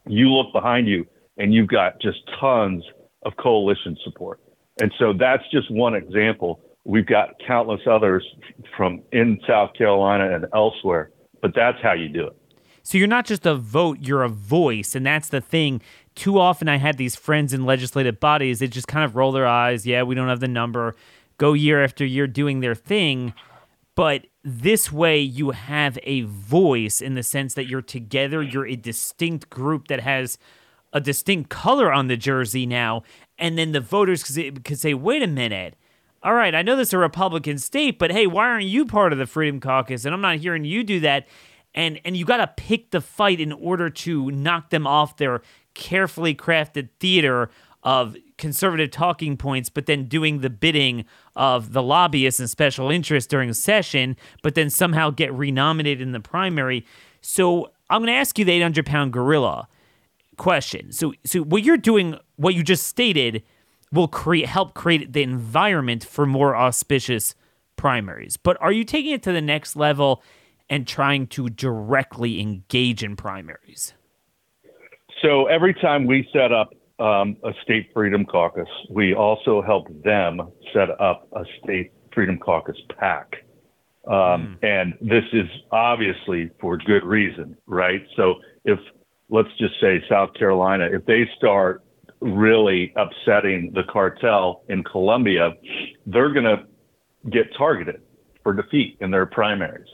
you 0.07 0.29
look 0.29 0.53
behind 0.53 0.87
you 0.87 1.05
and 1.37 1.53
you've 1.53 1.67
got 1.67 1.99
just 1.99 2.19
tons 2.39 2.85
of 3.23 3.33
coalition 3.35 3.97
support. 4.05 4.39
And 4.79 4.93
so 4.97 5.11
that's 5.11 5.43
just 5.51 5.69
one 5.69 5.95
example. 5.95 6.61
We've 6.85 7.05
got 7.05 7.31
countless 7.45 7.81
others 7.85 8.25
from 8.77 9.01
in 9.11 9.41
South 9.45 9.73
Carolina 9.77 10.33
and 10.33 10.45
elsewhere, 10.53 11.11
but 11.41 11.53
that's 11.55 11.81
how 11.81 11.93
you 11.93 12.09
do 12.09 12.27
it. 12.27 12.37
So 12.83 12.97
you're 12.97 13.07
not 13.07 13.25
just 13.25 13.45
a 13.45 13.55
vote, 13.55 13.99
you're 14.01 14.23
a 14.23 14.29
voice. 14.29 14.95
And 14.95 15.05
that's 15.05 15.29
the 15.29 15.41
thing. 15.41 15.81
Too 16.15 16.39
often 16.39 16.67
I 16.67 16.77
had 16.77 16.97
these 16.97 17.15
friends 17.15 17.53
in 17.53 17.65
legislative 17.65 18.19
bodies 18.19 18.59
that 18.59 18.69
just 18.69 18.87
kind 18.87 19.05
of 19.05 19.15
roll 19.15 19.31
their 19.31 19.47
eyes. 19.47 19.85
Yeah, 19.85 20.03
we 20.03 20.15
don't 20.15 20.27
have 20.27 20.39
the 20.39 20.47
number 20.47 20.95
go 21.37 21.53
year 21.53 21.83
after 21.83 22.05
year 22.05 22.27
doing 22.27 22.59
their 22.59 22.75
thing. 22.75 23.33
But 23.95 24.27
this 24.43 24.91
way, 24.91 25.19
you 25.19 25.51
have 25.51 25.99
a 26.03 26.21
voice 26.21 27.01
in 27.01 27.13
the 27.13 27.23
sense 27.23 27.53
that 27.53 27.67
you're 27.67 27.81
together, 27.81 28.41
you're 28.41 28.67
a 28.67 28.75
distinct 28.75 29.49
group 29.49 29.87
that 29.87 29.99
has 29.99 30.37
a 30.93 30.99
distinct 30.99 31.49
color 31.49 31.91
on 31.91 32.07
the 32.07 32.17
jersey 32.17 32.65
now. 32.65 33.03
And 33.37 33.57
then 33.57 33.71
the 33.71 33.79
voters 33.79 34.23
could 34.23 34.79
say, 34.79 34.93
wait 34.93 35.23
a 35.23 35.27
minute. 35.27 35.75
All 36.23 36.35
right, 36.35 36.53
I 36.53 36.61
know 36.61 36.75
this 36.75 36.89
is 36.89 36.93
a 36.93 36.99
Republican 36.99 37.57
state, 37.57 37.97
but 37.97 38.11
hey, 38.11 38.27
why 38.27 38.47
aren't 38.47 38.65
you 38.65 38.85
part 38.85 39.11
of 39.11 39.17
the 39.17 39.25
Freedom 39.25 39.59
Caucus? 39.59 40.05
And 40.05 40.13
I'm 40.13 40.21
not 40.21 40.37
hearing 40.37 40.63
you 40.65 40.83
do 40.83 40.99
that. 40.99 41.27
And 41.73 41.99
and 42.05 42.15
you 42.15 42.25
got 42.25 42.37
to 42.37 42.47
pick 42.47 42.91
the 42.91 43.01
fight 43.01 43.39
in 43.39 43.51
order 43.51 43.89
to 43.89 44.29
knock 44.29 44.69
them 44.69 44.85
off 44.85 45.17
their 45.17 45.41
carefully 45.73 46.35
crafted 46.35 46.89
theater 46.99 47.49
of 47.83 48.15
conservative 48.37 48.91
talking 48.91 49.35
points, 49.35 49.69
but 49.69 49.87
then 49.87 50.05
doing 50.05 50.41
the 50.41 50.49
bidding 50.49 51.05
of 51.35 51.73
the 51.73 51.81
lobbyists 51.81 52.39
and 52.39 52.49
special 52.49 52.91
interests 52.91 53.27
during 53.27 53.49
a 53.49 53.53
session, 53.53 54.15
but 54.43 54.53
then 54.53 54.69
somehow 54.69 55.09
get 55.09 55.33
renominated 55.33 56.01
in 56.01 56.11
the 56.11 56.19
primary. 56.19 56.85
So 57.21 57.71
I'm 57.89 58.01
going 58.01 58.13
to 58.13 58.19
ask 58.19 58.37
you 58.37 58.45
the 58.45 58.51
800 58.51 58.85
pound 58.85 59.13
gorilla 59.13 59.67
question. 60.37 60.91
So, 60.91 61.13
so 61.25 61.41
what 61.41 61.63
you're 61.63 61.77
doing, 61.77 62.17
what 62.35 62.53
you 62.53 62.63
just 62.63 62.85
stated, 62.85 63.41
will 63.91 64.07
create 64.07 64.47
help 64.47 64.73
create 64.73 65.13
the 65.13 65.23
environment 65.23 66.03
for 66.03 66.25
more 66.25 66.55
auspicious 66.55 67.35
primaries. 67.75 68.37
But 68.37 68.57
are 68.61 68.71
you 68.71 68.83
taking 68.83 69.11
it 69.11 69.23
to 69.23 69.31
the 69.31 69.41
next 69.41 69.75
level 69.75 70.23
and 70.69 70.87
trying 70.87 71.27
to 71.27 71.49
directly 71.49 72.39
engage 72.39 73.03
in 73.03 73.15
primaries? 73.15 73.93
So 75.21 75.47
every 75.47 75.73
time 75.73 76.07
we 76.07 76.27
set 76.33 76.51
up 76.51 76.73
um, 77.01 77.35
a 77.43 77.51
state 77.63 77.89
freedom 77.93 78.25
caucus. 78.25 78.69
We 78.89 79.15
also 79.15 79.61
help 79.61 79.87
them 80.03 80.39
set 80.71 80.89
up 81.01 81.27
a 81.33 81.43
state 81.63 81.91
freedom 82.13 82.37
caucus 82.37 82.77
PAC. 82.99 83.43
Um, 84.07 84.13
mm. 84.13 84.57
And 84.63 84.93
this 85.01 85.23
is 85.33 85.47
obviously 85.71 86.51
for 86.59 86.77
good 86.77 87.03
reason, 87.03 87.57
right? 87.65 88.05
So 88.15 88.35
if, 88.65 88.79
let's 89.29 89.49
just 89.57 89.73
say 89.81 90.03
South 90.07 90.33
Carolina, 90.35 90.89
if 90.91 91.05
they 91.05 91.27
start 91.37 91.83
really 92.21 92.93
upsetting 92.95 93.71
the 93.73 93.83
cartel 93.91 94.63
in 94.69 94.83
Columbia, 94.83 95.53
they're 96.05 96.31
going 96.31 96.45
to 96.45 96.63
get 97.29 97.47
targeted 97.57 98.01
for 98.43 98.53
defeat 98.53 98.97
in 99.01 99.11
their 99.11 99.25
primaries. 99.25 99.87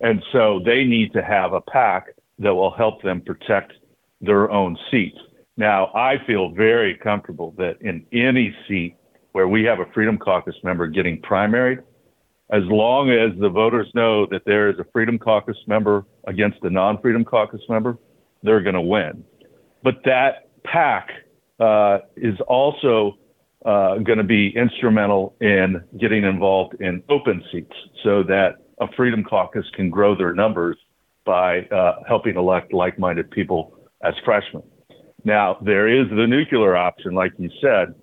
And 0.00 0.22
so 0.32 0.60
they 0.64 0.84
need 0.84 1.12
to 1.12 1.22
have 1.22 1.52
a 1.52 1.60
PAC 1.60 2.06
that 2.38 2.54
will 2.54 2.70
help 2.70 3.02
them 3.02 3.20
protect 3.20 3.72
their 4.20 4.50
own 4.50 4.76
seats. 4.90 5.18
Now, 5.56 5.90
I 5.94 6.16
feel 6.26 6.50
very 6.50 6.96
comfortable 6.96 7.54
that 7.58 7.76
in 7.82 8.06
any 8.12 8.54
seat 8.66 8.96
where 9.32 9.48
we 9.48 9.62
have 9.64 9.78
a 9.78 9.86
Freedom 9.92 10.16
Caucus 10.18 10.54
member 10.64 10.86
getting 10.86 11.20
primaried, 11.20 11.82
as 12.50 12.62
long 12.64 13.10
as 13.10 13.38
the 13.38 13.48
voters 13.48 13.88
know 13.94 14.26
that 14.26 14.42
there 14.44 14.70
is 14.70 14.78
a 14.78 14.84
Freedom 14.92 15.18
Caucus 15.18 15.56
member 15.66 16.04
against 16.26 16.58
a 16.62 16.70
non 16.70 17.00
Freedom 17.00 17.24
Caucus 17.24 17.60
member, 17.68 17.96
they're 18.42 18.62
going 18.62 18.74
to 18.74 18.80
win. 18.80 19.22
But 19.82 19.96
that 20.04 20.48
PAC 20.64 21.10
uh, 21.60 21.98
is 22.16 22.38
also 22.48 23.18
uh, 23.64 23.98
going 23.98 24.18
to 24.18 24.24
be 24.24 24.52
instrumental 24.56 25.36
in 25.40 25.82
getting 26.00 26.24
involved 26.24 26.80
in 26.80 27.02
open 27.08 27.44
seats 27.52 27.74
so 28.02 28.22
that 28.22 28.56
a 28.80 28.86
Freedom 28.96 29.22
Caucus 29.22 29.66
can 29.74 29.90
grow 29.90 30.16
their 30.16 30.32
numbers 30.32 30.76
by 31.24 31.60
uh, 31.66 32.02
helping 32.08 32.36
elect 32.36 32.72
like 32.72 32.98
minded 32.98 33.30
people 33.30 33.78
as 34.02 34.14
freshmen. 34.24 34.62
Now, 35.24 35.58
there 35.62 35.86
is 35.86 36.08
the 36.08 36.26
nuclear 36.26 36.76
option, 36.76 37.12
like 37.12 37.32
you 37.38 37.50
said, 37.60 37.94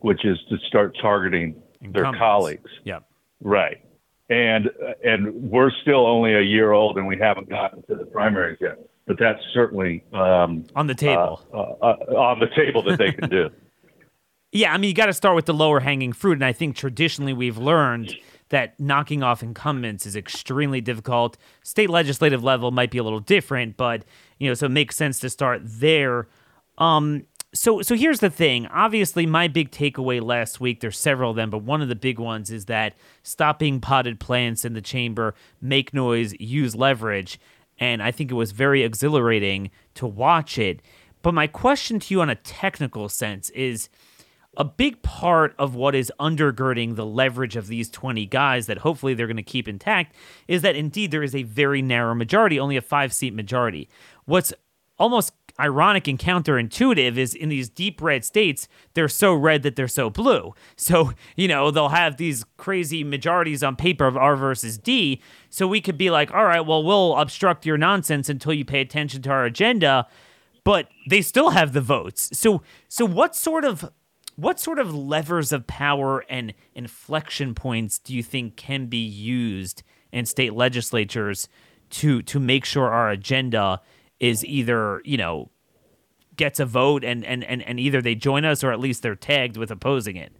which 0.00 0.24
is 0.24 0.36
to 0.48 0.58
start 0.66 0.96
targeting 1.00 1.62
their 1.80 2.12
colleagues. 2.12 2.70
Yeah. 2.84 3.00
Right. 3.40 3.84
And 4.28 4.70
and 5.04 5.32
we're 5.50 5.70
still 5.82 6.06
only 6.06 6.34
a 6.34 6.40
year 6.40 6.72
old, 6.72 6.98
and 6.98 7.06
we 7.06 7.16
haven't 7.18 7.48
gotten 7.48 7.82
to 7.84 7.94
the 7.96 8.06
primaries 8.06 8.58
yet. 8.60 8.78
But 9.10 9.18
that's 9.18 9.42
certainly 9.52 10.04
um, 10.12 10.66
on 10.76 10.86
the 10.86 10.94
table. 10.94 11.44
Uh, 11.52 11.56
uh, 11.56 11.96
uh, 12.12 12.14
on 12.14 12.38
the 12.38 12.46
table 12.54 12.80
that 12.84 12.96
they 12.96 13.10
can 13.10 13.28
do. 13.28 13.50
yeah, 14.52 14.72
I 14.72 14.78
mean, 14.78 14.86
you 14.86 14.94
got 14.94 15.06
to 15.06 15.12
start 15.12 15.34
with 15.34 15.46
the 15.46 15.52
lower 15.52 15.80
hanging 15.80 16.12
fruit, 16.12 16.34
and 16.34 16.44
I 16.44 16.52
think 16.52 16.76
traditionally 16.76 17.32
we've 17.32 17.58
learned 17.58 18.14
that 18.50 18.78
knocking 18.78 19.24
off 19.24 19.42
incumbents 19.42 20.06
is 20.06 20.14
extremely 20.14 20.80
difficult. 20.80 21.36
State 21.64 21.90
legislative 21.90 22.44
level 22.44 22.70
might 22.70 22.92
be 22.92 22.98
a 22.98 23.02
little 23.02 23.18
different, 23.18 23.76
but 23.76 24.04
you 24.38 24.46
know, 24.46 24.54
so 24.54 24.66
it 24.66 24.68
makes 24.68 24.94
sense 24.94 25.18
to 25.18 25.28
start 25.28 25.62
there. 25.64 26.28
Um, 26.78 27.26
so 27.52 27.82
so 27.82 27.96
here's 27.96 28.20
the 28.20 28.30
thing. 28.30 28.68
Obviously, 28.68 29.26
my 29.26 29.48
big 29.48 29.72
takeaway 29.72 30.22
last 30.22 30.60
week, 30.60 30.78
there's 30.78 30.96
several 30.96 31.30
of 31.30 31.36
them, 31.36 31.50
but 31.50 31.64
one 31.64 31.82
of 31.82 31.88
the 31.88 31.96
big 31.96 32.20
ones 32.20 32.48
is 32.48 32.66
that 32.66 32.94
stop 33.24 33.58
being 33.58 33.80
potted 33.80 34.20
plants 34.20 34.64
in 34.64 34.74
the 34.74 34.80
chamber, 34.80 35.34
make 35.60 35.92
noise, 35.92 36.32
use 36.38 36.76
leverage. 36.76 37.40
And 37.80 38.02
I 38.02 38.12
think 38.12 38.30
it 38.30 38.34
was 38.34 38.52
very 38.52 38.82
exhilarating 38.82 39.70
to 39.94 40.06
watch 40.06 40.58
it. 40.58 40.80
But 41.22 41.34
my 41.34 41.46
question 41.46 41.98
to 42.00 42.14
you 42.14 42.20
on 42.20 42.30
a 42.30 42.34
technical 42.34 43.08
sense 43.08 43.50
is 43.50 43.88
a 44.56 44.64
big 44.64 45.00
part 45.02 45.54
of 45.58 45.74
what 45.74 45.94
is 45.94 46.12
undergirding 46.18 46.96
the 46.96 47.06
leverage 47.06 47.56
of 47.56 47.68
these 47.68 47.88
20 47.88 48.26
guys 48.26 48.66
that 48.66 48.78
hopefully 48.78 49.14
they're 49.14 49.26
going 49.26 49.36
to 49.36 49.42
keep 49.42 49.68
intact 49.68 50.14
is 50.48 50.62
that 50.62 50.76
indeed 50.76 51.10
there 51.10 51.22
is 51.22 51.34
a 51.34 51.44
very 51.44 51.80
narrow 51.80 52.14
majority, 52.14 52.58
only 52.58 52.76
a 52.76 52.82
five 52.82 53.12
seat 53.12 53.32
majority. 53.32 53.88
What's 54.24 54.52
almost 55.00 55.32
ironic 55.58 56.06
and 56.06 56.18
counterintuitive 56.18 57.16
is 57.16 57.34
in 57.34 57.48
these 57.48 57.68
deep 57.68 58.00
red 58.00 58.24
states, 58.24 58.68
they're 58.94 59.08
so 59.08 59.34
red 59.34 59.62
that 59.62 59.76
they're 59.76 59.88
so 59.88 60.10
blue. 60.10 60.54
So, 60.76 61.12
you 61.36 61.48
know, 61.48 61.70
they'll 61.70 61.88
have 61.88 62.16
these 62.16 62.44
crazy 62.56 63.02
majorities 63.02 63.62
on 63.62 63.76
paper 63.76 64.06
of 64.06 64.16
R 64.16 64.36
versus 64.36 64.78
D. 64.78 65.20
So 65.48 65.66
we 65.66 65.80
could 65.80 65.98
be 65.98 66.10
like, 66.10 66.32
all 66.32 66.44
right, 66.44 66.60
well, 66.60 66.82
we'll 66.82 67.16
obstruct 67.16 67.66
your 67.66 67.76
nonsense 67.76 68.28
until 68.28 68.52
you 68.52 68.64
pay 68.64 68.80
attention 68.80 69.22
to 69.22 69.30
our 69.30 69.44
agenda. 69.44 70.06
But 70.64 70.88
they 71.08 71.22
still 71.22 71.50
have 71.50 71.72
the 71.72 71.80
votes. 71.80 72.30
So 72.38 72.62
so 72.88 73.06
what 73.06 73.34
sort 73.34 73.64
of 73.64 73.90
what 74.36 74.60
sort 74.60 74.78
of 74.78 74.94
levers 74.94 75.52
of 75.52 75.66
power 75.66 76.24
and 76.28 76.54
inflection 76.74 77.54
points 77.54 77.98
do 77.98 78.14
you 78.14 78.22
think 78.22 78.56
can 78.56 78.86
be 78.86 79.04
used 79.04 79.82
in 80.12 80.26
state 80.26 80.54
legislatures 80.54 81.48
to 81.90 82.22
to 82.22 82.38
make 82.38 82.64
sure 82.64 82.88
our 82.88 83.10
agenda 83.10 83.80
is 84.20 84.44
either 84.44 85.00
you 85.04 85.16
know 85.16 85.50
gets 86.36 86.60
a 86.60 86.66
vote 86.66 87.02
and 87.02 87.24
and 87.24 87.42
and, 87.44 87.62
and 87.62 87.80
either 87.80 88.00
they 88.00 88.14
join 88.14 88.44
us 88.44 88.62
or 88.62 88.72
at 88.72 88.78
least 88.78 89.02
they're 89.02 89.16
tagged 89.16 89.56
with 89.56 89.70
opposing 89.70 90.16
it. 90.16 90.32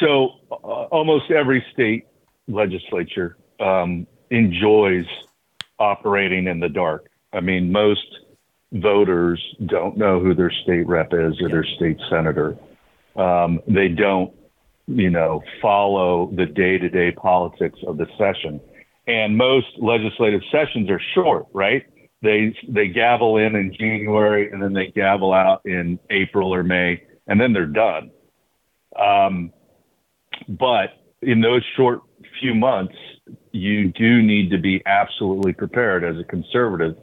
So 0.00 0.30
uh, 0.50 0.54
almost 0.54 1.30
every 1.30 1.64
state 1.72 2.06
legislature 2.48 3.36
um, 3.60 4.06
enjoys 4.30 5.06
operating 5.78 6.46
in 6.48 6.60
the 6.60 6.68
dark. 6.68 7.08
I 7.32 7.40
mean 7.40 7.70
most 7.70 8.06
voters 8.72 9.40
don't 9.66 9.96
know 9.96 10.20
who 10.20 10.34
their 10.34 10.50
state 10.50 10.86
rep 10.86 11.12
is 11.12 11.40
or 11.40 11.48
their 11.48 11.64
state 11.76 11.98
senator. 12.10 12.58
Um, 13.16 13.60
they 13.68 13.88
don't 13.88 14.34
you 14.86 15.10
know 15.10 15.42
follow 15.62 16.30
the 16.34 16.46
day-to-day 16.46 17.12
politics 17.12 17.78
of 17.86 17.98
the 17.98 18.06
session. 18.18 18.60
And 19.06 19.36
most 19.36 19.66
legislative 19.78 20.40
sessions 20.50 20.88
are 20.88 21.00
short 21.14 21.46
right 21.52 21.86
They 22.24 22.56
they 22.66 22.88
gavel 22.88 23.36
in 23.36 23.54
in 23.54 23.72
January 23.78 24.50
and 24.50 24.62
then 24.62 24.72
they 24.72 24.86
gavel 24.86 25.32
out 25.34 25.60
in 25.66 25.98
April 26.08 26.54
or 26.54 26.62
May, 26.62 27.02
and 27.26 27.38
then 27.38 27.52
they're 27.52 27.66
done. 27.66 28.10
Um, 28.98 29.52
but 30.48 30.88
in 31.20 31.42
those 31.42 31.62
short 31.76 32.00
few 32.40 32.54
months, 32.54 32.94
you 33.52 33.92
do 33.92 34.22
need 34.22 34.50
to 34.50 34.58
be 34.58 34.82
absolutely 34.86 35.52
prepared 35.52 36.02
as 36.02 36.16
a 36.18 36.24
conservative 36.24 36.96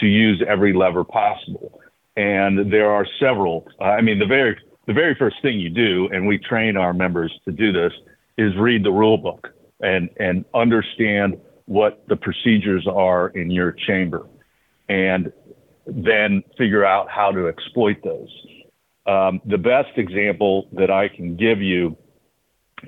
to 0.00 0.06
use 0.06 0.42
every 0.46 0.72
lever 0.72 1.04
possible. 1.04 1.80
And 2.16 2.72
there 2.72 2.90
are 2.90 3.06
several. 3.20 3.68
I 3.80 4.00
mean, 4.00 4.18
the 4.18 4.26
very 4.26 4.58
the 4.86 4.94
very 4.94 5.14
first 5.14 5.36
thing 5.42 5.60
you 5.60 5.70
do, 5.70 6.08
and 6.12 6.26
we 6.26 6.38
train 6.38 6.76
our 6.76 6.92
members 6.92 7.32
to 7.44 7.52
do 7.52 7.72
this, 7.72 7.92
is 8.36 8.52
read 8.56 8.84
the 8.84 8.90
rule 8.90 9.18
book 9.18 9.48
and 9.80 10.10
and 10.18 10.44
understand 10.54 11.38
what 11.66 12.02
the 12.08 12.16
procedures 12.16 12.86
are 12.88 13.28
in 13.28 13.50
your 13.50 13.72
chamber, 13.72 14.26
and 14.88 15.32
then 15.86 16.42
figure 16.58 16.84
out 16.84 17.08
how 17.08 17.30
to 17.30 17.48
exploit 17.48 17.96
those. 18.02 18.28
Um, 19.06 19.40
the 19.46 19.58
best 19.58 19.96
example 19.96 20.68
that 20.72 20.90
I 20.90 21.08
can 21.08 21.36
give 21.36 21.62
you 21.62 21.96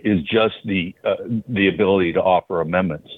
is 0.04 0.20
just 0.22 0.56
the 0.64 0.94
uh, 1.04 1.14
the 1.48 1.68
ability 1.68 2.12
to 2.14 2.20
offer 2.20 2.60
amendments. 2.60 3.08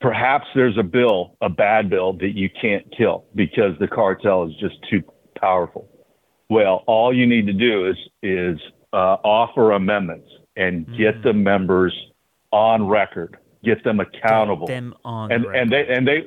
Perhaps 0.00 0.46
there's 0.54 0.78
a 0.78 0.82
bill, 0.82 1.36
a 1.42 1.50
bad 1.50 1.90
bill 1.90 2.14
that 2.14 2.34
you 2.34 2.48
can't 2.48 2.86
kill 2.96 3.24
because 3.34 3.72
the 3.80 3.88
cartel 3.88 4.44
is 4.44 4.52
just 4.58 4.76
too 4.88 5.02
powerful. 5.38 5.88
Well, 6.48 6.84
all 6.86 7.14
you 7.14 7.26
need 7.26 7.46
to 7.46 7.52
do 7.52 7.88
is 7.88 7.96
is 8.22 8.58
uh, 8.92 9.16
offer 9.24 9.72
amendments 9.72 10.28
and 10.56 10.86
get 10.96 11.16
mm. 11.16 11.22
the 11.22 11.32
members 11.32 11.94
on 12.52 12.86
record, 12.86 13.36
get 13.64 13.84
them 13.84 14.00
accountable. 14.00 14.66
Get 14.66 14.74
them 14.74 14.94
on 15.04 15.32
and 15.32 15.44
record. 15.44 15.56
and 15.56 15.72
they 15.72 15.86
and 15.88 16.08
they 16.08 16.22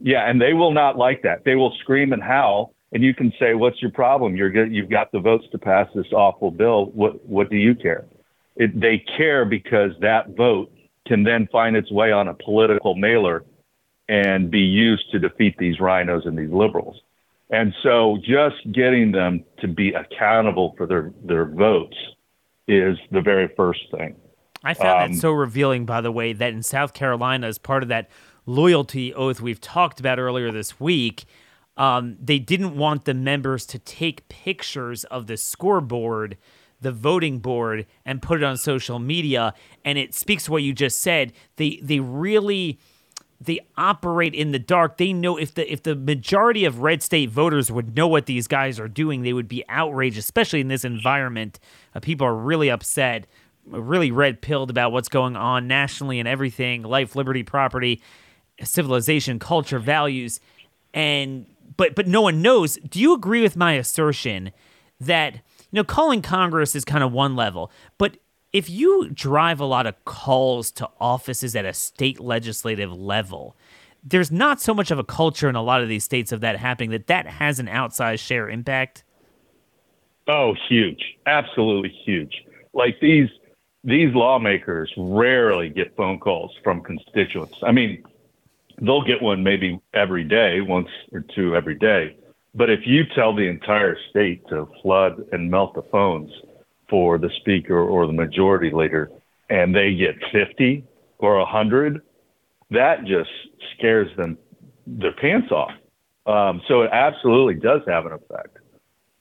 yeah, 0.00 0.28
and 0.28 0.40
they 0.40 0.52
will 0.52 0.72
not 0.72 0.96
like 0.96 1.22
that. 1.22 1.44
They 1.44 1.54
will 1.54 1.74
scream 1.80 2.12
and 2.12 2.22
howl, 2.22 2.74
and 2.92 3.02
you 3.02 3.14
can 3.14 3.32
say, 3.38 3.54
"What's 3.54 3.80
your 3.80 3.90
problem? 3.90 4.36
You're 4.36 4.50
good. 4.50 4.72
You've 4.72 4.90
got 4.90 5.12
the 5.12 5.20
votes 5.20 5.44
to 5.52 5.58
pass 5.58 5.88
this 5.94 6.12
awful 6.12 6.50
bill. 6.50 6.86
What 6.86 7.24
what 7.26 7.50
do 7.50 7.56
you 7.56 7.74
care?" 7.74 8.04
It, 8.56 8.78
they 8.78 9.04
care 9.16 9.44
because 9.44 9.92
that 10.00 10.30
vote 10.36 10.72
can 11.06 11.22
then 11.22 11.46
find 11.52 11.76
its 11.76 11.90
way 11.90 12.10
on 12.12 12.28
a 12.28 12.34
political 12.34 12.94
mailer 12.94 13.44
and 14.08 14.50
be 14.50 14.60
used 14.60 15.10
to 15.12 15.18
defeat 15.18 15.56
these 15.58 15.78
RINOs 15.78 16.26
and 16.26 16.38
these 16.38 16.50
liberals. 16.50 17.00
And 17.50 17.74
so 17.82 18.18
just 18.22 18.56
getting 18.72 19.12
them 19.12 19.44
to 19.60 19.68
be 19.68 19.92
accountable 19.92 20.74
for 20.76 20.86
their, 20.86 21.12
their 21.24 21.44
votes 21.44 21.96
is 22.66 22.98
the 23.12 23.20
very 23.20 23.48
first 23.56 23.80
thing. 23.90 24.16
I 24.64 24.74
found 24.74 25.04
um, 25.04 25.12
that 25.12 25.20
so 25.20 25.30
revealing, 25.30 25.86
by 25.86 26.00
the 26.00 26.10
way, 26.10 26.32
that 26.32 26.52
in 26.52 26.62
South 26.62 26.92
Carolina, 26.92 27.46
as 27.46 27.58
part 27.58 27.82
of 27.84 27.88
that 27.90 28.08
loyalty 28.46 29.12
oath 29.12 29.40
we've 29.40 29.60
talked 29.60 30.00
about 30.00 30.18
earlier 30.18 30.50
this 30.50 30.80
week, 30.80 31.24
um, 31.76 32.16
they 32.22 32.38
didn't 32.38 32.76
want 32.76 33.04
the 33.04 33.14
members 33.14 33.66
to 33.66 33.78
take 33.78 34.28
pictures 34.28 35.04
of 35.04 35.26
the 35.26 35.36
scoreboard, 35.36 36.38
the 36.80 36.92
voting 36.92 37.38
board, 37.38 37.86
and 38.04 38.22
put 38.22 38.40
it 38.40 38.44
on 38.44 38.56
social 38.56 38.98
media. 38.98 39.52
And 39.84 39.98
it 39.98 40.14
speaks 40.14 40.44
to 40.44 40.52
what 40.52 40.62
you 40.62 40.72
just 40.72 41.00
said. 41.00 41.32
They 41.56 41.80
they 41.82 42.00
really 42.00 42.78
they 43.40 43.60
operate 43.76 44.34
in 44.34 44.52
the 44.52 44.58
dark. 44.58 44.96
They 44.96 45.12
know 45.12 45.36
if 45.36 45.54
the 45.54 45.70
if 45.70 45.82
the 45.82 45.94
majority 45.94 46.64
of 46.64 46.80
red 46.80 47.02
state 47.02 47.30
voters 47.30 47.70
would 47.70 47.94
know 47.94 48.08
what 48.08 48.26
these 48.26 48.46
guys 48.46 48.80
are 48.80 48.88
doing, 48.88 49.22
they 49.22 49.34
would 49.34 49.48
be 49.48 49.64
outraged, 49.68 50.18
especially 50.18 50.60
in 50.60 50.68
this 50.68 50.84
environment. 50.84 51.60
Uh, 51.94 52.00
people 52.00 52.26
are 52.26 52.34
really 52.34 52.70
upset, 52.70 53.26
really 53.66 54.10
red 54.10 54.40
pilled 54.40 54.70
about 54.70 54.92
what's 54.92 55.10
going 55.10 55.36
on 55.36 55.68
nationally 55.68 56.18
and 56.18 56.28
everything 56.28 56.82
life, 56.82 57.14
liberty, 57.14 57.42
property, 57.42 58.00
civilization, 58.62 59.38
culture, 59.38 59.78
values. 59.78 60.40
And 60.94 61.46
but 61.76 61.94
but 61.94 62.06
no 62.06 62.22
one 62.22 62.42
knows. 62.42 62.76
Do 62.88 63.00
you 63.00 63.14
agree 63.14 63.42
with 63.42 63.56
my 63.56 63.72
assertion 63.72 64.52
that 65.00 65.34
you 65.34 65.40
know 65.72 65.84
calling 65.84 66.22
Congress 66.22 66.74
is 66.74 66.84
kind 66.84 67.04
of 67.04 67.12
one 67.12 67.36
level, 67.36 67.70
but 67.98 68.16
if 68.52 68.70
you 68.70 69.10
drive 69.10 69.60
a 69.60 69.66
lot 69.66 69.86
of 69.86 70.02
calls 70.04 70.70
to 70.72 70.88
offices 70.98 71.54
at 71.54 71.66
a 71.66 71.74
state 71.74 72.20
legislative 72.20 72.90
level, 72.90 73.54
there's 74.02 74.30
not 74.30 74.60
so 74.60 74.72
much 74.72 74.90
of 74.90 74.98
a 74.98 75.04
culture 75.04 75.48
in 75.48 75.56
a 75.56 75.62
lot 75.62 75.82
of 75.82 75.88
these 75.88 76.04
states 76.04 76.32
of 76.32 76.40
that 76.40 76.56
happening 76.56 76.90
that 76.90 77.08
that 77.08 77.26
has 77.26 77.58
an 77.58 77.66
outsized 77.66 78.20
share 78.20 78.48
impact. 78.48 79.04
Oh, 80.28 80.54
huge. 80.68 81.16
Absolutely 81.26 81.90
huge. 81.90 82.44
Like 82.72 82.98
these 83.00 83.28
these 83.84 84.14
lawmakers 84.14 84.92
rarely 84.96 85.68
get 85.68 85.94
phone 85.96 86.18
calls 86.18 86.52
from 86.64 86.82
constituents. 86.82 87.58
I 87.62 87.72
mean, 87.72 88.02
they'll 88.80 89.04
get 89.04 89.22
one 89.22 89.42
maybe 89.42 89.80
every 89.94 90.24
day, 90.24 90.60
once 90.60 90.88
or 91.12 91.24
two 91.34 91.56
every 91.56 91.74
day. 91.74 92.16
But 92.54 92.70
if 92.70 92.80
you 92.86 93.04
tell 93.14 93.34
the 93.34 93.48
entire 93.48 93.96
state 94.10 94.46
to 94.48 94.68
flood 94.82 95.24
and 95.32 95.50
melt 95.50 95.74
the 95.74 95.82
phones, 95.90 96.30
for 96.88 97.18
the 97.18 97.30
speaker 97.40 97.78
or 97.78 98.06
the 98.06 98.12
majority 98.12 98.70
leader 98.70 99.10
and 99.50 99.74
they 99.74 99.94
get 99.94 100.14
50 100.32 100.84
or 101.18 101.38
100, 101.38 102.00
that 102.70 103.04
just 103.04 103.30
scares 103.76 104.14
them 104.16 104.38
their 104.86 105.12
pants 105.12 105.50
off. 105.50 105.70
Um, 106.26 106.60
so 106.66 106.82
it 106.82 106.90
absolutely 106.92 107.54
does 107.54 107.82
have 107.86 108.06
an 108.06 108.12
effect. 108.12 108.58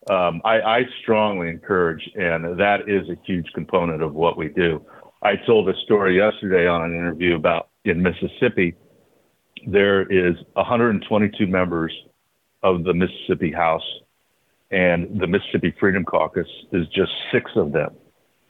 Um, 0.09 0.41
I, 0.43 0.61
I 0.61 0.81
strongly 1.01 1.49
encourage, 1.49 2.01
and 2.15 2.59
that 2.59 2.87
is 2.87 3.09
a 3.09 3.15
huge 3.25 3.47
component 3.53 4.01
of 4.01 4.13
what 4.13 4.37
we 4.37 4.49
do. 4.49 4.83
I 5.21 5.35
told 5.35 5.69
a 5.69 5.73
story 5.85 6.17
yesterday 6.17 6.67
on 6.67 6.83
an 6.83 6.95
interview 6.95 7.35
about 7.35 7.69
in 7.85 8.01
Mississippi, 8.01 8.75
there 9.67 10.03
is 10.03 10.35
122 10.53 11.47
members 11.47 11.93
of 12.63 12.83
the 12.83 12.93
Mississippi 12.93 13.51
House 13.51 13.83
and 14.71 15.19
the 15.19 15.27
Mississippi 15.27 15.73
Freedom 15.79 16.03
Caucus 16.03 16.47
is 16.71 16.87
just 16.87 17.11
six 17.31 17.51
of 17.55 17.71
them. 17.71 17.95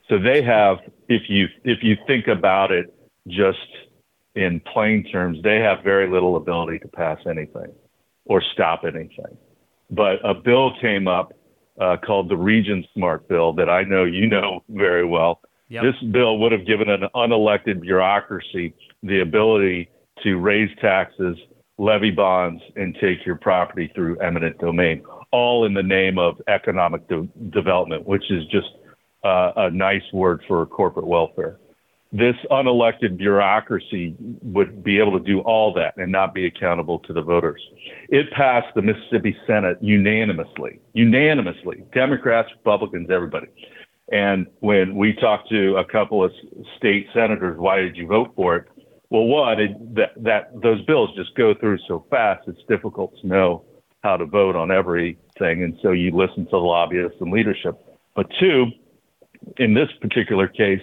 So 0.09 0.19
they 0.19 0.41
have, 0.43 0.77
if 1.09 1.23
you 1.29 1.47
if 1.63 1.79
you 1.83 1.97
think 2.07 2.27
about 2.27 2.71
it 2.71 2.93
just 3.27 3.57
in 4.35 4.59
plain 4.59 5.03
terms, 5.11 5.39
they 5.43 5.57
have 5.57 5.83
very 5.83 6.09
little 6.09 6.37
ability 6.37 6.79
to 6.79 6.87
pass 6.87 7.19
anything 7.27 7.73
or 8.25 8.41
stop 8.53 8.83
anything. 8.83 9.37
But 9.89 10.19
a 10.23 10.33
bill 10.33 10.73
came 10.79 11.07
up 11.07 11.33
uh, 11.79 11.97
called 11.97 12.29
the 12.29 12.37
Region 12.37 12.85
Smart 12.93 13.27
Bill 13.27 13.53
that 13.53 13.69
I 13.69 13.83
know 13.83 14.03
you 14.03 14.27
know 14.27 14.63
very 14.69 15.05
well. 15.05 15.41
Yep. 15.69 15.83
This 15.83 16.11
bill 16.11 16.37
would 16.39 16.51
have 16.51 16.65
given 16.65 16.89
an 16.89 17.07
unelected 17.15 17.81
bureaucracy 17.81 18.73
the 19.01 19.21
ability 19.21 19.89
to 20.23 20.37
raise 20.37 20.69
taxes, 20.81 21.37
levy 21.77 22.11
bonds, 22.11 22.61
and 22.75 22.95
take 23.01 23.25
your 23.25 23.35
property 23.35 23.91
through 23.93 24.17
eminent 24.19 24.57
domain 24.59 25.03
all 25.31 25.65
in 25.65 25.73
the 25.73 25.83
name 25.83 26.17
of 26.17 26.41
economic 26.47 27.07
de- 27.09 27.27
development, 27.49 28.07
which 28.07 28.23
is 28.31 28.45
just 28.45 28.67
uh, 29.25 29.51
a 29.57 29.69
nice 29.69 30.03
word 30.13 30.41
for 30.47 30.65
corporate 30.65 31.07
welfare. 31.07 31.57
This 32.13 32.35
unelected 32.49 33.17
bureaucracy 33.17 34.15
would 34.41 34.81
be 34.81 34.97
able 34.99 35.19
to 35.19 35.25
do 35.25 35.41
all 35.41 35.73
that 35.73 35.97
and 35.97 36.09
not 36.09 36.33
be 36.33 36.45
accountable 36.45 36.99
to 36.99 37.11
the 37.11 37.21
voters. 37.21 37.61
It 38.07 38.31
passed 38.31 38.67
the 38.75 38.81
Mississippi 38.81 39.35
Senate 39.45 39.77
unanimously, 39.81 40.79
unanimously, 40.93 41.83
Democrats, 41.93 42.47
Republicans, 42.57 43.09
everybody. 43.11 43.47
And 44.11 44.47
when 44.59 44.95
we 44.95 45.13
talked 45.13 45.49
to 45.49 45.75
a 45.75 45.83
couple 45.83 46.23
of 46.23 46.31
state 46.77 47.07
senators, 47.13 47.57
why 47.59 47.81
did 47.81 47.97
you 47.97 48.07
vote 48.07 48.31
for 48.35 48.55
it? 48.55 48.67
Well, 49.09 49.23
one, 49.23 49.59
it, 49.59 49.95
that, 49.95 50.11
that 50.23 50.61
those 50.61 50.81
bills 50.85 51.09
just 51.15 51.35
go 51.35 51.53
through 51.53 51.77
so 51.87 52.05
fast, 52.09 52.47
it's 52.47 52.61
difficult 52.67 53.13
to 53.21 53.27
know 53.27 53.63
how 54.03 54.17
to 54.17 54.25
vote 54.25 54.55
on 54.55 54.71
everything. 54.71 55.63
And 55.63 55.77
so 55.81 55.91
you 55.91 56.11
listen 56.11 56.45
to 56.45 56.51
the 56.51 56.57
lobbyists 56.57 57.17
and 57.21 57.31
leadership. 57.31 57.75
But 58.15 58.27
two, 58.39 58.67
in 59.57 59.73
this 59.73 59.89
particular 60.01 60.47
case, 60.47 60.81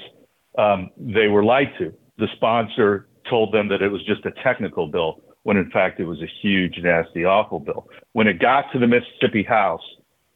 um, 0.58 0.90
they 0.96 1.28
were 1.28 1.44
lied 1.44 1.72
to. 1.78 1.94
The 2.18 2.28
sponsor 2.36 3.08
told 3.28 3.52
them 3.52 3.68
that 3.68 3.82
it 3.82 3.88
was 3.88 4.04
just 4.04 4.24
a 4.26 4.32
technical 4.42 4.86
bill, 4.86 5.22
when 5.44 5.56
in 5.56 5.70
fact 5.70 6.00
it 6.00 6.04
was 6.04 6.20
a 6.20 6.30
huge, 6.42 6.78
nasty, 6.82 7.24
awful 7.24 7.60
bill. 7.60 7.88
When 8.12 8.26
it 8.26 8.38
got 8.38 8.66
to 8.72 8.78
the 8.78 8.86
Mississippi 8.86 9.42
House, 9.42 9.82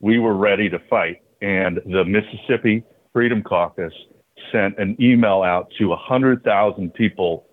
we 0.01 0.19
were 0.19 0.35
ready 0.35 0.69
to 0.69 0.79
fight. 0.91 1.23
And 1.43 1.81
the 1.87 2.05
Mississippi 2.05 2.83
Freedom 3.13 3.43
Caucus 3.43 3.93
sent 4.53 4.79
an 4.79 4.97
email 5.01 5.43
out 5.43 5.71
to 5.79 5.89
100,000 5.89 6.95
people 6.95 7.46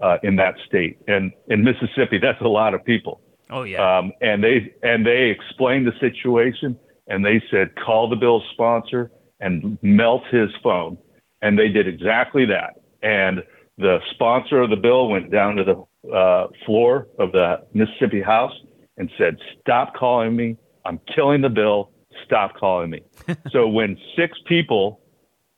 uh, 0.00 0.18
in 0.22 0.36
that 0.36 0.54
state. 0.66 0.98
And 1.06 1.32
in 1.48 1.62
Mississippi, 1.62 2.18
that's 2.18 2.40
a 2.40 2.48
lot 2.48 2.74
of 2.74 2.84
people. 2.84 3.20
Oh 3.50 3.64
yeah. 3.64 3.98
Um, 3.98 4.12
and 4.20 4.42
they 4.42 4.72
and 4.82 5.04
they 5.04 5.30
explained 5.30 5.86
the 5.86 5.92
situation 6.00 6.78
and 7.08 7.24
they 7.24 7.42
said 7.50 7.74
call 7.76 8.08
the 8.08 8.16
bill's 8.16 8.44
sponsor 8.52 9.10
and 9.40 9.78
melt 9.82 10.22
his 10.30 10.50
phone, 10.62 10.96
and 11.42 11.58
they 11.58 11.68
did 11.68 11.88
exactly 11.88 12.46
that. 12.46 12.74
And 13.02 13.42
the 13.78 13.98
sponsor 14.10 14.60
of 14.60 14.70
the 14.70 14.76
bill 14.76 15.08
went 15.08 15.30
down 15.30 15.56
to 15.56 15.64
the 15.64 16.14
uh, 16.14 16.48
floor 16.64 17.08
of 17.18 17.32
the 17.32 17.62
Mississippi 17.74 18.22
House 18.22 18.52
and 18.96 19.10
said, 19.18 19.36
"Stop 19.60 19.94
calling 19.94 20.36
me. 20.36 20.56
I'm 20.84 21.00
killing 21.14 21.40
the 21.40 21.48
bill. 21.48 21.90
Stop 22.24 22.56
calling 22.56 22.90
me." 22.90 23.02
so 23.50 23.66
when 23.66 23.98
six 24.16 24.38
people 24.46 25.00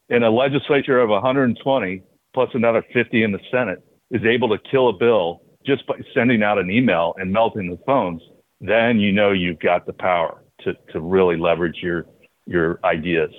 in 0.09 0.23
a 0.23 0.31
legislature 0.31 1.01
of 1.01 1.11
120 1.11 2.03
plus 2.35 2.49
another 2.55 2.85
50 2.93 3.23
in 3.23 3.33
the 3.33 3.41
Senate 3.51 3.83
is 4.13 4.23
able 4.25 4.49
to 4.51 4.59
kill 4.71 4.89
a 4.89 4.93
bill 4.93 5.43
just 5.67 5.87
by 5.87 5.95
sending 6.15 6.43
out 6.43 6.59
an 6.59 6.71
email 6.71 7.15
and 7.19 7.33
melting 7.33 7.71
the 7.71 7.79
phones, 7.85 8.23
then 8.61 9.01
you 9.01 9.13
know 9.13 9.33
you've 9.33 9.59
got 9.59 9.87
the 9.87 9.93
power 9.93 10.43
to, 10.61 10.75
to 10.93 11.01
really 11.01 11.37
leverage 11.37 11.79
your 11.83 12.07
your 12.47 12.81
ideas. 12.85 13.31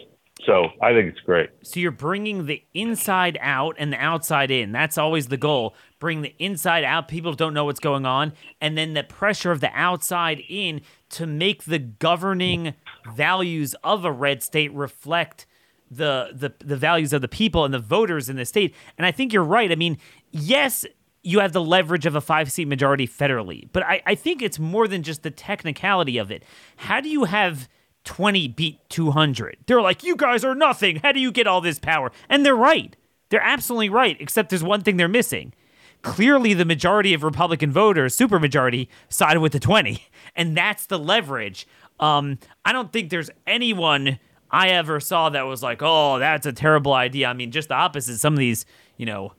So 0.46 0.70
I 0.82 0.94
think 0.94 1.10
it's 1.10 1.20
great. 1.22 1.52
So 1.62 1.80
you're 1.80 1.92
bringing 1.92 2.48
the 2.48 2.64
inside 2.74 3.38
out 3.40 3.76
and 3.78 3.94
the 3.94 3.98
outside 3.98 4.52
in. 4.52 4.72
That's 4.72 4.98
always 4.98 5.28
the 5.28 5.38
goal. 5.38 5.76
Bring 6.00 6.22
the 6.22 6.34
inside 6.40 6.84
out. 6.84 7.08
People 7.08 7.34
don't 7.34 7.54
know 7.54 7.66
what's 7.66 7.80
going 7.80 8.06
on, 8.06 8.34
and 8.60 8.78
then 8.78 8.94
the 8.94 9.04
pressure 9.04 9.52
of 9.52 9.62
the 9.62 9.72
outside 9.74 10.42
in 10.50 10.82
to 11.12 11.28
make 11.28 11.64
the 11.64 11.80
governing 11.80 12.74
values 13.14 13.76
of 13.84 14.04
a 14.04 14.12
red 14.12 14.42
state 14.44 14.74
reflect 14.74 15.46
the 15.90 16.32
the 16.34 16.54
the 16.66 16.78
values 16.78 17.14
of 17.14 17.22
the 17.22 17.28
people 17.28 17.66
and 17.66 17.74
the 17.74 17.80
voters 17.80 18.28
in 18.28 18.36
the 18.36 18.46
state. 18.46 18.74
And 18.98 19.06
I 19.06 19.12
think 19.12 19.32
you're 19.32 19.44
right. 19.44 19.72
I 19.72 19.76
mean, 19.76 19.98
yes, 20.34 20.86
you 21.24 21.40
have 21.40 21.54
the 21.54 21.64
leverage 21.64 22.06
of 22.06 22.16
a 22.16 22.22
five 22.22 22.52
seat 22.52 22.68
majority 22.68 23.08
federally, 23.08 23.70
but 23.72 23.84
I, 23.84 24.02
I 24.06 24.16
think 24.16 24.42
it's 24.42 24.60
more 24.60 24.88
than 24.88 25.04
just 25.04 25.24
the 25.24 25.32
technicality 25.32 26.18
of 26.18 26.32
it. 26.32 26.44
How 26.76 27.00
do 27.00 27.08
you 27.08 27.24
have 27.24 27.70
20 28.04 28.50
beat 28.50 28.80
200. 28.90 29.58
They're 29.66 29.82
like, 29.82 30.04
you 30.04 30.16
guys 30.16 30.44
are 30.44 30.56
nothing. 30.56 30.98
How 30.98 31.12
do 31.12 31.20
you 31.20 31.32
get 31.32 31.48
all 31.48 31.62
this 31.62 31.80
power? 31.80 32.12
And 32.30 32.46
they're 32.46 32.56
right. 32.56 32.96
They're 33.30 33.42
absolutely 33.42 33.90
right, 33.90 34.18
except 34.20 34.50
there's 34.50 34.64
one 34.64 34.82
thing 34.82 34.98
they're 34.98 35.08
missing. 35.08 35.54
Clearly, 36.02 36.54
the 36.54 36.66
majority 36.66 37.14
of 37.14 37.24
Republican 37.24 37.72
voters, 37.72 38.16
supermajority, 38.16 38.90
sided 39.08 39.40
with 39.40 39.54
the 39.54 39.60
20. 39.60 40.06
And 40.36 40.58
that's 40.58 40.88
the 40.88 40.98
leverage. 40.98 41.68
Um, 42.00 42.40
I 42.66 42.74
don't 42.74 42.92
think 42.92 43.12
there's 43.12 43.30
anyone 43.46 44.18
I 44.50 44.70
ever 44.70 45.00
saw 45.00 45.30
that 45.30 45.44
was 45.44 45.62
like, 45.62 45.84
oh, 45.84 46.18
that's 46.18 46.48
a 46.48 46.52
terrible 46.52 46.94
idea. 46.94 47.28
I 47.28 47.34
mean, 47.34 47.52
just 47.52 47.68
the 47.68 47.76
opposite. 47.76 48.18
Some 48.18 48.34
of 48.34 48.40
these, 48.40 48.66
you 48.98 49.06
know, 49.06 49.34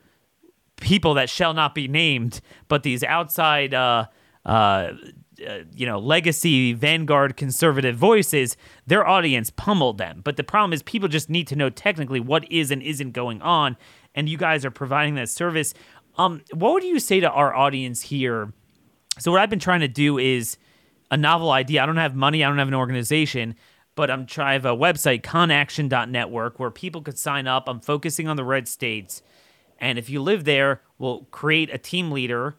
people 0.81 1.15
that 1.15 1.31
shall 1.31 1.55
not 1.55 1.75
be 1.75 1.89
named, 1.89 2.41
but 2.69 2.83
these 2.83 3.03
outside 3.03 3.75
uh, 3.75 4.07
uh, 4.45 4.93
uh, 5.47 5.59
you 5.75 5.85
know, 5.85 5.99
legacy 5.99 6.73
vanguard 6.73 7.37
conservative 7.37 7.97
voices, 7.97 8.57
their 8.87 9.07
audience 9.07 9.51
pummeled 9.51 9.99
them. 9.99 10.21
But 10.23 10.37
the 10.37 10.45
problem 10.45 10.73
is 10.73 10.83
people 10.83 11.09
just 11.09 11.29
need 11.29 11.49
to 11.49 11.57
know 11.57 11.71
technically 11.71 12.21
what 12.21 12.51
is 12.53 12.71
and 12.71 12.83
isn't 12.83 13.13
going 13.13 13.43
on, 13.43 13.77
and 14.15 14.29
you 14.29 14.37
guys 14.37 14.65
are 14.65 14.71
providing 14.71 15.17
that 15.17 15.29
service. 15.29 15.75
Um, 16.17 16.43
what 16.53 16.75
would 16.75 16.85
you 16.85 17.01
say 17.01 17.19
to 17.21 17.29
our 17.29 17.55
audience 17.55 18.03
here? 18.03 18.53
So 19.19 19.33
what 19.33 19.41
I've 19.41 19.51
been 19.51 19.59
trying 19.59 19.81
to 19.81 19.89
do 19.89 20.19
is 20.19 20.57
a 21.11 21.17
novel 21.17 21.51
idea. 21.51 21.83
I 21.83 21.87
don't 21.87 21.97
have 21.97 22.15
money, 22.15 22.45
I 22.45 22.49
don't 22.49 22.59
have 22.59 22.69
an 22.69 22.75
organization, 22.75 23.57
but 23.97 24.11
I'm 24.11 24.27
trying 24.27 24.49
I 24.49 24.53
have 24.53 24.65
a 24.67 24.77
website, 24.77 25.23
conaction.network, 25.23 26.61
where 26.61 26.71
people 26.71 27.03
could 27.03 27.19
sign 27.19 27.47
up. 27.47 27.69
I'm 27.69 27.81
focusing 27.81 28.29
on 28.29 28.37
the 28.37 28.45
red 28.45 28.69
states. 28.69 29.23
And 29.85 29.99
if 29.99 30.09
you 30.09 30.23
live 30.23 30.45
there, 30.45 30.81
we'll 30.97 31.25
create 31.25 31.69
a 31.71 31.77
team 31.77 32.11
leader 32.11 32.57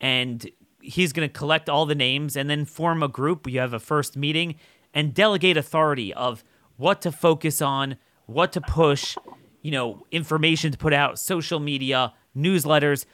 and 0.00 0.50
he's 0.80 1.12
going 1.12 1.26
to 1.26 1.32
collect 1.32 1.68
all 1.68 1.86
the 1.86 1.94
names 1.94 2.36
and 2.36 2.50
then 2.50 2.64
form 2.64 3.00
a 3.00 3.06
group. 3.06 3.46
You 3.46 3.60
have 3.60 3.72
a 3.72 3.78
first 3.78 4.16
meeting 4.16 4.56
and 4.92 5.14
delegate 5.14 5.56
authority 5.56 6.12
of 6.12 6.42
what 6.76 7.00
to 7.02 7.12
focus 7.12 7.62
on, 7.62 7.96
what 8.26 8.50
to 8.54 8.60
push, 8.60 9.16
you 9.62 9.70
know, 9.70 10.04
information 10.10 10.72
to 10.72 10.76
put 10.76 10.92
out, 10.92 11.16
social 11.16 11.60
media, 11.60 12.12
newsletters. 12.36 13.06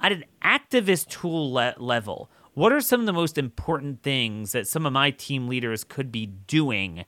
At 0.00 0.12
an 0.12 0.24
activist 0.42 1.08
tool 1.08 1.52
le- 1.52 1.74
level, 1.76 2.30
what 2.54 2.72
are 2.72 2.80
some 2.80 3.00
of 3.00 3.06
the 3.06 3.12
most 3.12 3.36
important 3.36 4.02
things 4.02 4.52
that 4.52 4.66
some 4.66 4.86
of 4.86 4.94
my 4.94 5.10
team 5.10 5.46
leaders 5.46 5.84
could 5.84 6.10
be 6.10 6.24
doing 6.24 7.04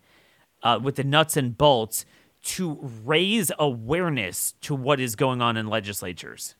uh, 0.62 0.78
with 0.82 0.96
the 0.96 1.04
nuts 1.04 1.38
and 1.38 1.56
bolts 1.56 2.04
to 2.46 2.78
raise 3.04 3.50
awareness 3.58 4.54
to 4.62 4.74
what 4.74 5.00
is 5.00 5.16
going 5.16 5.42
on 5.42 5.56
in 5.56 5.66
legislatures? 5.66 6.54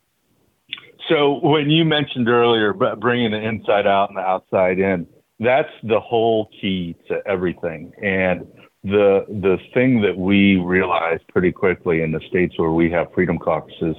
So 1.08 1.38
when 1.42 1.70
you 1.70 1.84
mentioned 1.84 2.28
earlier 2.28 2.72
bringing 2.72 3.30
the 3.30 3.40
inside 3.40 3.86
out 3.86 4.08
and 4.08 4.18
the 4.18 4.22
outside 4.22 4.78
in, 4.78 5.06
that's 5.38 5.70
the 5.82 6.00
whole 6.00 6.48
key 6.60 6.96
to 7.08 7.20
everything. 7.26 7.92
And 8.02 8.46
the 8.82 9.24
the 9.28 9.58
thing 9.74 10.00
that 10.02 10.16
we 10.16 10.56
realized 10.56 11.22
pretty 11.28 11.52
quickly 11.52 12.02
in 12.02 12.12
the 12.12 12.20
states 12.28 12.54
where 12.56 12.70
we 12.70 12.90
have 12.90 13.12
freedom 13.14 13.38
caucuses 13.38 13.96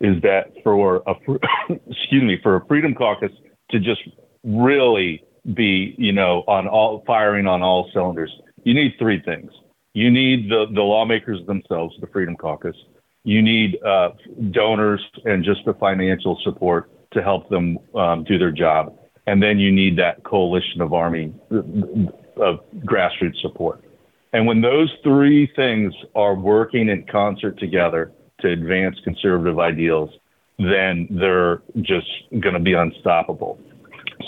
is 0.00 0.20
that 0.22 0.52
for 0.62 1.02
a 1.06 1.14
excuse 1.70 2.22
me 2.22 2.38
for 2.42 2.56
a 2.56 2.66
freedom 2.66 2.94
caucus 2.94 3.32
to 3.70 3.78
just 3.78 4.00
really 4.44 5.22
be 5.54 5.94
you 5.98 6.12
know 6.12 6.42
on 6.46 6.66
all 6.66 7.02
firing 7.06 7.46
on 7.46 7.62
all 7.62 7.90
cylinders, 7.92 8.32
you 8.64 8.74
need 8.74 8.92
three 8.98 9.22
things. 9.22 9.50
You 9.94 10.10
need 10.10 10.50
the 10.50 10.66
the 10.72 10.82
lawmakers 10.82 11.44
themselves, 11.46 11.96
the 12.00 12.06
freedom 12.06 12.36
caucus 12.36 12.76
you 13.24 13.42
need 13.42 13.82
uh, 13.82 14.10
donors 14.50 15.04
and 15.24 15.44
just 15.44 15.64
the 15.66 15.74
financial 15.74 16.38
support 16.42 16.90
to 17.12 17.22
help 17.22 17.48
them 17.50 17.78
um, 17.94 18.24
do 18.24 18.38
their 18.38 18.52
job. 18.52 18.96
And 19.26 19.42
then 19.42 19.58
you 19.58 19.70
need 19.70 19.98
that 19.98 20.22
coalition 20.24 20.80
of 20.80 20.92
army 20.92 21.32
of 21.50 22.60
grassroots 22.84 23.40
support. 23.42 23.84
And 24.32 24.46
when 24.46 24.60
those 24.60 24.92
three 25.02 25.50
things 25.54 25.92
are 26.14 26.34
working 26.34 26.88
in 26.88 27.04
concert 27.06 27.58
together 27.58 28.12
to 28.40 28.48
advance 28.48 28.96
conservative 29.04 29.58
ideals, 29.58 30.10
then 30.58 31.08
they're 31.10 31.62
just 31.82 32.06
going 32.38 32.54
to 32.54 32.60
be 32.60 32.74
unstoppable. 32.74 33.58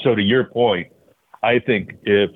So, 0.03 0.15
to 0.15 0.23
your 0.23 0.45
point, 0.45 0.89
I 1.43 1.59
think 1.59 1.99
if 2.03 2.31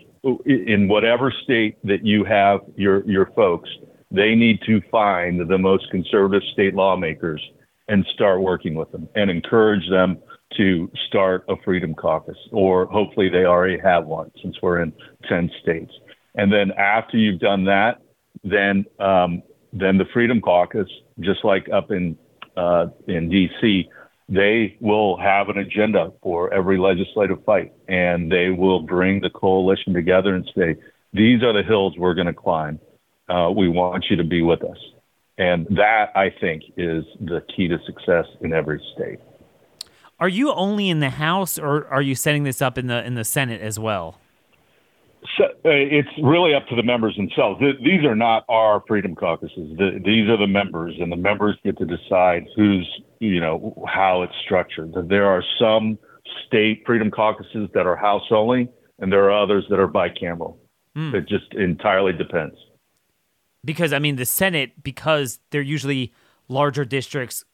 in 0.44 0.88
whatever 0.88 1.32
state 1.44 1.76
that 1.84 2.04
you 2.04 2.24
have 2.24 2.60
your 2.76 3.04
your 3.08 3.30
folks, 3.34 3.68
they 4.10 4.34
need 4.34 4.60
to 4.66 4.80
find 4.90 5.48
the 5.48 5.58
most 5.58 5.90
conservative 5.90 6.42
state 6.52 6.74
lawmakers 6.74 7.42
and 7.88 8.04
start 8.14 8.40
working 8.40 8.74
with 8.74 8.90
them 8.92 9.08
and 9.14 9.30
encourage 9.30 9.88
them 9.88 10.18
to 10.56 10.90
start 11.08 11.44
a 11.48 11.54
freedom 11.64 11.94
caucus, 11.94 12.36
or 12.52 12.86
hopefully 12.86 13.28
they 13.28 13.44
already 13.44 13.78
have 13.78 14.06
one 14.06 14.30
since 14.42 14.56
we're 14.62 14.80
in 14.80 14.92
10 15.28 15.50
states. 15.62 15.92
And 16.34 16.52
then 16.52 16.72
after 16.72 17.16
you've 17.16 17.40
done 17.40 17.64
that, 17.64 18.00
then 18.44 18.84
um, 19.00 19.42
then 19.72 19.98
the 19.98 20.04
Freedom 20.12 20.40
Caucus, 20.40 20.88
just 21.20 21.44
like 21.44 21.68
up 21.72 21.90
in 21.90 22.16
uh, 22.56 22.86
in 23.08 23.28
D.C., 23.28 23.88
they 24.28 24.76
will 24.80 25.16
have 25.18 25.48
an 25.48 25.58
agenda 25.58 26.12
for 26.22 26.52
every 26.52 26.78
legislative 26.78 27.44
fight, 27.44 27.72
and 27.88 28.30
they 28.30 28.50
will 28.50 28.80
bring 28.80 29.20
the 29.20 29.30
coalition 29.30 29.92
together 29.94 30.34
and 30.34 30.48
say, 30.56 30.76
"These 31.12 31.42
are 31.42 31.52
the 31.52 31.62
hills 31.62 31.94
we're 31.96 32.14
going 32.14 32.26
to 32.26 32.32
climb 32.32 32.80
uh, 33.28 33.50
we 33.54 33.68
want 33.68 34.06
you 34.10 34.16
to 34.16 34.24
be 34.24 34.42
with 34.42 34.62
us. 34.62 34.78
And 35.38 35.66
that, 35.76 36.12
I 36.14 36.30
think, 36.40 36.62
is 36.76 37.04
the 37.20 37.42
key 37.54 37.68
to 37.68 37.78
success 37.84 38.24
in 38.40 38.52
every 38.52 38.82
state. 38.94 39.18
Are 40.18 40.28
you 40.28 40.52
only 40.52 40.88
in 40.88 41.00
the 41.00 41.10
House, 41.10 41.58
or 41.58 41.86
are 41.88 42.00
you 42.00 42.14
setting 42.14 42.44
this 42.44 42.62
up 42.62 42.78
in 42.78 42.86
the 42.86 43.04
in 43.04 43.14
the 43.14 43.24
Senate 43.24 43.60
as 43.60 43.78
well? 43.78 44.18
So, 45.38 45.44
uh, 45.44 45.48
it's 45.64 46.08
really 46.22 46.54
up 46.54 46.66
to 46.68 46.76
the 46.76 46.82
members 46.82 47.16
themselves. 47.16 47.60
these 47.60 48.04
are 48.04 48.14
not 48.14 48.44
our 48.48 48.82
freedom 48.86 49.14
caucuses. 49.14 49.76
The, 49.76 50.00
these 50.04 50.28
are 50.28 50.36
the 50.36 50.46
members, 50.46 50.94
and 51.00 51.10
the 51.10 51.16
members 51.16 51.56
get 51.64 51.78
to 51.78 51.84
decide 51.84 52.46
who's, 52.54 52.88
you 53.18 53.40
know, 53.40 53.84
how 53.88 54.22
it's 54.22 54.34
structured. 54.44 54.92
There 55.08 55.26
are 55.26 55.42
some 55.58 55.98
state 56.46 56.82
freedom 56.86 57.10
caucuses 57.10 57.68
that 57.74 57.86
are 57.86 57.96
House 57.96 58.30
only, 58.30 58.68
and 58.98 59.12
there 59.12 59.24
are 59.24 59.42
others 59.42 59.64
that 59.70 59.78
are 59.78 59.88
bicameral. 59.88 60.56
Mm. 60.96 61.14
It 61.14 61.28
just 61.28 61.52
entirely 61.54 62.12
depends 62.12 62.56
because 63.66 63.92
I 63.92 63.98
mean 63.98 64.16
the 64.16 64.24
Senate 64.24 64.82
because 64.82 65.40
they're 65.50 65.60
usually 65.60 66.14
larger 66.48 66.86
districts 66.86 67.44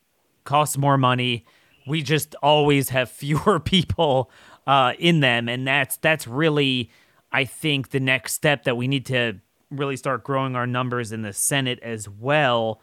cost 0.45 0.79
more 0.79 0.99
money. 0.99 1.45
We 1.87 2.03
just 2.03 2.37
always 2.43 2.91
have 2.91 3.11
fewer 3.11 3.59
people 3.59 4.31
uh, 4.67 4.93
in 5.01 5.19
them, 5.21 5.49
and 5.49 5.67
that's 5.67 5.97
that's 5.97 6.29
really 6.29 6.91
I 7.33 7.45
think 7.45 7.91
the 7.91 8.01
next 8.01 8.35
step 8.35 8.65
that 8.65 8.77
we 8.77 8.89
need 8.89 9.07
to 9.07 9.41
really 9.71 9.97
start 9.97 10.23
growing 10.23 10.55
our 10.55 10.67
numbers 10.67 11.13
in 11.13 11.23
the 11.23 11.33
Senate 11.33 11.79
as 11.83 12.09
well. 12.09 12.81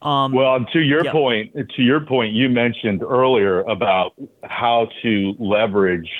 Um, 0.00 0.32
well, 0.32 0.64
to 0.72 0.80
your 0.80 1.04
point, 1.10 1.54
to 1.54 1.82
your 1.82 2.00
point, 2.00 2.32
you 2.32 2.48
mentioned 2.48 3.02
earlier 3.02 3.60
about 3.60 4.12
how 4.42 4.88
to 5.02 5.34
leverage, 5.38 6.10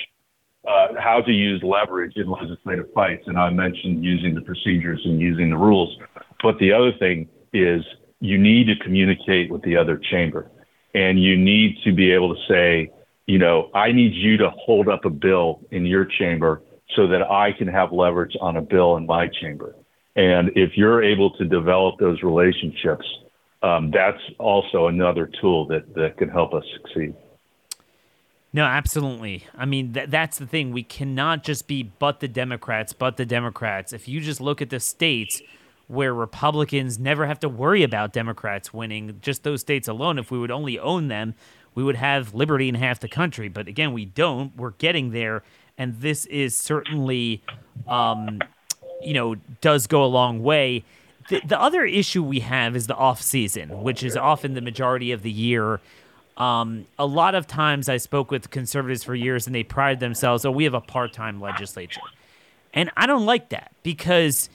uh, 0.67 0.87
how 0.99 1.21
to 1.21 1.31
use 1.31 1.61
leverage 1.63 2.13
in 2.15 2.29
legislative 2.29 2.91
fights, 2.93 3.23
and 3.27 3.37
I 3.37 3.49
mentioned 3.49 4.03
using 4.03 4.33
the 4.33 4.41
procedures 4.41 5.01
and 5.05 5.19
using 5.19 5.49
the 5.49 5.57
rules. 5.57 5.97
But 6.41 6.57
the 6.59 6.71
other 6.71 6.93
thing 6.93 7.29
is 7.53 7.83
you 8.19 8.37
need 8.37 8.65
to 8.67 8.75
communicate 8.83 9.51
with 9.51 9.61
the 9.63 9.77
other 9.77 9.97
chamber 9.97 10.49
and 10.93 11.21
you 11.21 11.37
need 11.37 11.77
to 11.83 11.91
be 11.91 12.11
able 12.11 12.33
to 12.33 12.41
say, 12.47 12.91
you 13.27 13.37
know, 13.37 13.69
I 13.73 13.91
need 13.91 14.13
you 14.13 14.37
to 14.37 14.49
hold 14.51 14.87
up 14.87 15.05
a 15.05 15.09
bill 15.09 15.61
in 15.71 15.85
your 15.85 16.05
chamber 16.05 16.61
so 16.95 17.07
that 17.07 17.21
I 17.23 17.51
can 17.51 17.67
have 17.67 17.91
leverage 17.91 18.35
on 18.39 18.57
a 18.57 18.61
bill 18.61 18.97
in 18.97 19.05
my 19.05 19.27
chamber. 19.41 19.75
And 20.15 20.49
if 20.55 20.71
you're 20.75 21.03
able 21.03 21.31
to 21.37 21.45
develop 21.45 21.99
those 21.99 22.21
relationships, 22.23 23.05
um, 23.63 23.91
that's 23.91 24.21
also 24.39 24.87
another 24.87 25.29
tool 25.41 25.67
that, 25.67 25.93
that 25.95 26.17
can 26.17 26.29
help 26.29 26.53
us 26.53 26.63
succeed. 26.73 27.15
No, 28.53 28.63
absolutely. 28.63 29.45
I 29.57 29.65
mean, 29.65 29.93
th- 29.93 30.09
that's 30.09 30.37
the 30.37 30.47
thing. 30.47 30.71
We 30.71 30.83
cannot 30.83 31.43
just 31.43 31.67
be 31.67 31.83
but 31.83 32.21
the 32.21 32.27
Democrats, 32.29 32.93
but 32.93 33.17
the 33.17 33.25
Democrats. 33.25 33.91
If 33.91 34.07
you 34.07 34.21
just 34.21 34.39
look 34.39 34.61
at 34.61 34.69
the 34.69 34.79
states, 34.79 35.41
where 35.87 36.13
Republicans 36.13 36.97
never 36.97 37.27
have 37.27 37.39
to 37.39 37.49
worry 37.49 37.83
about 37.83 38.13
Democrats 38.13 38.73
winning. 38.73 39.17
Just 39.21 39.43
those 39.43 39.61
states 39.61 39.87
alone, 39.87 40.17
if 40.17 40.31
we 40.31 40.39
would 40.39 40.51
only 40.51 40.79
own 40.79 41.07
them, 41.07 41.35
we 41.75 41.83
would 41.83 41.95
have 41.95 42.33
liberty 42.33 42.69
in 42.69 42.75
half 42.75 42.99
the 42.99 43.07
country. 43.07 43.49
But 43.49 43.67
again, 43.67 43.93
we 43.93 44.05
don't. 44.05 44.55
We're 44.55 44.71
getting 44.71 45.11
there. 45.11 45.43
And 45.77 45.99
this 46.01 46.25
is 46.27 46.55
certainly, 46.55 47.43
um, 47.87 48.41
you 49.01 49.13
know, 49.13 49.35
does 49.61 49.87
go 49.87 50.03
a 50.03 50.07
long 50.07 50.43
way. 50.43 50.83
The, 51.29 51.41
the 51.45 51.59
other 51.59 51.85
issue 51.85 52.23
we 52.23 52.41
have 52.41 52.75
is 52.75 52.87
the 52.87 52.95
off 52.95 53.21
season, 53.21 53.81
which 53.81 54.03
is 54.03 54.15
often 54.15 54.53
the 54.53 54.61
majority 54.61 55.11
of 55.11 55.21
the 55.21 55.31
year. 55.31 55.79
Um, 56.37 56.85
a 56.99 57.05
lot 57.05 57.33
of 57.35 57.47
times 57.47 57.89
I 57.89 57.97
spoke 57.97 58.29
with 58.29 58.49
conservatives 58.49 59.03
for 59.03 59.15
years 59.15 59.47
and 59.47 59.55
they 59.55 59.63
pride 59.63 59.99
themselves, 59.99 60.45
oh, 60.45 60.51
we 60.51 60.65
have 60.65 60.73
a 60.73 60.81
part 60.81 61.13
time 61.13 61.39
legislature. 61.41 62.01
And 62.73 62.91
I 62.97 63.05
don't 63.05 63.25
like 63.25 63.49
that 63.49 63.71
because 63.83 64.49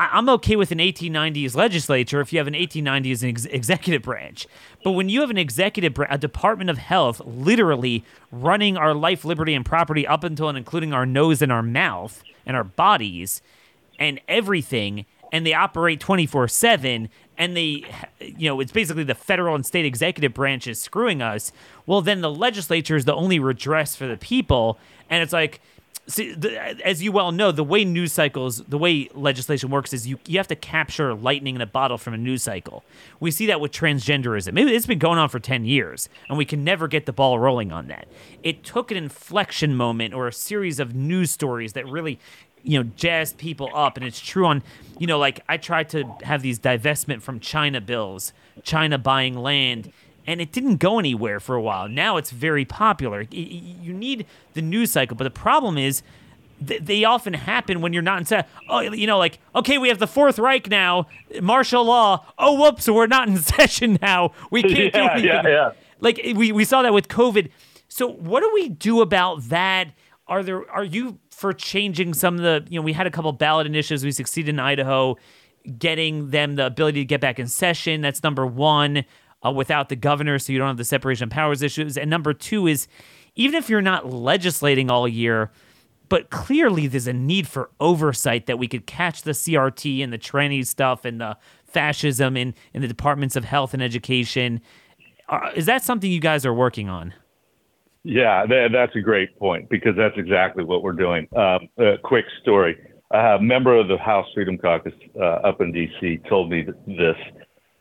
I, 0.00 0.18
am 0.18 0.30
okay 0.30 0.56
with 0.56 0.72
an 0.72 0.78
1890s 0.78 1.54
legislature 1.54 2.22
if 2.22 2.32
you 2.32 2.38
have 2.38 2.46
an 2.46 2.54
1890s 2.54 3.22
ex- 3.22 3.44
executive 3.44 4.00
branch. 4.00 4.46
But 4.82 4.92
when 4.92 5.10
you 5.10 5.20
have 5.20 5.28
an 5.28 5.36
executive, 5.36 5.94
a 6.08 6.16
Department 6.16 6.70
of 6.70 6.78
Health, 6.78 7.20
literally 7.22 8.02
running 8.32 8.78
our 8.78 8.94
life, 8.94 9.26
liberty, 9.26 9.52
and 9.52 9.64
property 9.64 10.06
up 10.06 10.24
until 10.24 10.48
and 10.48 10.56
including 10.56 10.94
our 10.94 11.04
nose 11.04 11.42
and 11.42 11.52
our 11.52 11.62
mouth 11.62 12.22
and 12.46 12.56
our 12.56 12.64
bodies 12.64 13.42
and 13.98 14.18
everything, 14.26 15.04
and 15.32 15.46
they 15.46 15.52
operate 15.52 16.00
24 16.00 16.48
7 16.48 17.10
and 17.36 17.56
they 17.56 17.84
you 18.20 18.48
know 18.48 18.58
it's 18.58 18.72
basically 18.72 19.04
the 19.04 19.14
federal 19.14 19.54
and 19.54 19.64
state 19.64 19.84
executive 19.84 20.34
branches 20.34 20.80
screwing 20.80 21.22
us 21.22 21.52
well 21.86 22.02
then 22.02 22.20
the 22.20 22.30
legislature 22.30 22.96
is 22.96 23.04
the 23.04 23.14
only 23.14 23.38
redress 23.38 23.94
for 23.94 24.06
the 24.06 24.16
people 24.16 24.76
and 25.08 25.22
it's 25.22 25.32
like 25.32 25.60
see, 26.10 26.34
the, 26.34 26.58
as 26.86 27.02
you 27.02 27.12
well 27.12 27.32
know 27.32 27.52
the 27.52 27.64
way 27.64 27.84
news 27.84 28.12
cycles 28.12 28.58
the 28.68 28.78
way 28.78 29.08
legislation 29.14 29.70
works 29.70 29.92
is 29.92 30.06
you, 30.06 30.18
you 30.26 30.38
have 30.38 30.48
to 30.48 30.56
capture 30.56 31.14
lightning 31.14 31.54
in 31.54 31.60
a 31.60 31.66
bottle 31.66 31.98
from 31.98 32.14
a 32.14 32.18
news 32.18 32.42
cycle. 32.42 32.84
We 33.18 33.30
see 33.30 33.46
that 33.46 33.60
with 33.60 33.72
transgenderism. 33.72 34.58
It's 34.70 34.86
been 34.86 34.98
going 34.98 35.18
on 35.18 35.28
for 35.28 35.38
10 35.38 35.64
years 35.64 36.08
and 36.28 36.36
we 36.36 36.44
can 36.44 36.64
never 36.64 36.88
get 36.88 37.06
the 37.06 37.12
ball 37.12 37.38
rolling 37.38 37.72
on 37.72 37.88
that. 37.88 38.08
It 38.42 38.64
took 38.64 38.90
an 38.90 38.96
inflection 38.96 39.74
moment 39.74 40.14
or 40.14 40.28
a 40.28 40.32
series 40.32 40.80
of 40.80 40.94
news 40.94 41.30
stories 41.30 41.72
that 41.74 41.86
really 41.86 42.18
you 42.62 42.78
know 42.78 42.90
jazzed 42.96 43.38
people 43.38 43.70
up 43.74 43.96
and 43.96 44.04
it's 44.04 44.20
true 44.20 44.44
on 44.44 44.62
you 44.98 45.06
know 45.06 45.18
like 45.18 45.40
i 45.48 45.56
tried 45.56 45.88
to 45.88 46.04
have 46.22 46.42
these 46.42 46.58
divestment 46.58 47.22
from 47.22 47.40
china 47.40 47.80
bills 47.80 48.34
china 48.62 48.98
buying 48.98 49.34
land 49.34 49.90
and 50.26 50.40
it 50.40 50.52
didn't 50.52 50.76
go 50.76 50.98
anywhere 50.98 51.40
for 51.40 51.54
a 51.54 51.62
while 51.62 51.88
now 51.88 52.16
it's 52.16 52.30
very 52.30 52.64
popular 52.64 53.22
you 53.30 53.92
need 53.92 54.26
the 54.54 54.62
news 54.62 54.90
cycle 54.90 55.16
but 55.16 55.24
the 55.24 55.30
problem 55.30 55.78
is 55.78 56.02
they 56.60 57.04
often 57.04 57.32
happen 57.32 57.80
when 57.80 57.94
you're 57.94 58.02
not 58.02 58.30
in. 58.30 58.44
Oh, 58.68 58.80
you 58.80 59.06
know, 59.06 59.16
like 59.16 59.38
okay, 59.54 59.78
we 59.78 59.88
have 59.88 59.98
the 59.98 60.06
Fourth 60.06 60.38
Reich 60.38 60.68
now, 60.68 61.06
martial 61.40 61.84
law. 61.84 62.26
Oh, 62.38 62.60
whoops, 62.60 62.86
we're 62.86 63.06
not 63.06 63.28
in 63.28 63.38
session 63.38 63.98
now. 64.02 64.32
We 64.50 64.62
can't 64.74 64.74
yeah, 64.74 64.90
do 64.90 64.98
anything. 64.98 65.24
Yeah, 65.24 65.48
yeah. 65.48 65.70
Like 66.00 66.20
we 66.36 66.52
we 66.52 66.66
saw 66.66 66.82
that 66.82 66.92
with 66.92 67.08
COVID. 67.08 67.50
So 67.88 68.08
what 68.08 68.40
do 68.40 68.50
we 68.52 68.68
do 68.68 69.00
about 69.00 69.48
that? 69.48 69.88
Are 70.28 70.42
there 70.42 70.70
are 70.70 70.84
you 70.84 71.18
for 71.40 71.54
changing 71.54 72.12
some 72.12 72.34
of 72.34 72.42
the, 72.42 72.66
you 72.68 72.78
know, 72.78 72.84
we 72.84 72.92
had 72.92 73.06
a 73.06 73.10
couple 73.10 73.32
ballot 73.32 73.66
initiatives. 73.66 74.04
We 74.04 74.12
succeeded 74.12 74.50
in 74.50 74.60
Idaho, 74.60 75.16
getting 75.78 76.28
them 76.28 76.56
the 76.56 76.66
ability 76.66 77.00
to 77.00 77.06
get 77.06 77.22
back 77.22 77.38
in 77.38 77.46
session. 77.48 78.02
That's 78.02 78.22
number 78.22 78.46
one, 78.46 79.06
uh, 79.44 79.50
without 79.50 79.88
the 79.88 79.96
governor, 79.96 80.38
so 80.38 80.52
you 80.52 80.58
don't 80.58 80.68
have 80.68 80.76
the 80.76 80.84
separation 80.84 81.24
of 81.24 81.30
powers 81.30 81.62
issues. 81.62 81.96
And 81.96 82.10
number 82.10 82.32
two 82.32 82.66
is, 82.66 82.88
even 83.34 83.56
if 83.56 83.68
you're 83.68 83.80
not 83.80 84.12
legislating 84.12 84.90
all 84.90 85.08
year, 85.08 85.50
but 86.08 86.30
clearly 86.30 86.86
there's 86.86 87.06
a 87.06 87.12
need 87.12 87.46
for 87.46 87.70
oversight 87.78 88.46
that 88.46 88.58
we 88.58 88.68
could 88.68 88.86
catch 88.86 89.22
the 89.22 89.30
CRT 89.30 90.02
and 90.02 90.12
the 90.12 90.18
tranny 90.18 90.66
stuff 90.66 91.04
and 91.04 91.20
the 91.20 91.36
fascism 91.64 92.36
in, 92.36 92.54
in 92.74 92.82
the 92.82 92.88
departments 92.88 93.36
of 93.36 93.44
health 93.44 93.72
and 93.72 93.82
education. 93.82 94.60
Uh, 95.28 95.50
is 95.54 95.66
that 95.66 95.84
something 95.84 96.10
you 96.10 96.20
guys 96.20 96.44
are 96.44 96.52
working 96.52 96.88
on? 96.88 97.14
Yeah, 98.02 98.44
that, 98.46 98.70
that's 98.72 98.96
a 98.96 99.00
great 99.00 99.38
point 99.38 99.68
because 99.68 99.94
that's 99.96 100.16
exactly 100.16 100.64
what 100.64 100.82
we're 100.82 100.92
doing. 100.92 101.28
Um, 101.36 101.68
a 101.78 101.96
quick 102.02 102.24
story. 102.42 102.76
A 103.12 103.38
member 103.40 103.78
of 103.78 103.88
the 103.88 103.98
House 103.98 104.26
Freedom 104.34 104.56
Caucus 104.56 104.92
uh, 105.16 105.24
up 105.24 105.60
in 105.60 105.72
D.C. 105.72 106.20
told 106.28 106.50
me 106.50 106.64
this 106.86 107.16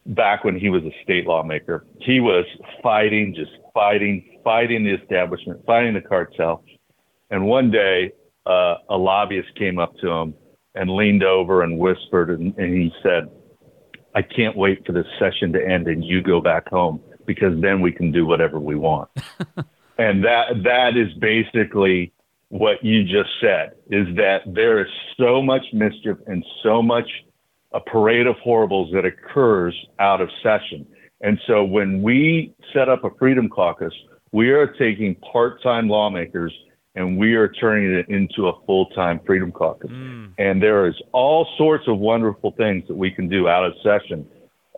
back 0.10 0.44
when 0.44 0.60
he 0.60 0.70
was 0.70 0.84
a 0.84 0.92
state 1.04 1.26
lawmaker. 1.26 1.86
He 2.00 2.20
was 2.20 2.46
fighting, 2.84 3.34
just 3.36 3.52
fighting, 3.74 4.40
fighting 4.44 4.84
the 4.84 4.94
establishment, 4.94 5.66
fighting 5.66 5.94
the 5.94 6.02
cartel. 6.02 6.64
And 7.30 7.46
one 7.46 7.72
day, 7.72 8.12
uh, 8.46 8.76
a 8.90 8.98
lobbyist 8.98 9.56
came 9.56 9.78
up 9.78 9.96
to 9.98 10.10
him 10.10 10.34
and 10.76 10.90
leaned 10.90 11.24
over 11.24 11.62
and 11.62 11.78
whispered, 11.78 12.30
and, 12.30 12.56
and 12.58 12.74
he 12.74 12.92
said, 13.04 13.30
I 14.16 14.22
can't 14.22 14.58
wait 14.58 14.86
for 14.86 14.92
this 14.92 15.06
session 15.20 15.54
to 15.54 15.66
end 15.66 15.88
and 15.88 16.04
you 16.04 16.22
go 16.22 16.42
back 16.42 16.68
home 16.70 17.00
because 17.26 17.60
then 17.62 17.80
we 17.80 17.92
can 17.92 18.12
do 18.12 18.26
whatever 18.26 18.60
we 18.60 18.76
want. 18.76 19.10
and 20.00 20.24
that 20.24 20.64
that 20.64 20.98
is 20.98 21.14
basically 21.20 22.12
what 22.50 22.84
you 22.84 23.04
just 23.04 23.30
said 23.40 23.74
is 23.92 24.08
that 24.16 24.42
there 24.48 24.82
is 24.82 24.88
so 25.20 25.42
much 25.42 25.62
mischief 25.74 26.18
and 26.26 26.44
so 26.64 26.82
much 26.82 27.08
a 27.74 27.80
parade 27.80 28.28
of 28.28 28.36
horribles 28.38 28.92
that 28.94 29.06
occurs 29.06 29.76
out 30.00 30.22
of 30.22 30.30
session. 30.42 30.86
And 31.22 31.40
so 31.48 31.64
when 31.64 32.02
we 32.02 32.54
set 32.74 32.90
up 32.90 33.04
a 33.04 33.10
freedom 33.20 33.50
caucus, 33.50 33.94
we 34.32 34.52
are 34.52 34.68
taking 34.68 35.16
part-time 35.16 35.90
lawmakers 35.90 36.54
and 36.96 37.18
we 37.18 37.36
are 37.36 37.48
turning 37.48 37.94
it 37.94 38.10
into 38.10 38.48
a 38.48 38.66
full-time 38.66 39.20
freedom 39.26 39.52
caucus. 39.52 39.92
Mm. 39.92 40.34
And 40.38 40.62
there 40.62 40.88
is 40.88 40.96
all 41.12 41.48
sorts 41.58 41.88
of 41.88 42.00
wonderful 42.00 42.52
things 42.58 42.88
that 42.88 42.96
we 42.96 43.12
can 43.12 43.30
do 43.30 43.48
out 43.48 43.66
of 43.66 43.74
session. 43.84 44.28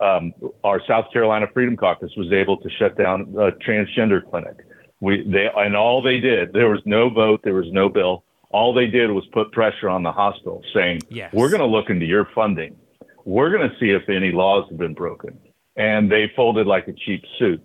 Um, 0.00 0.32
our 0.64 0.80
South 0.86 1.06
Carolina 1.12 1.46
Freedom 1.54 1.76
Caucus 1.76 2.10
was 2.16 2.32
able 2.32 2.56
to 2.58 2.68
shut 2.78 2.98
down 2.98 3.34
a 3.38 3.52
transgender 3.52 4.28
clinic. 4.28 4.56
We 5.00 5.22
they 5.28 5.48
and 5.56 5.76
all 5.76 6.02
they 6.02 6.20
did 6.20 6.52
there 6.52 6.68
was 6.68 6.80
no 6.84 7.08
vote, 7.08 7.40
there 7.44 7.54
was 7.54 7.70
no 7.70 7.88
bill. 7.88 8.24
All 8.50 8.74
they 8.74 8.86
did 8.86 9.10
was 9.10 9.24
put 9.32 9.50
pressure 9.52 9.88
on 9.88 10.02
the 10.02 10.12
hospital, 10.12 10.62
saying, 10.74 11.02
yes. 11.08 11.32
"We're 11.32 11.48
going 11.48 11.60
to 11.60 11.66
look 11.66 11.88
into 11.88 12.04
your 12.04 12.28
funding. 12.34 12.76
We're 13.24 13.50
going 13.50 13.68
to 13.68 13.76
see 13.78 13.90
if 13.90 14.08
any 14.08 14.32
laws 14.32 14.66
have 14.70 14.78
been 14.78 14.94
broken." 14.94 15.38
And 15.76 16.10
they 16.10 16.30
folded 16.36 16.66
like 16.66 16.88
a 16.88 16.92
cheap 16.92 17.24
suit. 17.38 17.62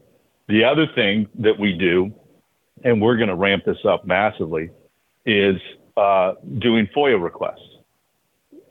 The 0.47 0.64
other 0.64 0.88
thing 0.95 1.28
that 1.39 1.60
we 1.60 1.74
do, 1.74 2.14
and 2.84 3.01
we're 3.01 3.18
going 3.18 3.30
to 3.30 3.36
ramp 3.36 3.64
this 3.66 3.84
up 3.84 4.05
massively, 4.05 4.70
is 5.26 5.58
uh, 5.97 6.36
doing 6.60 6.88
FOIA 6.95 7.22
requests 7.22 7.60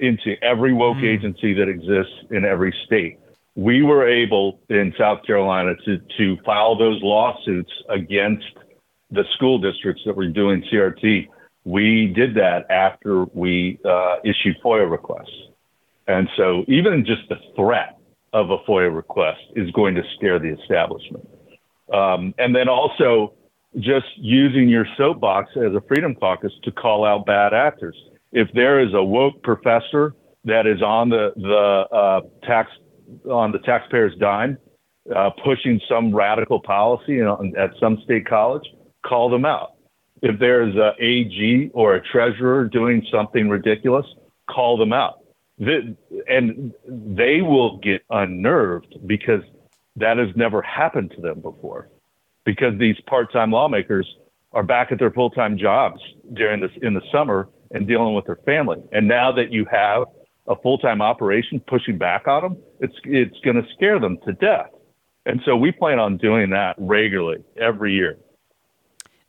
into 0.01 0.37
every 0.43 0.73
woke 0.73 0.97
mm. 0.99 1.05
agency 1.05 1.53
that 1.55 1.69
exists 1.69 2.15
in 2.31 2.45
every 2.45 2.75
state 2.87 3.19
we 3.57 3.83
were 3.83 4.07
able 4.07 4.61
in 4.69 4.93
South 4.99 5.25
Carolina 5.25 5.75
to, 5.87 5.99
to 6.19 6.37
file 6.45 6.77
those 6.77 7.03
lawsuits 7.03 7.73
against 7.89 8.45
the 9.11 9.25
school 9.35 9.59
districts 9.59 10.03
that 10.05 10.15
were 10.15 10.29
doing 10.29 10.63
CRT. 10.71 11.27
We 11.65 12.13
did 12.15 12.35
that 12.35 12.71
after 12.71 13.25
we 13.25 13.79
uh, 13.85 14.17
issued 14.25 14.57
FOIA 14.63 14.89
requests. 14.89 15.33
And 16.07 16.29
so 16.37 16.65
even 16.69 17.05
just 17.05 17.29
the 17.29 17.37
threat 17.57 17.99
of 18.33 18.51
a 18.51 18.59
FOIA 18.59 18.95
request 18.95 19.41
is 19.55 19.71
going 19.73 19.95
to 19.95 20.03
scare 20.17 20.39
the 20.39 20.49
establishment. 20.61 21.29
Um, 21.93 22.35
and 22.39 22.55
then 22.55 22.69
also 22.69 23.35
just 23.79 24.07
using 24.17 24.69
your 24.69 24.87
soapbox 24.97 25.51
as 25.57 25.75
a 25.75 25.83
Freedom 25.89 26.15
Caucus 26.15 26.53
to 26.65 26.73
call 26.73 27.05
out 27.05 27.27
bad 27.27 27.53
actors. 27.53 27.97
If 28.33 28.49
there 28.55 28.81
is 28.81 28.93
a 28.95 29.03
woke 29.03 29.43
professor 29.43 30.15
that 30.45 30.67
is 30.67 30.83
on 30.83 31.09
the, 31.09 31.33
the 31.37 31.97
uh, 31.97 32.21
tax 32.47 32.71
on 33.31 33.53
the 33.53 33.59
taxpayer's 33.61 34.15
dime, 34.19 34.59
uh, 35.15 35.31
pushing 35.45 35.81
some 35.89 36.15
radical 36.15 36.61
policy 36.61 37.21
at 37.21 37.71
some 37.79 38.01
state 38.05 38.27
college, 38.27 38.65
call 39.05 39.31
them 39.31 39.45
out. 39.45 39.75
If 40.23 40.41
there's 40.41 40.75
a 40.75 40.93
AG 40.99 41.71
or 41.73 41.95
a 41.95 42.03
treasurer 42.03 42.65
doing 42.65 43.07
something 43.13 43.49
ridiculous, 43.49 44.07
call 44.51 44.77
them 44.77 44.93
out. 44.93 45.21
And 45.59 46.73
they 46.87 47.41
will 47.41 47.79
get 47.79 48.03
unnerved 48.11 48.97
because 49.07 49.43
that 49.97 50.19
has 50.19 50.29
never 50.37 50.61
happened 50.63 51.13
to 51.17 51.21
them 51.21 51.41
before. 51.41 51.89
Because 52.45 52.79
these 52.79 52.97
part-time 53.07 53.51
lawmakers 53.51 54.07
are 54.53 54.63
back 54.63 54.93
at 54.93 54.99
their 54.99 55.11
full-time 55.11 55.59
jobs 55.59 56.01
during 56.35 56.61
this 56.61 56.71
in 56.83 56.95
the 56.95 57.03
summer 57.11 57.49
and 57.73 57.89
dealing 57.89 58.15
with 58.15 58.27
their 58.27 58.39
family. 58.47 58.81
And 58.93 59.09
now 59.09 59.33
that 59.33 59.53
you 59.53 59.65
have 59.71 60.05
a 60.47 60.55
full-time 60.57 61.03
operation 61.03 61.61
pushing 61.67 61.99
back 61.99 62.29
on 62.29 62.43
them, 62.43 62.57
it's 62.81 62.95
it's 63.05 63.39
going 63.41 63.57
to 63.57 63.69
scare 63.75 63.99
them 63.99 64.19
to 64.27 64.33
death. 64.35 64.71
And 65.25 65.41
so 65.45 65.57
we 65.57 65.73
plan 65.73 65.99
on 65.99 66.19
doing 66.19 66.51
that 66.51 66.77
regularly 66.79 67.43
every 67.61 67.95
year. 67.95 68.17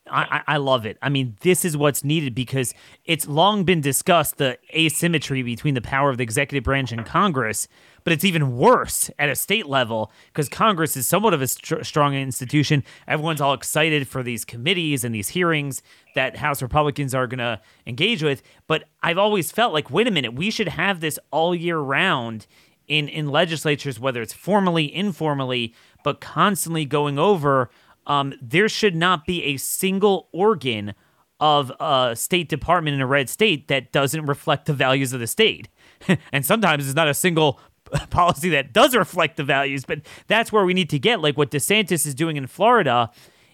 I, 0.09 0.41
I 0.47 0.57
love 0.57 0.85
it. 0.85 0.97
I 1.01 1.09
mean, 1.09 1.35
this 1.41 1.65
is 1.65 1.75
what's 1.75 2.03
needed 2.03 2.35
because 2.35 2.73
it's 3.05 3.27
long 3.27 3.63
been 3.63 3.81
discussed 3.81 4.37
the 4.37 4.57
asymmetry 4.75 5.43
between 5.43 5.73
the 5.73 5.81
power 5.81 6.09
of 6.09 6.17
the 6.17 6.23
executive 6.23 6.63
branch 6.63 6.91
and 6.91 7.05
Congress, 7.05 7.67
but 8.03 8.13
it's 8.13 8.23
even 8.23 8.57
worse 8.57 9.09
at 9.19 9.29
a 9.29 9.35
state 9.35 9.67
level 9.67 10.11
because 10.27 10.49
Congress 10.49 10.95
is 10.95 11.07
somewhat 11.07 11.33
of 11.33 11.41
a 11.41 11.47
st- 11.47 11.85
strong 11.85 12.13
institution. 12.13 12.83
Everyone's 13.07 13.41
all 13.41 13.53
excited 13.53 14.07
for 14.07 14.23
these 14.23 14.45
committees 14.45 15.03
and 15.03 15.13
these 15.13 15.29
hearings 15.29 15.81
that 16.15 16.37
House 16.37 16.61
Republicans 16.61 17.13
are 17.13 17.27
going 17.27 17.39
to 17.39 17.59
engage 17.85 18.23
with. 18.23 18.41
But 18.67 18.85
I've 19.03 19.17
always 19.17 19.51
felt 19.51 19.73
like, 19.73 19.91
wait 19.91 20.07
a 20.07 20.11
minute, 20.11 20.33
we 20.33 20.51
should 20.51 20.69
have 20.69 20.99
this 20.99 21.19
all 21.31 21.53
year 21.53 21.77
round 21.79 22.47
in 22.87 23.09
in 23.09 23.27
legislatures, 23.27 23.99
whether 23.99 24.21
it's 24.21 24.33
formally, 24.33 24.93
informally, 24.93 25.73
but 26.03 26.21
constantly 26.21 26.85
going 26.85 27.19
over. 27.19 27.69
Um, 28.07 28.33
there 28.41 28.67
should 28.69 28.95
not 28.95 29.25
be 29.25 29.43
a 29.43 29.57
single 29.57 30.29
organ 30.31 30.95
of 31.39 31.71
a 31.79 32.15
State 32.15 32.49
Department 32.49 32.95
in 32.95 33.01
a 33.01 33.05
red 33.05 33.29
state 33.29 33.67
that 33.67 33.91
doesn't 33.91 34.25
reflect 34.25 34.65
the 34.65 34.73
values 34.73 35.13
of 35.13 35.19
the 35.19 35.27
state. 35.27 35.67
and 36.31 36.45
sometimes 36.45 36.87
it's 36.87 36.95
not 36.95 37.07
a 37.07 37.13
single 37.13 37.59
policy 38.09 38.49
that 38.49 38.73
does 38.73 38.95
reflect 38.95 39.37
the 39.37 39.43
values, 39.43 39.85
but 39.85 39.99
that's 40.27 40.51
where 40.51 40.65
we 40.65 40.73
need 40.73 40.89
to 40.89 40.99
get. 40.99 41.21
Like 41.21 41.37
what 41.37 41.51
DeSantis 41.51 42.07
is 42.07 42.15
doing 42.15 42.37
in 42.37 42.47
Florida, 42.47 43.11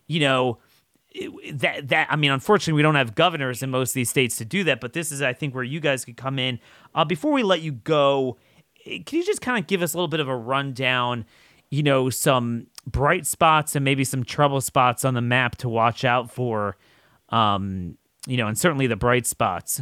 you 0.08 0.20
know, 0.20 0.60
that 1.52 1.90
that 1.90 2.08
I 2.10 2.16
mean, 2.16 2.32
unfortunately, 2.32 2.74
we 2.74 2.82
don't 2.82 2.96
have 2.96 3.16
governors 3.16 3.62
in 3.62 3.70
most 3.70 3.92
of 3.92 3.96
these 3.96 4.10
states 4.10 4.36
to 4.38 4.46
do 4.46 4.64
that. 4.64 4.82
But 4.82 4.94
this 4.94 5.12
is, 5.12 5.22
I 5.22 5.34
think, 5.34 5.54
where 5.54 5.64
you 5.64 5.80
guys 5.80 6.06
could 6.06 6.18
come 6.18 6.40
in. 6.40 6.60
Uh, 6.96 7.06
before 7.06 7.32
we 7.32 7.44
let 7.44 7.62
you 7.62 7.72
go, 7.72 8.38
eh, 8.86 9.00
can 9.06 9.20
you 9.20 9.26
just 9.26 9.42
kind 9.42 9.60
of 9.60 9.68
give 9.68 9.82
us 9.82 9.94
a 9.94 9.98
little 9.98 10.08
bit 10.08 10.20
of 10.20 10.28
a 10.28 10.36
rundown? 10.36 11.26
You 11.74 11.82
know, 11.82 12.12
some 12.12 12.68
bright 12.86 13.26
spots 13.26 13.76
and 13.76 13.84
maybe 13.84 14.04
some 14.04 14.24
trouble 14.24 14.62
spots 14.62 15.04
on 15.04 15.16
the 15.16 15.22
map 15.22 15.56
to 15.58 15.70
watch 15.70 16.06
out 16.06 16.30
for. 16.30 16.78
Um, 17.30 17.98
you 18.28 18.38
know, 18.38 18.48
and 18.48 18.56
certainly 18.56 18.86
the 18.86 18.96
bright 18.96 19.26
spots. 19.26 19.82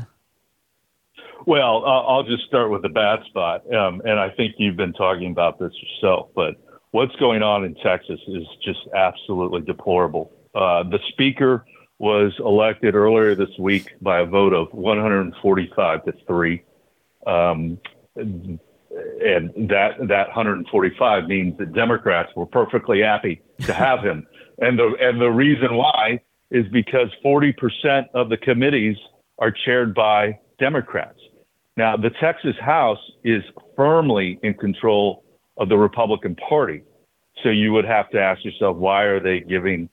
Well, 1.45 1.83
I'll 1.85 2.23
just 2.23 2.45
start 2.45 2.69
with 2.69 2.83
the 2.83 2.89
bad 2.89 3.25
spot, 3.25 3.63
um, 3.73 4.01
and 4.05 4.19
I 4.19 4.29
think 4.29 4.55
you've 4.57 4.77
been 4.77 4.93
talking 4.93 5.31
about 5.31 5.59
this 5.59 5.73
yourself. 5.81 6.29
But 6.33 6.55
what's 6.91 7.15
going 7.17 7.43
on 7.43 7.65
in 7.65 7.75
Texas 7.75 8.21
is 8.27 8.43
just 8.63 8.79
absolutely 8.95 9.61
deplorable. 9.61 10.31
Uh, 10.55 10.83
the 10.83 10.99
speaker 11.09 11.65
was 11.97 12.31
elected 12.39 12.95
earlier 12.95 13.35
this 13.35 13.49
week 13.59 13.89
by 14.01 14.19
a 14.19 14.25
vote 14.25 14.53
of 14.53 14.71
145 14.71 16.05
to 16.05 16.13
three, 16.25 16.63
um, 17.27 17.79
and 19.23 19.69
that 19.69 19.91
that 20.07 20.27
145 20.27 21.25
means 21.25 21.57
that 21.57 21.73
Democrats 21.73 22.29
were 22.35 22.45
perfectly 22.45 23.01
happy 23.01 23.41
to 23.61 23.73
have 23.73 24.01
him, 24.01 24.25
and 24.59 24.77
the 24.77 24.93
and 24.99 25.21
the 25.21 25.29
reason 25.29 25.75
why 25.75 26.19
is 26.51 26.65
because 26.73 27.07
40% 27.23 28.07
of 28.13 28.29
the 28.29 28.35
committees 28.35 28.97
are 29.39 29.51
chaired 29.51 29.95
by 29.95 30.37
Democrats. 30.59 31.17
Now, 31.77 31.95
the 31.95 32.09
Texas 32.21 32.55
House 32.59 32.99
is 33.23 33.41
firmly 33.75 34.37
in 34.43 34.53
control 34.55 35.23
of 35.57 35.69
the 35.69 35.77
Republican 35.77 36.35
Party. 36.35 36.83
So 37.43 37.49
you 37.49 37.71
would 37.71 37.85
have 37.85 38.09
to 38.11 38.19
ask 38.19 38.43
yourself, 38.43 38.75
why 38.77 39.03
are 39.03 39.21
they 39.21 39.39
giving 39.39 39.89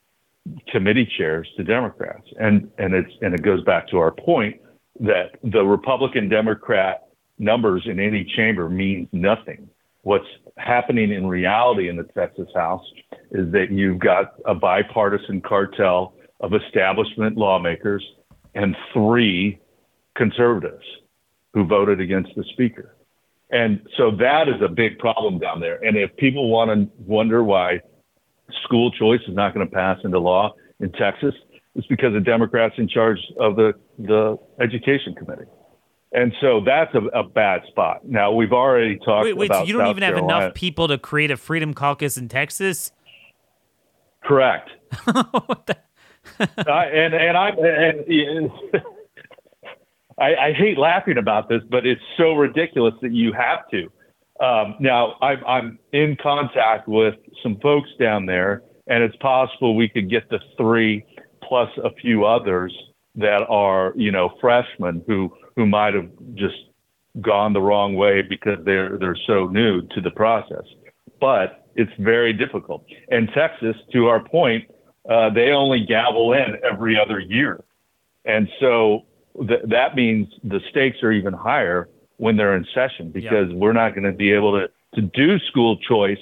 committee 0.71 1.09
chairs 1.17 1.49
to 1.57 1.65
Democrats? 1.65 2.27
And 2.41 2.71
and 2.79 2.95
it's 2.95 3.13
and 3.23 3.35
it 3.35 3.43
goes 3.43 3.63
back 3.65 3.89
to 3.89 3.99
our 3.99 4.11
point 4.11 4.61
that 5.01 5.39
the 5.45 5.65
Republican 5.65 6.29
Democrat 6.29 7.08
numbers 7.39 7.83
in 7.87 8.01
any 8.01 8.25
chamber 8.37 8.69
means 8.69 9.09
nothing. 9.13 9.69
What's 10.03 10.27
happening 10.57 11.13
in 11.13 11.27
reality 11.27 11.89
in 11.89 11.97
the 11.97 12.05
Texas 12.05 12.49
House 12.55 12.85
is 13.31 13.53
that 13.53 13.71
you've 13.71 13.99
got 13.99 14.35
a 14.45 14.55
bipartisan 14.55 15.41
cartel 15.41 16.15
of 16.41 16.55
establishment 16.55 17.37
lawmakers 17.37 18.05
and 18.55 18.77
three 18.93 19.61
conservatives 20.17 20.85
who 21.53 21.65
voted 21.65 22.01
against 22.01 22.35
the 22.37 22.45
speaker. 22.53 22.97
And 23.51 23.87
so 23.97 24.11
that 24.13 24.49
is 24.49 24.61
a 24.63 24.69
big 24.69 24.99
problem 24.99 25.39
down 25.39 25.61
there. 25.61 25.83
And 25.85 25.97
if 25.97 26.15
people 26.17 26.49
want 26.51 26.71
to 26.71 26.89
wonder 27.03 27.43
why 27.43 27.81
school 28.65 28.91
choice 28.91 29.21
is 29.27 29.35
not 29.35 29.55
going 29.55 29.67
to 29.67 29.75
pass 29.75 29.99
into 30.05 30.19
law 30.19 30.55
in 30.81 30.93
Texas, 30.93 31.35
it's 31.75 31.87
because 31.87 32.13
the 32.13 32.21
Democrats 32.21 32.75
in 32.79 32.89
charge 32.89 33.19
of 33.39 33.57
the, 33.57 33.73
the 33.99 34.39
education 34.61 35.15
committee. 35.15 35.45
And 36.13 36.33
so 36.41 36.63
that's 36.65 36.95
a, 36.95 37.05
a 37.19 37.23
bad 37.23 37.63
spot. 37.69 38.07
Now 38.07 38.33
we've 38.33 38.53
already 38.53 38.97
talked 38.99 39.25
wait, 39.25 39.37
wait, 39.37 39.51
about. 39.51 39.61
So 39.61 39.67
you 39.67 39.75
don't 39.75 39.83
South 39.83 39.91
even 39.91 40.03
Carolina. 40.03 40.33
have 40.33 40.43
enough 40.43 40.55
people 40.55 40.89
to 40.89 40.99
create 40.99 41.31
a 41.31 41.37
freedom 41.37 41.75
caucus 41.75 42.17
in 42.17 42.29
Texas. 42.29 42.93
Correct. 44.25 44.71
uh, 45.07 45.25
and 46.39 47.15
and 47.15 47.37
I 47.37 47.49
and 47.51 48.51
I, 50.19 50.35
I 50.35 50.53
hate 50.53 50.79
laughing 50.79 51.19
about 51.19 51.49
this, 51.49 51.63
but 51.71 51.87
it's 51.87 52.01
so 52.17 52.33
ridiculous 52.35 52.95
that 53.03 53.13
you 53.13 53.33
have 53.33 53.69
to. 53.71 53.89
Um, 54.45 54.77
now, 54.81 55.15
I'm, 55.21 55.45
I'm 55.47 55.79
in 55.93 56.17
contact 56.21 56.89
with 56.89 57.15
some 57.43 57.59
folks 57.61 57.89
down 58.01 58.27
there, 58.27 58.63
and 58.87 59.03
it's 59.03 59.17
possible 59.17 59.77
we 59.77 59.89
could 59.89 60.11
get 60.11 60.29
the 60.29 60.39
three 60.57 61.05
plus 61.43 61.71
a 61.83 61.91
few 62.01 62.25
others 62.25 62.77
that 63.17 63.43
are, 63.49 63.93
you 63.97 64.13
know, 64.13 64.31
freshmen 64.41 65.03
who 65.07 65.33
who 65.59 65.67
might 65.67 65.93
have 65.93 66.09
just 66.35 66.55
gone 67.21 67.53
the 67.53 67.61
wrong 67.61 67.97
way 67.97 68.23
because 68.23 68.59
they're 68.65 68.97
they're 68.97 69.19
so 69.27 69.49
new 69.49 69.83
to 69.89 70.01
the 70.01 70.11
process. 70.13 70.63
But 71.21 71.67
it's 71.75 71.91
very 71.99 72.33
difficult. 72.33 72.85
And 73.11 73.29
Texas, 73.35 73.75
to 73.93 74.07
our 74.07 74.21
point, 74.21 74.71
uh, 75.11 75.31
they 75.31 75.51
only 75.51 75.85
gavel 75.85 76.33
in 76.33 76.59
every 76.63 76.97
other 76.97 77.19
year, 77.19 77.65
and 78.25 78.49
so 78.61 79.07
th- 79.37 79.63
that 79.65 79.97
means 79.97 80.29
the 80.45 80.61
stakes 80.71 81.03
are 81.03 81.11
even 81.11 81.35
higher 81.35 81.89
when 82.19 82.37
they're 82.37 82.55
in 82.55 82.65
session 82.73 83.11
because 83.11 83.53
we're 83.53 83.73
not 83.73 83.95
going 83.97 84.05
to 84.05 84.13
be 84.13 84.31
able 84.33 84.53
to, 84.61 84.69
to 84.95 85.03
do 85.03 85.41
school 85.41 85.77
choice 85.77 86.19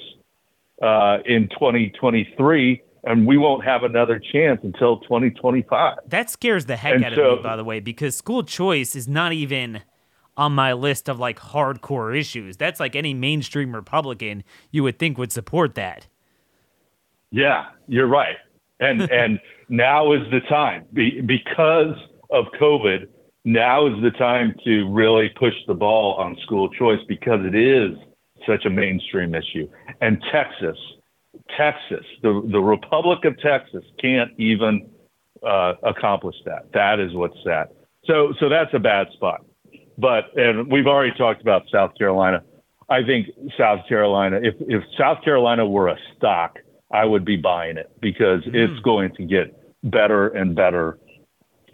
uh, 0.81 1.19
in 1.25 1.47
2023 1.49 2.81
and 3.07 3.25
we 3.25 3.37
won't 3.37 3.63
have 3.63 3.83
another 3.83 4.19
chance 4.19 4.59
until 4.63 4.99
2025. 4.99 5.97
That 6.07 6.29
scares 6.29 6.65
the 6.65 6.75
heck 6.75 6.95
and 6.95 7.05
out 7.05 7.15
so, 7.15 7.29
of 7.31 7.37
me, 7.39 7.43
by 7.43 7.55
the 7.55 7.63
way, 7.63 7.79
because 7.79 8.15
school 8.15 8.43
choice 8.43 8.95
is 8.95 9.07
not 9.07 9.33
even 9.33 9.81
on 10.35 10.53
my 10.53 10.73
list 10.73 11.09
of 11.09 11.17
like 11.17 11.39
hardcore 11.39 12.17
issues. 12.17 12.57
That's 12.57 12.79
like 12.79 12.95
any 12.95 13.13
mainstream 13.13 13.73
Republican 13.73 14.43
you 14.71 14.83
would 14.83 14.99
think 14.99 15.17
would 15.17 15.31
support 15.31 15.75
that. 15.75 16.07
Yeah, 17.31 17.67
you're 17.87 18.07
right. 18.07 18.37
And 18.79 19.01
and 19.11 19.39
now 19.69 20.13
is 20.13 20.21
the 20.31 20.41
time 20.41 20.85
Be, 20.93 21.21
because 21.21 21.95
of 22.29 22.45
COVID, 22.59 23.07
now 23.45 23.87
is 23.87 24.01
the 24.03 24.11
time 24.11 24.53
to 24.65 24.91
really 24.91 25.29
push 25.39 25.53
the 25.67 25.73
ball 25.73 26.15
on 26.15 26.37
school 26.43 26.69
choice 26.69 26.99
because 27.07 27.39
it 27.43 27.55
is 27.55 27.97
such 28.45 28.65
a 28.65 28.69
mainstream 28.69 29.33
issue. 29.33 29.67
And 30.01 30.21
Texas, 30.31 30.77
Texas, 31.55 32.05
the, 32.21 32.47
the 32.51 32.59
Republic 32.59 33.25
of 33.25 33.39
Texas 33.39 33.83
can't 33.99 34.31
even 34.37 34.89
uh, 35.45 35.73
accomplish 35.83 36.35
that. 36.45 36.71
That 36.73 36.99
is 36.99 37.13
what's 37.13 37.37
sad. 37.43 37.69
So, 38.05 38.33
so 38.39 38.49
that's 38.49 38.73
a 38.73 38.79
bad 38.79 39.07
spot. 39.13 39.45
But, 39.97 40.35
and 40.35 40.71
we've 40.71 40.87
already 40.87 41.15
talked 41.17 41.41
about 41.41 41.63
South 41.71 41.91
Carolina. 41.97 42.43
I 42.89 43.03
think 43.03 43.27
South 43.57 43.81
Carolina, 43.87 44.39
if, 44.41 44.55
if 44.61 44.83
South 44.97 45.23
Carolina 45.23 45.67
were 45.67 45.89
a 45.89 45.97
stock, 46.15 46.59
I 46.91 47.03
would 47.05 47.25
be 47.25 47.35
buying 47.35 47.77
it 47.77 47.91
because 47.99 48.43
mm. 48.43 48.55
it's 48.55 48.79
going 48.81 49.13
to 49.15 49.25
get 49.25 49.53
better 49.83 50.29
and 50.29 50.55
better 50.55 50.99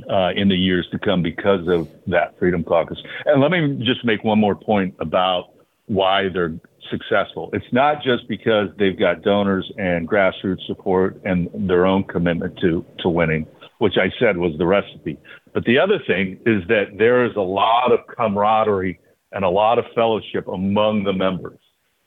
uh, 0.09 0.31
in 0.35 0.49
the 0.49 0.55
years 0.55 0.87
to 0.91 0.99
come 0.99 1.21
because 1.21 1.67
of 1.67 1.87
that 2.07 2.37
Freedom 2.39 2.63
Caucus. 2.63 2.97
And 3.25 3.41
let 3.41 3.51
me 3.51 3.79
just 3.85 4.03
make 4.03 4.23
one 4.23 4.39
more 4.39 4.55
point 4.55 4.95
about 4.99 5.51
why 5.85 6.29
they're 6.29 6.55
successful. 6.89 7.49
It's 7.53 7.71
not 7.71 8.03
just 8.03 8.27
because 8.27 8.69
they've 8.77 8.97
got 8.97 9.21
donors 9.21 9.71
and 9.77 10.07
grassroots 10.07 10.65
support 10.67 11.21
and 11.25 11.49
their 11.69 11.85
own 11.85 12.03
commitment 12.03 12.57
to, 12.61 12.85
to 12.99 13.09
winning, 13.09 13.47
which 13.79 13.97
I 13.97 14.11
said 14.19 14.37
was 14.37 14.53
the 14.57 14.65
recipe. 14.65 15.17
But 15.53 15.65
the 15.65 15.79
other 15.79 15.99
thing 16.05 16.39
is 16.45 16.63
that 16.67 16.97
there 16.97 17.25
is 17.25 17.35
a 17.35 17.41
lot 17.41 17.91
of 17.91 17.99
camaraderie 18.15 18.99
and 19.31 19.43
a 19.43 19.49
lot 19.49 19.79
of 19.79 19.85
fellowship 19.95 20.47
among 20.47 21.03
the 21.03 21.13
members. 21.13 21.59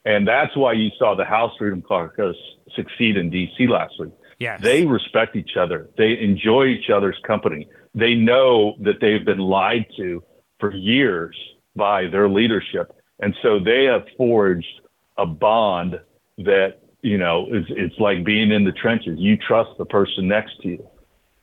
And 0.05 0.27
that's 0.27 0.55
why 0.55 0.73
you 0.73 0.89
saw 0.97 1.15
the 1.15 1.25
House 1.25 1.51
Freedom 1.57 1.81
Caucus 1.81 2.37
succeed 2.75 3.17
in 3.17 3.29
D.C. 3.29 3.67
last 3.67 3.93
week. 3.99 4.13
Yes. 4.39 4.61
They 4.61 4.85
respect 4.85 5.35
each 5.35 5.57
other. 5.59 5.89
They 5.97 6.17
enjoy 6.19 6.65
each 6.65 6.89
other's 6.89 7.17
company. 7.25 7.67
They 7.93 8.15
know 8.15 8.75
that 8.81 9.01
they've 9.01 9.25
been 9.25 9.39
lied 9.39 9.87
to 9.97 10.23
for 10.59 10.73
years 10.73 11.35
by 11.75 12.07
their 12.07 12.29
leadership. 12.29 12.91
And 13.19 13.35
so 13.41 13.59
they 13.59 13.85
have 13.85 14.05
forged 14.15 14.81
a 15.17 15.25
bond 15.25 15.99
that, 16.39 16.79
you 17.01 17.17
know, 17.17 17.47
it's, 17.49 17.67
it's 17.69 17.99
like 17.99 18.23
being 18.23 18.51
in 18.51 18.63
the 18.63 18.71
trenches. 18.71 19.17
You 19.17 19.37
trust 19.37 19.71
the 19.77 19.85
person 19.85 20.27
next 20.27 20.61
to 20.61 20.69
you. 20.69 20.89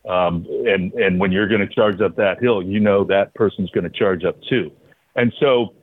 Um, 0.09 0.47
and, 0.67 0.93
and 0.95 1.19
when 1.19 1.33
you're 1.33 1.49
going 1.49 1.67
to 1.67 1.75
charge 1.75 2.01
up 2.01 2.17
that 2.17 2.41
hill, 2.41 2.63
you 2.63 2.79
know 2.79 3.05
that 3.05 3.35
person's 3.35 3.71
going 3.71 3.85
to 3.85 3.99
charge 3.99 4.25
up 4.25 4.37
too. 4.49 4.71
And 5.17 5.33
so 5.41 5.75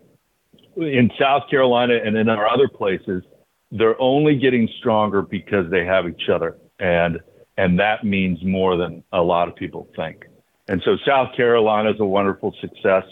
in 0.77 1.09
South 1.19 1.49
Carolina 1.49 1.99
and 2.03 2.15
in 2.15 2.29
our 2.29 2.47
other 2.47 2.67
places, 2.67 3.23
they're 3.71 3.99
only 3.99 4.37
getting 4.37 4.69
stronger 4.79 5.21
because 5.21 5.69
they 5.71 5.85
have 5.85 6.07
each 6.07 6.29
other 6.29 6.57
and 6.79 7.19
and 7.57 7.79
that 7.79 8.03
means 8.03 8.43
more 8.43 8.75
than 8.75 9.03
a 9.13 9.21
lot 9.21 9.47
of 9.47 9.55
people 9.55 9.87
think. 9.95 10.25
And 10.67 10.81
so 10.83 10.97
South 11.05 11.35
Carolina 11.35 11.91
is 11.91 11.99
a 11.99 12.05
wonderful 12.05 12.55
success. 12.59 13.03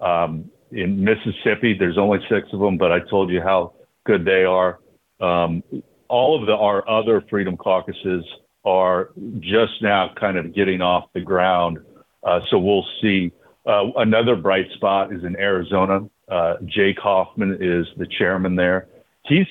Um, 0.00 0.50
in 0.70 1.02
Mississippi, 1.04 1.74
there's 1.78 1.98
only 1.98 2.18
six 2.28 2.48
of 2.52 2.60
them, 2.60 2.76
but 2.78 2.92
I 2.92 3.00
told 3.10 3.30
you 3.30 3.40
how 3.40 3.74
good 4.04 4.24
they 4.24 4.44
are. 4.44 4.78
Um, 5.20 5.62
all 6.08 6.38
of 6.38 6.46
the, 6.46 6.54
our 6.54 6.88
other 6.88 7.22
freedom 7.30 7.56
caucuses 7.56 8.24
are 8.64 9.10
just 9.40 9.82
now 9.82 10.12
kind 10.18 10.36
of 10.36 10.54
getting 10.54 10.80
off 10.80 11.04
the 11.12 11.20
ground. 11.20 11.78
Uh, 12.22 12.40
so 12.50 12.58
we'll 12.58 12.86
see. 13.00 13.32
Uh, 13.66 13.90
another 13.96 14.36
bright 14.36 14.66
spot 14.74 15.12
is 15.12 15.24
in 15.24 15.36
Arizona. 15.36 16.00
Uh, 16.28 16.54
Jake 16.64 16.98
Hoffman 16.98 17.58
is 17.60 17.86
the 17.96 18.06
chairman 18.18 18.56
there. 18.56 18.88
He 19.24 19.44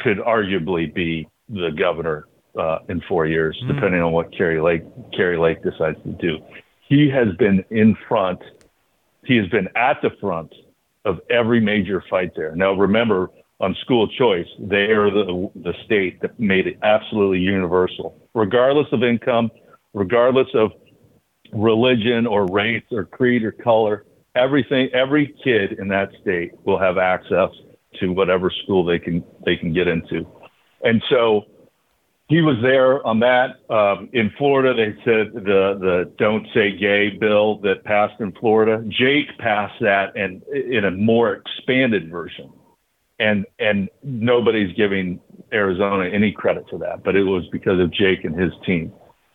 could 0.00 0.18
arguably 0.18 0.92
be 0.92 1.28
the 1.48 1.70
governor 1.78 2.26
uh, 2.58 2.78
in 2.88 3.00
four 3.08 3.26
years, 3.26 3.58
mm. 3.64 3.74
depending 3.74 4.02
on 4.02 4.12
what 4.12 4.32
Kari 4.36 4.60
Lake 4.60 4.82
Kari 5.14 5.38
Lake 5.38 5.62
decides 5.62 6.02
to 6.02 6.12
do. 6.12 6.38
he 6.88 7.08
has 7.10 7.34
been 7.38 7.64
in 7.70 7.96
front. 8.08 8.40
He 9.28 9.36
has 9.36 9.46
been 9.48 9.68
at 9.76 10.00
the 10.00 10.08
front 10.22 10.54
of 11.04 11.20
every 11.28 11.60
major 11.60 12.02
fight 12.08 12.32
there. 12.34 12.56
Now, 12.56 12.72
remember, 12.72 13.30
on 13.60 13.76
school 13.82 14.08
choice, 14.08 14.46
they 14.58 14.86
are 14.86 15.10
the, 15.10 15.50
the 15.54 15.74
state 15.84 16.22
that 16.22 16.40
made 16.40 16.66
it 16.66 16.78
absolutely 16.82 17.38
universal, 17.38 18.18
regardless 18.34 18.86
of 18.90 19.02
income, 19.02 19.50
regardless 19.92 20.48
of 20.54 20.72
religion 21.52 22.26
or 22.26 22.46
race 22.46 22.84
or 22.90 23.04
creed 23.04 23.44
or 23.44 23.52
color. 23.52 24.06
Everything, 24.34 24.88
every 24.94 25.34
kid 25.44 25.72
in 25.78 25.88
that 25.88 26.08
state 26.22 26.52
will 26.64 26.78
have 26.78 26.96
access 26.96 27.50
to 28.00 28.12
whatever 28.12 28.50
school 28.62 28.82
they 28.82 28.98
can 28.98 29.22
they 29.44 29.56
can 29.56 29.74
get 29.74 29.88
into, 29.88 30.26
and 30.84 31.02
so 31.10 31.44
he 32.28 32.42
was 32.42 32.56
there 32.60 33.04
on 33.06 33.20
that. 33.20 33.56
Um, 33.70 34.10
in 34.12 34.30
Florida, 34.36 34.74
they 34.74 34.94
said 35.02 35.32
the 35.32 35.78
the 35.80 36.12
"Don't 36.18 36.46
Say 36.54 36.76
Gay" 36.76 37.10
bill 37.10 37.58
that 37.60 37.84
passed 37.84 38.20
in 38.20 38.32
Florida. 38.32 38.84
Jake 38.88 39.36
passed 39.38 39.80
that, 39.80 40.14
and 40.14 40.42
in 40.52 40.84
a 40.84 40.90
more 40.90 41.34
expanded 41.34 42.10
version, 42.10 42.52
and 43.18 43.46
and 43.58 43.88
nobody's 44.02 44.74
giving 44.76 45.20
Arizona 45.52 46.08
any 46.10 46.30
credit 46.30 46.64
for 46.68 46.78
that, 46.80 47.02
but 47.02 47.16
it 47.16 47.24
was 47.24 47.44
because 47.50 47.80
of 47.80 47.90
Jake 47.90 48.24
and 48.24 48.38
his 48.38 48.52
team. 48.66 48.92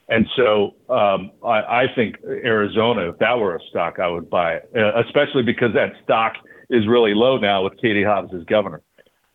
And 0.10 0.28
so 0.36 0.76
um, 0.90 1.32
I, 1.44 1.84
I 1.84 1.86
think 1.96 2.18
Arizona, 2.24 3.10
if 3.10 3.18
that 3.20 3.40
were 3.40 3.56
a 3.56 3.60
stock, 3.70 4.00
I 4.00 4.08
would 4.08 4.30
buy 4.30 4.56
it, 4.56 4.70
uh, 4.76 5.02
especially 5.02 5.44
because 5.44 5.74
that 5.74 5.94
stock 6.04 6.34
is 6.70 6.86
really 6.88 7.14
low 7.16 7.38
now 7.38 7.64
with 7.64 7.74
Katie 7.82 8.04
Hobbs 8.04 8.34
as 8.36 8.44
governor. 8.44 8.82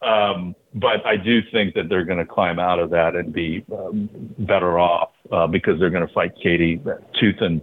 Um, 0.03 0.55
but 0.75 1.05
I 1.05 1.17
do 1.17 1.41
think 1.51 1.75
that 1.75 1.89
they're 1.89 2.05
going 2.05 2.19
to 2.19 2.27
climb 2.27 2.59
out 2.59 2.79
of 2.79 2.91
that 2.91 3.17
and 3.17 3.33
be 3.33 3.65
um, 3.73 4.09
better 4.39 4.79
off 4.79 5.11
uh, 5.33 5.47
because 5.47 5.79
they're 5.81 5.91
going 5.91 6.07
to 6.07 6.13
fight 6.13 6.33
Katie 6.43 6.81
tooth 7.19 7.37
and 7.41 7.61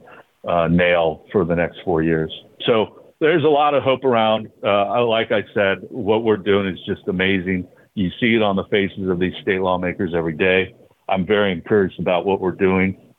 uh, 0.48 0.68
nail 0.68 1.26
for 1.32 1.46
the 1.46 1.56
next 1.56 1.80
four 1.86 2.04
years. 2.04 2.32
So 2.66 3.06
there's 3.20 3.44
a 3.44 3.48
lot 3.48 3.74
of 3.74 3.84
hope 3.84 4.04
around. 4.04 4.52
Uh, 4.64 5.06
like 5.06 5.32
I 5.32 5.44
said, 5.54 5.80
what 5.90 6.24
we're 6.24 6.38
doing 6.38 6.68
is 6.68 6.80
just 6.86 7.08
amazing. 7.08 7.68
You 7.94 8.10
see 8.20 8.36
it 8.36 8.42
on 8.42 8.56
the 8.58 8.66
faces 8.66 9.10
of 9.10 9.20
these 9.20 9.34
state 9.42 9.62
lawmakers 9.62 10.14
every 10.14 10.36
day. 10.36 10.76
I'm 11.08 11.26
very 11.26 11.52
encouraged 11.52 12.00
about 12.00 12.26
what 12.26 12.42
we're 12.42 12.52
doing. 12.52 13.14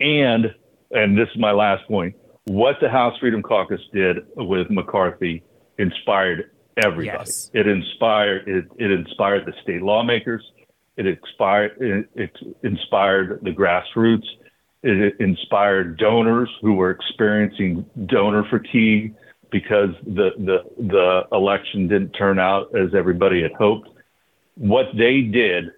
And, 0.00 0.46
and 0.90 1.16
this 1.16 1.28
is 1.34 1.40
my 1.40 1.52
last 1.52 1.86
point, 1.88 2.14
what 2.44 2.76
the 2.80 2.90
House 2.90 3.18
Freedom 3.18 3.42
Caucus 3.42 3.80
did 3.92 4.18
with 4.36 4.70
McCarthy 4.70 5.42
inspired 5.78 6.50
everybody. 6.82 7.18
Yes. 7.18 7.50
It 7.54 7.66
inspired 7.66 8.48
it, 8.48 8.66
it 8.78 8.90
inspired 8.90 9.46
the 9.46 9.52
state 9.62 9.82
lawmakers. 9.82 10.44
It 10.96 11.06
inspired 11.06 11.76
it, 11.80 12.08
it 12.14 12.36
inspired 12.62 13.40
the 13.42 13.50
grassroots. 13.50 14.26
It 14.82 15.16
inspired 15.20 15.98
donors 15.98 16.50
who 16.60 16.74
were 16.74 16.90
experiencing 16.90 17.84
donor 18.06 18.44
fatigue 18.48 19.14
because 19.50 19.90
the 20.04 20.30
the 20.38 20.64
the 20.78 21.22
election 21.32 21.88
didn't 21.88 22.10
turn 22.12 22.38
out 22.38 22.74
as 22.76 22.94
everybody 22.94 23.42
had 23.42 23.52
hoped. 23.52 23.88
What 24.54 24.86
they 24.96 25.22
did 25.22 25.72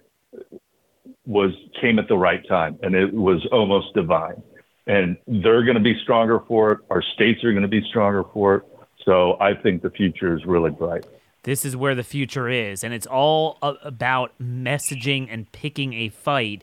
was 1.26 1.52
came 1.80 1.98
at 1.98 2.08
the 2.08 2.16
right 2.16 2.46
time, 2.48 2.78
and 2.82 2.94
it 2.94 3.12
was 3.12 3.46
almost 3.52 3.94
divine. 3.94 4.42
And 4.86 5.16
they're 5.26 5.62
going 5.62 5.76
to 5.76 5.82
be 5.82 5.96
stronger 6.02 6.40
for 6.48 6.72
it. 6.72 6.78
Our 6.90 7.02
states 7.02 7.44
are 7.44 7.52
going 7.52 7.62
to 7.62 7.68
be 7.68 7.82
stronger 7.88 8.24
for 8.32 8.56
it. 8.56 8.62
So 9.04 9.36
I 9.40 9.54
think 9.54 9.82
the 9.82 9.90
future 9.90 10.36
is 10.36 10.44
really 10.44 10.70
bright. 10.70 11.06
This 11.42 11.64
is 11.64 11.74
where 11.74 11.94
the 11.94 12.02
future 12.02 12.48
is, 12.48 12.84
and 12.84 12.92
it's 12.92 13.06
all 13.06 13.56
about 13.62 14.32
messaging 14.38 15.26
and 15.30 15.50
picking 15.52 15.94
a 15.94 16.10
fight. 16.10 16.62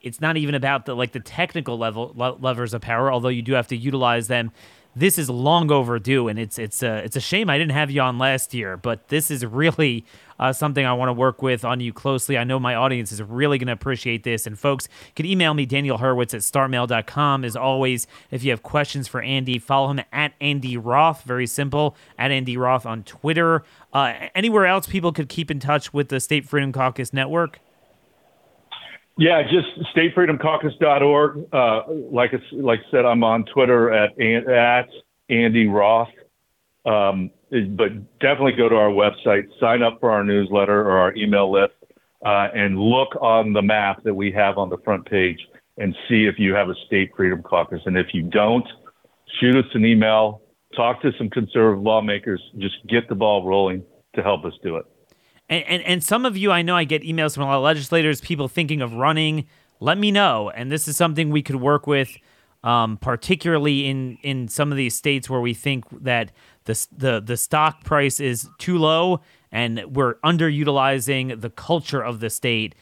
It's 0.00 0.20
not 0.20 0.36
even 0.36 0.54
about 0.54 0.86
the 0.86 0.94
like 0.94 1.12
the 1.12 1.20
technical 1.20 1.76
level 1.76 2.14
levers 2.16 2.72
of 2.72 2.80
power, 2.80 3.12
although 3.12 3.28
you 3.28 3.42
do 3.42 3.52
have 3.52 3.68
to 3.68 3.76
utilize 3.76 4.28
them 4.28 4.50
this 4.96 5.18
is 5.18 5.28
long 5.28 5.70
overdue, 5.70 6.28
and 6.28 6.38
it's 6.38 6.58
it's 6.58 6.82
a 6.82 6.98
it's 6.98 7.16
a 7.16 7.20
shame 7.20 7.50
I 7.50 7.58
didn't 7.58 7.72
have 7.72 7.90
you 7.90 8.00
on 8.00 8.18
last 8.18 8.54
year, 8.54 8.76
but 8.76 9.08
this 9.08 9.30
is 9.30 9.44
really 9.44 10.04
uh, 10.38 10.52
something 10.52 10.84
I 10.84 10.92
want 10.92 11.08
to 11.08 11.12
work 11.12 11.42
with 11.42 11.64
on 11.64 11.80
you 11.80 11.92
closely. 11.92 12.38
I 12.38 12.44
know 12.44 12.58
my 12.58 12.74
audience 12.74 13.10
is 13.12 13.22
really 13.22 13.58
going 13.58 13.66
to 13.66 13.72
appreciate 13.72 14.22
this, 14.22 14.46
and 14.46 14.58
folks 14.58 14.88
can 15.16 15.26
email 15.26 15.54
me 15.54 15.66
Daniel 15.66 15.98
Horowitz 15.98 16.34
at 16.34 16.40
startmail.com. 16.40 17.44
As 17.44 17.56
always, 17.56 18.06
if 18.30 18.44
you 18.44 18.50
have 18.50 18.62
questions 18.62 19.08
for 19.08 19.20
Andy, 19.20 19.58
follow 19.58 19.90
him 19.90 20.00
at 20.12 20.34
Andy 20.40 20.76
Roth. 20.76 21.22
Very 21.24 21.46
simple 21.46 21.96
at 22.18 22.30
Andy 22.30 22.56
Roth 22.56 22.86
on 22.86 23.02
Twitter. 23.02 23.64
Uh, 23.92 24.14
anywhere 24.34 24.66
else 24.66 24.86
people 24.86 25.12
could 25.12 25.28
keep 25.28 25.50
in 25.50 25.60
touch 25.60 25.92
with 25.92 26.08
the 26.08 26.20
State 26.20 26.48
Freedom 26.48 26.72
Caucus 26.72 27.12
Network. 27.12 27.60
Yeah, 29.16 29.42
just 29.42 29.68
statefreedomcaucus.org. 29.94 31.46
Uh, 31.52 31.82
like 32.10 32.32
I, 32.34 32.38
like 32.56 32.80
I 32.80 32.90
said, 32.90 33.04
I'm 33.04 33.22
on 33.22 33.44
Twitter 33.44 33.92
at 33.92 34.18
at 34.20 34.88
Andy 35.28 35.66
Roth. 35.68 36.08
Um, 36.84 37.30
but 37.50 38.18
definitely 38.18 38.52
go 38.52 38.68
to 38.68 38.74
our 38.74 38.90
website, 38.90 39.44
sign 39.60 39.82
up 39.82 40.00
for 40.00 40.10
our 40.10 40.24
newsletter 40.24 40.80
or 40.80 40.98
our 40.98 41.14
email 41.14 41.50
list, 41.50 41.72
uh, 42.24 42.48
and 42.54 42.78
look 42.78 43.10
on 43.20 43.52
the 43.52 43.62
map 43.62 44.02
that 44.02 44.14
we 44.14 44.32
have 44.32 44.58
on 44.58 44.68
the 44.68 44.78
front 44.78 45.08
page 45.08 45.38
and 45.78 45.94
see 46.08 46.26
if 46.26 46.34
you 46.38 46.54
have 46.54 46.68
a 46.68 46.74
state 46.86 47.10
freedom 47.16 47.42
caucus. 47.42 47.80
And 47.86 47.96
if 47.96 48.08
you 48.12 48.22
don't, 48.22 48.66
shoot 49.40 49.56
us 49.56 49.64
an 49.74 49.84
email, 49.84 50.42
talk 50.76 51.00
to 51.02 51.12
some 51.18 51.30
conservative 51.30 51.82
lawmakers, 51.82 52.42
just 52.58 52.76
get 52.88 53.08
the 53.08 53.14
ball 53.14 53.46
rolling 53.46 53.82
to 54.14 54.22
help 54.22 54.44
us 54.44 54.52
do 54.62 54.76
it. 54.76 54.84
And, 55.48 55.64
and, 55.64 55.82
and 55.82 56.04
some 56.04 56.24
of 56.24 56.36
you, 56.36 56.50
I 56.50 56.62
know 56.62 56.76
I 56.76 56.84
get 56.84 57.02
emails 57.02 57.34
from 57.34 57.44
a 57.44 57.46
lot 57.46 57.56
of 57.56 57.62
legislators, 57.62 58.20
people 58.20 58.48
thinking 58.48 58.80
of 58.80 58.94
running. 58.94 59.46
Let 59.80 59.98
me 59.98 60.10
know. 60.10 60.50
And 60.50 60.70
this 60.72 60.88
is 60.88 60.96
something 60.96 61.30
we 61.30 61.42
could 61.42 61.56
work 61.56 61.86
with, 61.86 62.16
um, 62.62 62.96
particularly 62.96 63.86
in, 63.86 64.18
in 64.22 64.48
some 64.48 64.70
of 64.70 64.76
these 64.76 64.94
states 64.94 65.28
where 65.28 65.40
we 65.40 65.52
think 65.54 65.84
that 66.02 66.32
the, 66.64 66.86
the, 66.96 67.20
the 67.20 67.36
stock 67.36 67.84
price 67.84 68.20
is 68.20 68.48
too 68.58 68.78
low 68.78 69.20
and 69.52 69.84
we're 69.94 70.14
underutilizing 70.16 71.40
the 71.40 71.50
culture 71.50 72.02
of 72.02 72.20
the 72.20 72.30
state. 72.30 72.74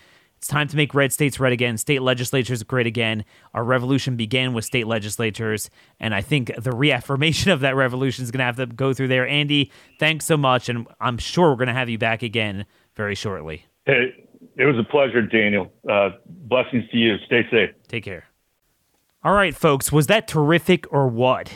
It's 0.42 0.48
time 0.48 0.66
to 0.66 0.76
make 0.76 0.92
red 0.92 1.12
states 1.12 1.38
red 1.38 1.52
again, 1.52 1.78
state 1.78 2.02
legislatures 2.02 2.64
great 2.64 2.88
again. 2.88 3.24
Our 3.54 3.62
revolution 3.62 4.16
began 4.16 4.54
with 4.54 4.64
state 4.64 4.88
legislatures, 4.88 5.70
and 6.00 6.12
I 6.12 6.20
think 6.20 6.50
the 6.58 6.72
reaffirmation 6.72 7.52
of 7.52 7.60
that 7.60 7.76
revolution 7.76 8.24
is 8.24 8.32
going 8.32 8.40
to 8.40 8.46
have 8.46 8.56
to 8.56 8.66
go 8.66 8.92
through 8.92 9.06
there. 9.06 9.24
Andy, 9.24 9.70
thanks 10.00 10.24
so 10.24 10.36
much, 10.36 10.68
and 10.68 10.88
I'm 11.00 11.16
sure 11.16 11.50
we're 11.50 11.58
going 11.58 11.68
to 11.68 11.74
have 11.74 11.88
you 11.88 11.96
back 11.96 12.24
again 12.24 12.66
very 12.96 13.14
shortly. 13.14 13.66
Hey, 13.86 14.26
it 14.56 14.64
was 14.64 14.76
a 14.80 14.82
pleasure, 14.82 15.22
Daniel. 15.22 15.72
Uh, 15.88 16.08
blessings 16.26 16.90
to 16.90 16.96
you. 16.96 17.18
Stay 17.26 17.42
safe. 17.48 17.70
Take 17.86 18.02
care. 18.02 18.24
All 19.22 19.34
right, 19.34 19.54
folks, 19.54 19.92
was 19.92 20.08
that 20.08 20.26
terrific 20.26 20.92
or 20.92 21.06
what? 21.06 21.52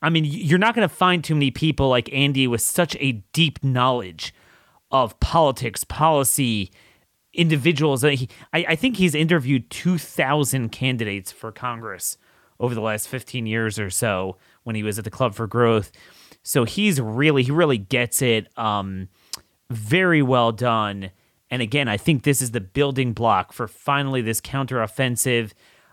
I 0.00 0.08
mean, 0.08 0.24
you're 0.24 0.56
not 0.56 0.76
going 0.76 0.88
to 0.88 0.94
find 0.94 1.24
too 1.24 1.34
many 1.34 1.50
people 1.50 1.88
like 1.88 2.08
Andy 2.12 2.46
with 2.46 2.60
such 2.60 2.96
a 3.00 3.24
deep 3.32 3.64
knowledge 3.64 4.32
of 4.92 5.18
politics, 5.18 5.82
policy, 5.82 6.70
individuals. 7.32 8.02
He, 8.02 8.28
I, 8.52 8.64
I 8.70 8.76
think 8.76 8.96
he's 8.96 9.14
interviewed 9.14 9.70
2,000 9.70 10.70
candidates 10.70 11.32
for 11.32 11.52
Congress 11.52 12.18
over 12.58 12.74
the 12.74 12.80
last 12.80 13.08
15 13.08 13.46
years 13.46 13.78
or 13.78 13.90
so 13.90 14.36
when 14.64 14.76
he 14.76 14.82
was 14.82 14.98
at 14.98 15.04
the 15.04 15.10
Club 15.10 15.34
for 15.34 15.46
Growth. 15.46 15.92
So 16.42 16.64
he's 16.64 17.00
really, 17.00 17.42
he 17.42 17.50
really 17.50 17.78
gets 17.78 18.22
it. 18.22 18.46
Um, 18.58 19.08
very 19.70 20.20
well 20.20 20.52
done. 20.52 21.10
And 21.50 21.62
again, 21.62 21.88
I 21.88 21.96
think 21.96 22.22
this 22.22 22.42
is 22.42 22.50
the 22.50 22.60
building 22.60 23.12
block 23.12 23.52
for 23.52 23.66
finally 23.66 24.20
this 24.20 24.40
counteroffensive. 24.40 25.52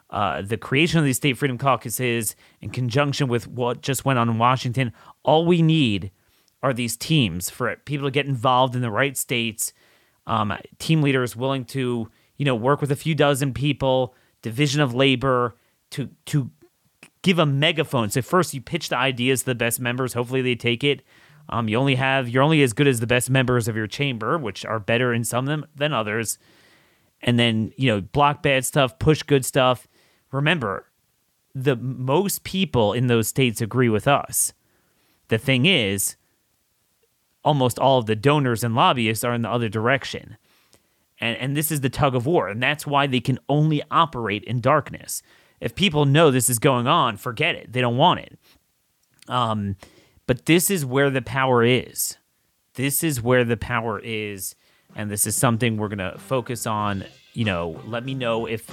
Uh, 0.10 0.42
the 0.42 0.58
creation 0.58 1.00
of 1.00 1.06
these 1.06 1.18
state 1.18 1.38
freedom 1.38 1.58
caucuses 1.58 2.36
in 2.62 2.70
conjunction 2.70 3.28
with 3.28 3.48
what 3.48 3.82
just 3.82 4.06
went 4.06 4.20
on 4.20 4.30
in 4.30 4.38
Washington. 4.38 4.94
All 5.24 5.46
we 5.46 5.62
need 5.62 6.12
are 6.64 6.74
these 6.74 6.98
teams 6.98 7.50
for 7.50 7.76
people 7.86 8.08
to 8.08 8.12
get 8.12 8.26
involved 8.26 8.76
in 8.76 8.82
the 8.82 8.92
right 8.92 9.18
states 9.18 9.74
um, 10.28 10.54
team 10.78 11.02
leaders 11.02 11.36
willing 11.36 11.66
to 11.66 12.10
you 12.38 12.46
know 12.46 12.56
work 12.56 12.82
with 12.82 12.92
a 12.92 12.96
few 12.96 13.16
dozen 13.16 13.54
people, 13.54 14.14
division 14.44 14.82
of 14.82 14.94
labor 14.94 15.56
to 15.92 16.10
to 16.28 16.52
give 17.24 17.40
a 17.40 17.46
megaphone. 17.46 18.10
So 18.10 18.22
first 18.22 18.54
you 18.54 18.62
pitch 18.62 18.90
the 18.90 18.98
ideas 18.98 19.42
to 19.42 19.48
the 19.48 19.56
best 19.56 19.80
members. 19.80 20.14
Hopefully 20.14 20.42
they 20.42 20.56
take 20.56 20.84
it. 20.84 21.02
Um, 21.50 21.68
you 21.70 21.78
only 21.78 21.96
have 21.96 22.30
you're 22.30 22.44
only 22.44 22.62
as 22.62 22.74
good 22.74 22.88
as 22.88 23.00
the 23.00 23.08
best 23.08 23.30
members 23.30 23.68
of 23.68 23.76
your 23.76 23.88
chamber, 23.88 24.38
which 24.38 24.66
are 24.66 24.80
better 24.80 25.14
in 25.14 25.24
some 25.24 25.46
them 25.46 25.66
than 25.76 25.94
others. 25.94 26.38
And 27.22 27.40
then 27.40 27.72
you 27.78 27.88
know 27.88 28.02
block 28.02 28.44
bad 28.44 28.66
stuff, 28.66 29.00
push 29.00 29.24
good 29.24 29.46
stuff. 29.46 29.88
Remember, 30.32 30.86
the 31.56 31.78
most 31.78 32.44
people 32.44 32.94
in 32.94 33.08
those 33.08 33.30
states 33.30 33.62
agree 33.62 33.90
with 33.90 34.08
us. 34.08 34.54
The 35.30 35.38
thing 35.38 35.66
is, 35.66 36.18
almost 37.48 37.80
all 37.80 37.98
of 37.98 38.08
the 38.08 38.16
donors 38.16 38.62
and 38.62 38.76
lobbyists 38.76 39.24
are 39.24 39.34
in 39.34 39.42
the 39.42 39.50
other 39.50 39.70
direction. 39.70 40.36
And, 41.22 41.38
and 41.38 41.56
this 41.56 41.72
is 41.72 41.80
the 41.80 41.90
tug 41.90 42.14
of 42.14 42.26
war. 42.26 42.50
And 42.50 42.62
that's 42.62 42.86
why 42.86 43.08
they 43.08 43.22
can 43.22 43.40
only 43.48 43.82
operate 43.90 44.44
in 44.44 44.60
darkness. 44.60 45.24
If 45.62 45.74
people 45.74 46.04
know 46.04 46.30
this 46.30 46.50
is 46.50 46.60
going 46.60 46.88
on, 46.88 47.16
forget 47.16 47.56
it. 47.56 47.72
They 47.72 47.80
don't 47.80 47.96
want 47.96 48.20
it. 48.20 48.38
Um, 49.30 49.78
but 50.26 50.46
this 50.46 50.70
is 50.70 50.86
where 50.86 51.10
the 51.10 51.22
power 51.22 51.64
is. 51.64 52.18
This 52.74 53.02
is 53.02 53.22
where 53.22 53.46
the 53.46 53.56
power 53.56 53.98
is. 54.04 54.54
And 54.94 55.10
this 55.10 55.26
is 55.26 55.38
something 55.38 55.78
we're 55.78 55.88
going 55.88 56.12
to 56.12 56.20
focus 56.20 56.68
on. 56.68 57.06
You 57.32 57.46
know, 57.46 57.82
let 57.86 58.04
me 58.04 58.14
know 58.14 58.46
if 58.46 58.70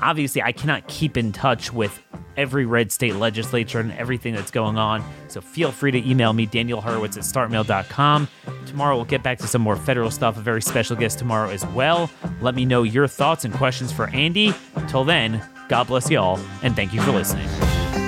Obviously, 0.00 0.42
I 0.42 0.52
cannot 0.52 0.86
keep 0.86 1.16
in 1.16 1.32
touch 1.32 1.72
with 1.72 2.00
every 2.36 2.64
red 2.64 2.92
state 2.92 3.16
legislature 3.16 3.80
and 3.80 3.92
everything 3.92 4.32
that's 4.32 4.52
going 4.52 4.78
on. 4.78 5.04
So 5.26 5.40
feel 5.40 5.72
free 5.72 5.90
to 5.90 6.08
email 6.08 6.32
me, 6.32 6.46
Daniel 6.46 6.80
Horowitz 6.80 7.16
at 7.16 7.24
startmail.com. 7.24 8.28
Tomorrow 8.66 8.96
we'll 8.96 9.04
get 9.04 9.24
back 9.24 9.38
to 9.38 9.48
some 9.48 9.60
more 9.60 9.76
federal 9.76 10.10
stuff, 10.10 10.36
a 10.36 10.40
very 10.40 10.62
special 10.62 10.94
guest 10.94 11.18
tomorrow 11.18 11.50
as 11.50 11.66
well. 11.68 12.08
Let 12.40 12.54
me 12.54 12.64
know 12.64 12.84
your 12.84 13.08
thoughts 13.08 13.44
and 13.44 13.52
questions 13.52 13.92
for 13.92 14.08
Andy. 14.10 14.54
Till 14.86 15.04
then, 15.04 15.42
God 15.68 15.88
bless 15.88 16.08
you 16.10 16.18
all, 16.18 16.38
and 16.62 16.76
thank 16.76 16.94
you 16.94 17.02
for 17.02 17.10
listening. 17.10 18.07